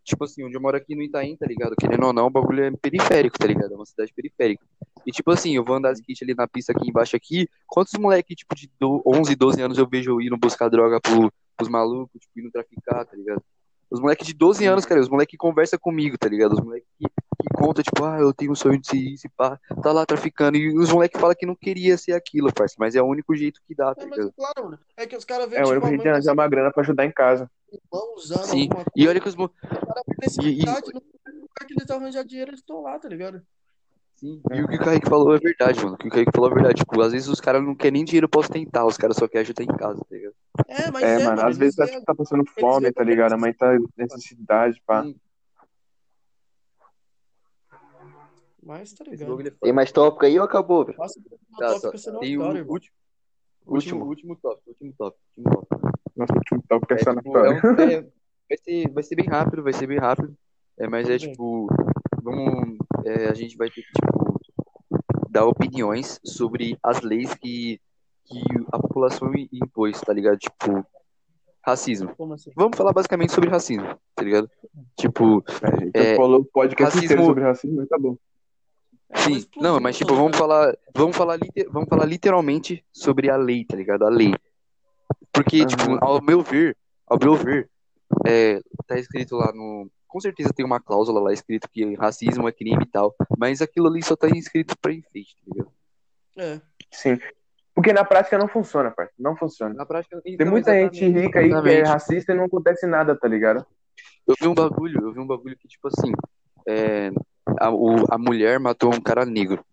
[0.04, 1.74] Tipo assim, onde eu moro aqui no Itaim, tá ligado?
[1.78, 3.72] Querendo ou não, o bagulho é periférico, tá ligado?
[3.72, 4.64] É uma cidade periférica.
[5.04, 7.48] E tipo assim, eu vou andar de skate ali na pista aqui embaixo aqui.
[7.66, 11.68] Quantos moleque, tipo, de do- 11, 12 anos eu vejo indo buscar droga pro, pros
[11.68, 13.42] malucos, tipo, indo traficar, tá ligado?
[13.90, 16.52] Os moleques de 12 anos, cara, os moleques que conversam comigo, tá ligado?
[16.52, 19.30] Os moleques que, que contam, tipo, ah, eu tenho um sonho de ser isso e
[19.30, 20.56] pá, tá lá traficando.
[20.56, 23.60] E os moleques falam que não queria ser aquilo, parça, mas é o único jeito
[23.66, 24.34] que dá, tá É, mas ligado?
[24.36, 24.78] claro, mano.
[24.96, 26.48] É que os caras veem, É o tipo, único a jeito mãe de arranjar uma
[26.48, 27.50] grana pra ajudar em casa.
[28.44, 28.68] Sim.
[28.94, 29.34] E olha que os.
[29.34, 29.46] E- e-
[30.20, 31.00] necessidade, no
[31.40, 33.42] lugar que eles arranjar dinheiro, eles estão lá, tá ligado?
[34.16, 35.94] Sim, e o que o Kaique falou é verdade, mano.
[35.94, 36.74] O que o Kaique falou é verdade.
[36.80, 39.42] Tipo, às vezes os caras não querem nem dinheiro pra ostentar, os caras só querem
[39.42, 40.34] ajudar em casa, tá ligado?
[40.68, 43.32] É, mas É, é, mano, às vezes eles tá, tá passando fome, tá ligado?
[43.32, 45.04] A mãe tá em necessidade, pá.
[48.62, 49.40] Mas tá ligado.
[49.40, 50.98] é Tem mais tópico aí ou acabou, velho?
[50.98, 52.72] Tá, tópico, só- tem o adoro, irmão.
[52.74, 52.94] último,
[53.66, 54.04] último, Último.
[54.06, 55.68] último top, último top, último top.
[56.16, 57.72] Nosso último tópico é É, só na tipo, é história.
[57.74, 58.00] um- é-
[58.48, 60.36] vai, ser, vai ser bem rápido, vai ser bem rápido.
[60.78, 61.68] É, mas é tipo,
[62.22, 64.40] vamos, é, a gente vai ter que, tipo,
[65.30, 67.80] dar opiniões sobre as leis que,
[68.30, 68.40] que
[68.72, 70.38] a população impôs, tá ligado?
[70.38, 70.86] Tipo,
[71.64, 72.14] racismo.
[72.16, 72.50] Como assim?
[72.56, 74.48] Vamos falar basicamente sobre racismo, tá ligado?
[74.96, 78.16] Tipo, A gente É, falou o podcast racismo- inteiro sobre racismo, mas tá bom.
[79.10, 83.36] É, Sim, não, mas tipo, vamos falar, vamos falar, liter- vamos falar literalmente sobre a
[83.36, 84.04] lei, tá ligado?
[84.06, 84.32] A lei.
[85.32, 85.66] Porque, Aham.
[85.66, 86.76] tipo, ao meu ver,
[87.06, 87.68] ao meu ver,
[88.26, 89.90] é, tá escrito lá no.
[90.06, 93.86] Com certeza tem uma cláusula lá escrito que racismo é crime e tal, mas aquilo
[93.88, 95.72] ali só tá escrito pra enfeite, tá ligado?
[96.36, 96.60] É.
[96.92, 97.18] Sim.
[97.74, 99.08] Porque na prática não funciona, pai.
[99.18, 99.74] Não funciona.
[99.74, 103.16] Na prática, Tem então, muita gente rica aí que é racista e não acontece nada,
[103.16, 103.64] tá ligado?
[104.26, 106.12] Eu vi um bagulho, eu vi um bagulho que, tipo assim,
[106.68, 107.10] é,
[107.58, 109.64] a, o- a mulher matou um cara negro.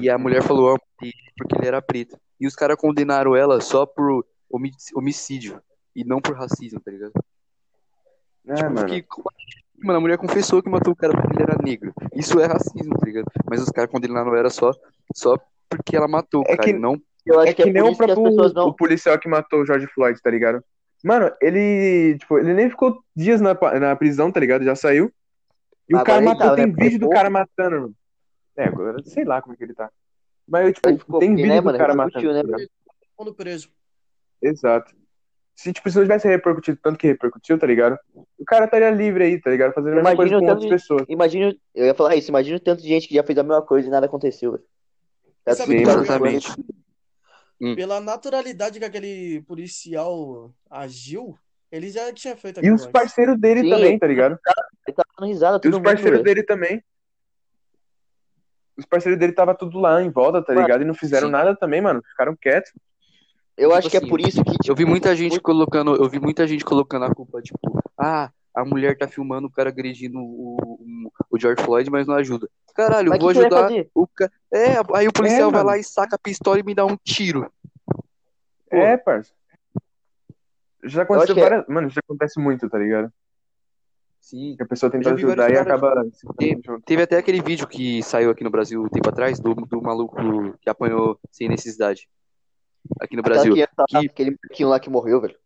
[0.00, 1.12] E a mulher falou, ah, porque
[1.56, 2.18] ele era preto.
[2.40, 5.62] E os caras condenaram ela só por homi- homicídio
[5.94, 7.12] e não por racismo, tá ligado?
[8.48, 8.80] É, Tipo, mano.
[8.88, 9.04] porque,
[9.78, 11.92] mano, a mulher confessou que matou o cara porque ele era negro.
[12.14, 13.26] Isso é racismo, tá ligado?
[13.48, 14.72] Mas os caras condenaram ela só,
[15.14, 15.36] só
[15.68, 17.00] porque ela matou o É cara, que- não.
[17.24, 18.68] Eu acho É que, que é nem o que as próprio pessoas não.
[18.68, 20.62] o policial que matou o George Floyd, tá ligado?
[21.04, 24.64] Mano, ele, tipo, ele nem ficou dias na, na prisão, tá ligado?
[24.64, 25.12] Já saiu.
[25.88, 26.72] E o Agora cara matou, tá, tem né?
[26.76, 27.80] Vídeo do cara matando.
[27.80, 27.94] mano.
[28.56, 29.90] É, agora sei lá como é que ele tá.
[30.48, 31.78] Mas, tipo, Ele ficou tem vídeo né, do mano?
[31.78, 32.32] cara matando.
[32.32, 33.68] né, tá preso.
[34.40, 34.94] Exato.
[35.54, 37.98] Se, tipo, se não tivesse repercutido tanto que repercutiu, tá ligado?
[38.38, 39.72] O cara estaria livre aí, tá ligado?
[39.72, 41.02] Fazendo a mesma Imagina coisa o com outras de- pessoas.
[41.08, 43.62] Imagina, eu ia falar isso, imagina o tanto de gente que já fez a mesma
[43.62, 44.64] coisa e nada aconteceu, velho.
[45.46, 46.26] Tá Sabe bagunçado.
[46.26, 46.52] Exatamente.
[47.60, 47.74] Hum.
[47.76, 51.38] Pela naturalidade que aquele policial agiu,
[51.70, 52.92] ele já tinha feito E aquilo os antes.
[52.92, 53.70] parceiros dele Sim.
[53.70, 54.38] também, tá ligado?
[54.86, 56.82] Ele tá dando risada, E os parceiros dele também.
[58.76, 60.82] Os parceiros dele tava tudo lá em volta, tá ligado?
[60.82, 61.32] E não fizeram sim.
[61.32, 62.02] nada também, mano.
[62.10, 62.72] Ficaram quietos.
[63.56, 65.94] Eu Tipo acho que é assim, por isso que, tipo, Eu vi muita gente colocando,
[65.94, 67.58] eu vi muita gente colocando a culpa, tipo,
[67.96, 72.16] ah, a mulher tá filmando o cara agredindo o, o, o George Floyd, mas não
[72.16, 72.50] ajuda.
[72.76, 74.30] Caralho, Mas vou que ajudar o ca...
[74.52, 75.66] É, aí o policial É, vai mano.
[75.66, 77.50] lá e saca a pistola e me dá um tiro.
[78.70, 78.76] Pô.
[78.76, 79.32] É, parça.
[80.84, 81.66] Já aconteceu que é- várias.
[81.68, 83.10] Mano, isso acontece muito, tá ligado?
[84.20, 84.54] Sim.
[84.56, 86.80] Que a pessoa tenta já ajudar e acaba junto.
[86.84, 90.16] Teve até aquele vídeo que saiu aqui no Brasil um tempo atrás, do, do maluco
[90.60, 92.08] que apanhou sem necessidade.
[93.00, 93.54] Aqui no Aquela Brasil.
[93.56, 95.36] lá, que- Aquele molequinho lá que morreu, velho.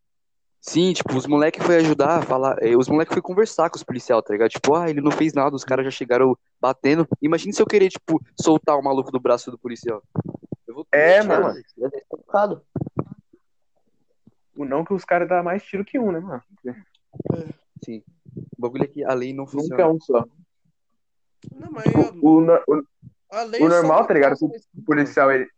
[0.63, 2.57] Sim, tipo, os moleques foi ajudar a falar.
[2.63, 4.51] eh, Os moleques foi conversar com os policiais, tá ligado?
[4.51, 7.09] Tipo, ah, ele não fez nada, os caras já chegaram batendo.
[7.23, 10.03] Imagina se eu querer, tipo, soltar o maluco do braço do policial.
[10.67, 11.45] Eu vou É, É, mano.
[11.45, 11.61] mano.
[11.77, 12.63] Deve ter tocado.
[14.55, 16.43] O Não que os caras dão mais tiro que um, né, mano?
[17.83, 18.03] Sim.
[18.59, 19.89] O bagulho é que a lei não Nunca é funciona.
[19.89, 20.27] um só.
[21.55, 21.87] Não, mas
[22.23, 22.85] O, o, o
[23.33, 24.37] a lei o é normal, tá ligado?
[24.43, 25.49] o policial, ele.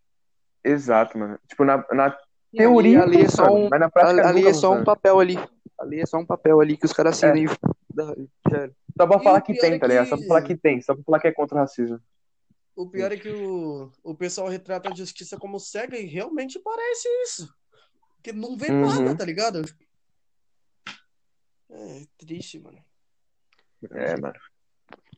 [0.63, 1.37] Exato, mano.
[1.49, 2.17] Tipo, na, na
[2.57, 4.73] teoria, a lei é só um, mas na a, prática a lei nunca é só
[4.73, 5.37] um papel ali.
[5.79, 7.41] A lei é só um papel ali que os caras assinam É.
[7.41, 8.71] e.
[8.97, 10.09] Só pra falar que tem, é tá ligado?
[10.09, 12.01] Só que- pra falar que tem, só pra falar que é contra o racismo.
[12.77, 17.09] O pior é que o, o pessoal retrata a justiça como cega e realmente parece
[17.25, 17.53] isso.
[18.17, 18.81] Porque não vê Uhum.
[19.05, 19.63] nada, tá ligado?
[21.71, 22.79] É triste, mano.
[23.91, 24.35] É, mano.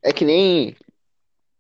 [0.02, 0.76] É que nem.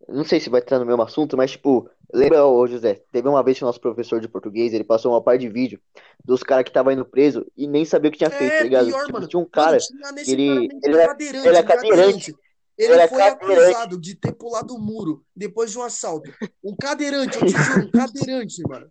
[0.08, 3.42] Não sei se vai entrar no mesmo assunto, mas tipo, lembra, ô José, teve uma
[3.42, 5.80] vez que o nosso professor de português, ele passou uma parte de vídeo
[6.24, 8.62] dos caras que estavam indo preso e nem sabia o que tinha feito, tá É,
[8.62, 8.86] ligado?
[8.86, 9.28] pior, Tipo, mano.
[9.28, 12.34] tinha um cara, Mano, tinha nesse ele- ele é- cadeirante, ele é cadeirante.
[12.76, 13.62] Ele, Ele é foi cadeirante.
[13.70, 16.28] acusado de ter pulado o muro depois de um assalto.
[16.64, 18.90] Um cadeirante, eu te juro, um cadeirante, mano.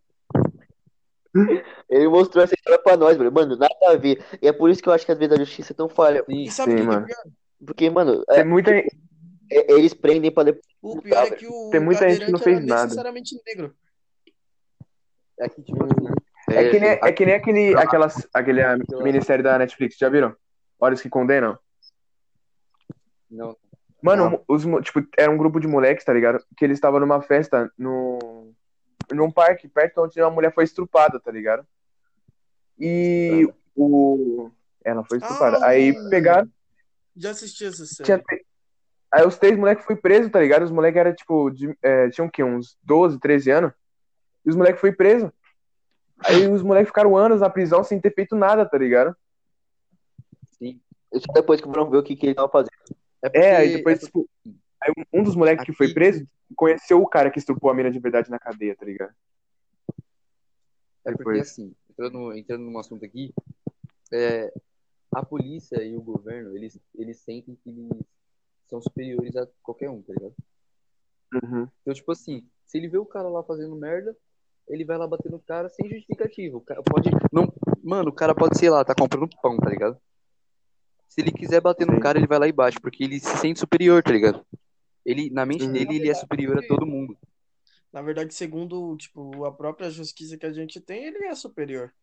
[1.89, 3.31] ele mostrou essa história pra nós, velho.
[3.31, 4.23] Mano, nada a ver.
[4.41, 6.23] E é por isso que eu acho que às vezes a justiça é tão falha.
[6.29, 7.07] E sabe Sim, o que, que é mano.
[7.65, 8.71] Porque, mano, é- Tem muita.
[9.49, 10.63] É- eles prendem pra depois.
[10.81, 12.83] O pior é que o Tem muita gente que não fez nada.
[12.83, 13.75] necessariamente negro.
[15.39, 16.13] É que, tipo assim.
[16.51, 18.61] É que nem, é que nem aquele, aquelas, aquele
[19.01, 20.35] minissérie da Netflix, já viram?
[20.79, 21.57] Olhos que Condenam?
[23.31, 23.55] Não.
[24.01, 24.43] Mano, Não.
[24.47, 26.43] os, tipo, era um grupo de moleques, tá ligado?
[26.57, 28.53] Que eles estavam numa festa no,
[29.11, 31.65] num parque, perto onde uma mulher foi estrupada, tá ligado?
[32.77, 34.49] E o.
[34.83, 35.59] Ela foi estrupada.
[35.63, 36.49] Ah, Aí o- pegaram.
[37.15, 38.03] Já assisti essa série.
[38.05, 38.21] Tinha,
[39.13, 40.63] aí os três moleques foi preso, tá ligado?
[40.63, 42.43] Os moleques eram, tipo, de, é, tinham o quê?
[42.43, 43.71] Uns 12, 13 anos.
[44.45, 45.31] E os moleques foi preso.
[46.25, 49.15] Aí os moleques ficaram anos na prisão sem ter feito nada, tá ligado?
[50.61, 52.71] Isso depois que foram ver o que, que ele tava fazendo.
[53.33, 54.29] É, aí porque- depois, é tipo,
[54.81, 57.91] aí um dos moleques que foi Aqui- preso conheceu o cara que estrupou a mina
[57.91, 59.13] de verdade na cadeia, tá ligado?
[61.05, 61.41] É porque Depois.
[61.41, 63.33] assim, entrando, entrando num assunto aqui,
[64.11, 64.51] é,
[65.13, 67.89] a polícia e o governo, eles, eles sentem que eles
[68.67, 70.35] são superiores a qualquer um, tá ligado?
[71.33, 71.67] Uhum.
[71.81, 74.15] Então, tipo assim, se ele vê o cara lá fazendo merda,
[74.67, 76.57] ele vai lá bater no cara sem justificativa.
[76.57, 77.09] O cara pode.
[77.31, 77.51] Não,
[77.83, 79.97] mano, o cara pode, sei lá, tá comprando pão, tá ligado?
[81.09, 81.99] Se ele quiser bater no Sim.
[81.99, 84.45] cara, ele vai lá e bate, porque ele se sente superior, tá ligado?
[85.05, 85.73] Ele, na mente Uhum.
[85.73, 87.17] dele, ele é superior a todo mundo.
[87.91, 91.93] Na verdade, segundo tipo, a própria justiça que a gente tem, ele é superior.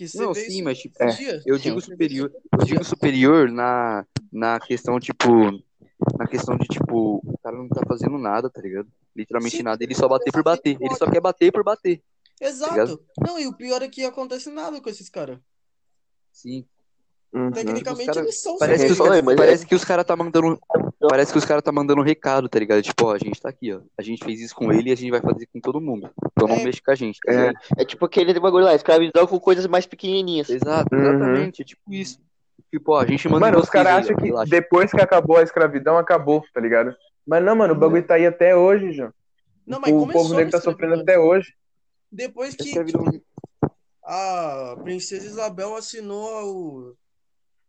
[0.00, 1.42] Que você Não, vê sim, isso mas tipo, é.
[1.44, 1.62] Eu Sim.
[1.62, 5.28] digo superior, eu digo superior na, na questão, tipo,
[6.18, 8.90] na questão de, tipo, o cara não tá fazendo nada, tá ligado?
[9.14, 10.78] Literalmente Sim, nada, ele só bater por bater.
[10.80, 12.02] Ele só quer bater por bater.
[12.40, 13.04] Exato.
[13.18, 15.38] Não, e o pior é que acontece nada com esses caras.
[16.32, 16.64] Sim.
[17.32, 17.50] Uhum.
[17.52, 20.16] Tecnicamente, cara- eles são Parece que os, Falei, cara- é- parece que os caras tá
[20.16, 20.58] mandando.
[21.08, 22.82] Parece que os caras tá mandando um recado, tá ligado?
[22.82, 23.80] Tipo, ó, a gente tá aqui, ó.
[23.96, 26.10] A gente fez isso com ele e a gente vai fazer com todo mundo.
[26.32, 26.64] Então não É.
[26.64, 27.52] mexe com a gente, tá É.
[27.78, 30.50] É tipo aquele bagulho lá, escravidão com coisas mais pequenininhas.
[30.50, 31.00] Exato, Uhum.
[31.02, 31.62] exatamente.
[31.62, 32.18] É tipo isso.
[32.70, 34.50] Tipo, ó, a gente manda Mano, os caras acham que relaxa.
[34.50, 36.94] depois que acabou a escravidão, acabou, tá ligado?
[37.26, 39.12] Mas não, mano, o bagulho tá aí até hoje, João.
[39.66, 41.54] Não, mas O começou povo negro tá sofrendo até hoje.
[42.10, 43.20] Depois que Escravidão-
[44.04, 46.94] a princesa Isabel assinou o-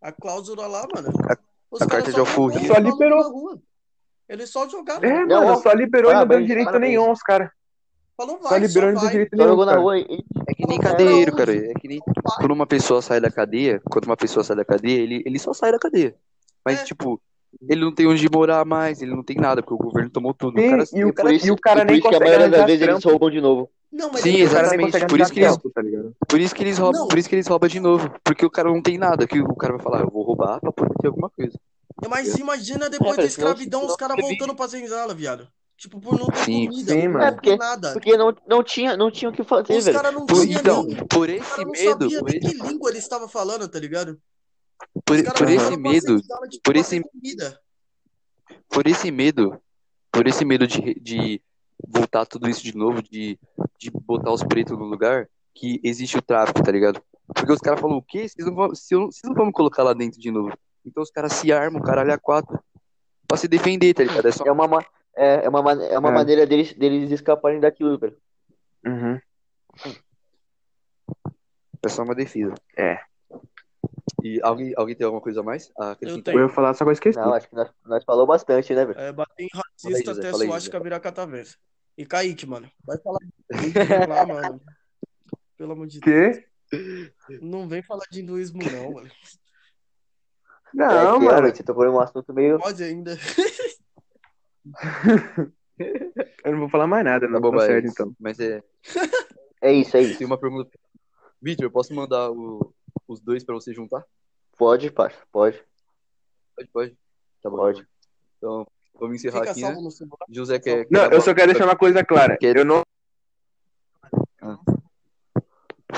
[0.01, 1.09] a cláusula lá, mano.
[1.69, 2.67] Os a caras carta só de alforria.
[2.67, 3.21] Só liberou.
[3.21, 3.61] na rua.
[4.27, 5.03] Eles só jogaram.
[5.07, 6.89] É, Não, mano, ó, só liberou e não deu direito parabéns.
[6.91, 7.49] nenhum aos caras.
[8.15, 9.81] Falou, Só vai, liberou e só não deu direito Só nenhum, jogou na cara.
[9.83, 10.23] rua e.
[10.47, 11.55] É que nem Não, cadeiro, não, cara.
[11.55, 11.99] É que nem
[12.37, 15.53] quando uma pessoa sai da cadeia, quando uma pessoa sai da cadeia, ele, ele só
[15.53, 16.15] sai da cadeia.
[16.65, 16.83] Mas, É.
[16.83, 17.21] tipo,
[17.69, 20.59] ele não tem onde morar mais, ele não tem nada, porque o governo tomou tudo.
[20.59, 21.95] Sim, o cara, e o o cara- Por isso, E o cara e por nem
[21.99, 23.69] isso que a consegue maioria das vezes eles roubam de novo.
[23.91, 26.63] Não, mas Sim, cara nem exatamente, consegue por isso que eles- tá por isso que
[26.63, 27.07] eles roubam, Não.
[27.09, 28.09] por isso que eles roubam de novo.
[28.23, 30.59] Porque o cara não tem nada, que o cara vai falar, "Ah, eu vou roubar
[30.61, 31.59] pra poder ter alguma coisa.
[32.09, 35.47] Mas imagina depois É, da escravidão os caras voltando pra senzala, viado.
[35.77, 36.67] Tipo, por não ter Sim.
[36.67, 37.19] comida, Sim, por mano.
[37.25, 37.93] não ter porque- nada.
[37.93, 39.97] Porque não, não, tinha, não tinha o que fazer, Os velho.
[39.97, 40.95] caras não Por, tinham então, nem...
[41.07, 44.17] por esse não medo, sabiam por nem esse, que língua eles estavam falando, tá ligado?
[45.05, 47.01] por, por esse medo, senzala, tipo, por esse-
[48.69, 49.61] por esse medo,
[50.11, 51.41] por esse medo de, de
[51.87, 53.37] voltar tudo isso de novo, de,
[53.81, 57.01] de botar os pretos no lugar, que existe o tráfico, tá ligado?
[57.33, 58.27] Porque os caras falaram, o quê?
[58.29, 58.71] Vocês não, vão, eu-
[59.11, 60.53] vocês não vão me colocar lá dentro de novo.
[60.85, 62.59] Então os caras se armam, caralho, a quatro,
[63.27, 64.27] pra se defender, tá ligado?
[64.27, 64.85] É só É uma, ma-
[65.15, 66.13] é, é uma, ma- é uma É.
[66.13, 68.17] maneira deles, deles escaparem daquilo, velho.
[68.85, 69.19] Uhum.
[71.83, 72.53] É só uma defesa.
[72.77, 72.99] É.
[74.23, 75.71] E alguém, alguém tem alguma coisa a mais?
[75.79, 76.35] Ah, acrescentar?
[76.35, 77.17] Eu ia falar, só que eu esqueci.
[77.17, 78.99] Não, acho que nós, nós falou bastante, né, velho?
[78.99, 81.57] É, bater em Fala aí, racista José, até suástica virar catavento.
[82.01, 82.67] E Kaique, mano.
[82.83, 84.61] Vai falar de hinduísmo lá, mano.
[85.55, 86.37] Pelo amor de Deus.
[86.71, 87.11] Quê?
[87.41, 89.11] Não vem falar de hinduísmo, não, mano.
[90.73, 91.55] Não, é, que, mano.
[91.55, 92.57] você tocou num assunto meio.
[92.57, 93.15] Pode ainda.
[96.43, 97.39] Eu não vou falar mais nada, Tá não.
[97.41, 98.15] bom, Tá mas, certo, então.
[98.19, 98.63] mas é.
[99.63, 100.17] É isso, é isso.
[100.17, 100.71] Tem uma pergunta.
[101.39, 102.73] Vitor, eu posso mandar o-
[103.07, 104.03] os dois pra você juntar?
[104.57, 105.63] Pode, parça, pode.
[106.55, 106.97] Pode, pode.
[107.43, 107.57] Tá bom.
[107.57, 107.87] Pode.
[108.39, 108.65] Então,
[109.01, 109.75] vamos encerrar Fica aqui, né?
[110.29, 110.87] José quer.
[110.89, 112.37] Não, quer eu só quero deixar uma coisa clara.
[112.37, 112.83] Quer- Eu não.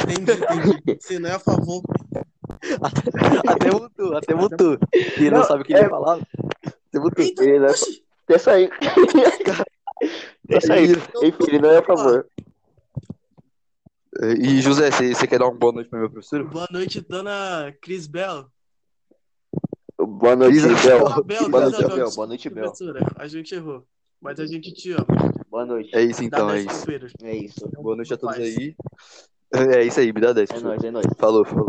[0.10, 0.98] Entendi, entendi.
[1.00, 1.84] Você não é a favor.
[3.48, 4.78] Até mutou, até mutou.
[4.94, 6.20] Ele não, Não, sabe o que ele é- ia falar.
[6.66, 7.24] Até mutou.
[7.24, 7.74] Eita, Ele não é-.
[8.26, 8.72] Até sair.
[10.50, 10.98] Até sair.
[11.22, 12.26] Enfim, ele não é a favor.
[14.40, 16.44] E José, você você quer dar uma boa noite pra meu professor?
[16.46, 18.46] Boa noite, dona Cris Bell.
[20.06, 21.00] Boa noite, Bel.
[21.00, 22.12] Boa, Bel, Boa Cris noite, Bel.
[22.12, 22.74] Boa noite, Bel.
[23.16, 23.86] A gente errou.
[24.22, 25.06] Mas a gente te ama.
[25.50, 25.94] Boa noite.
[25.94, 26.86] É isso então, é 10 isso.
[27.24, 27.70] É isso.
[27.76, 28.76] Boa noite a todos aí.
[29.54, 30.50] É isso aí, me dá 10.
[30.50, 31.06] É nóis, é nóis.
[31.18, 31.68] Falou, falou.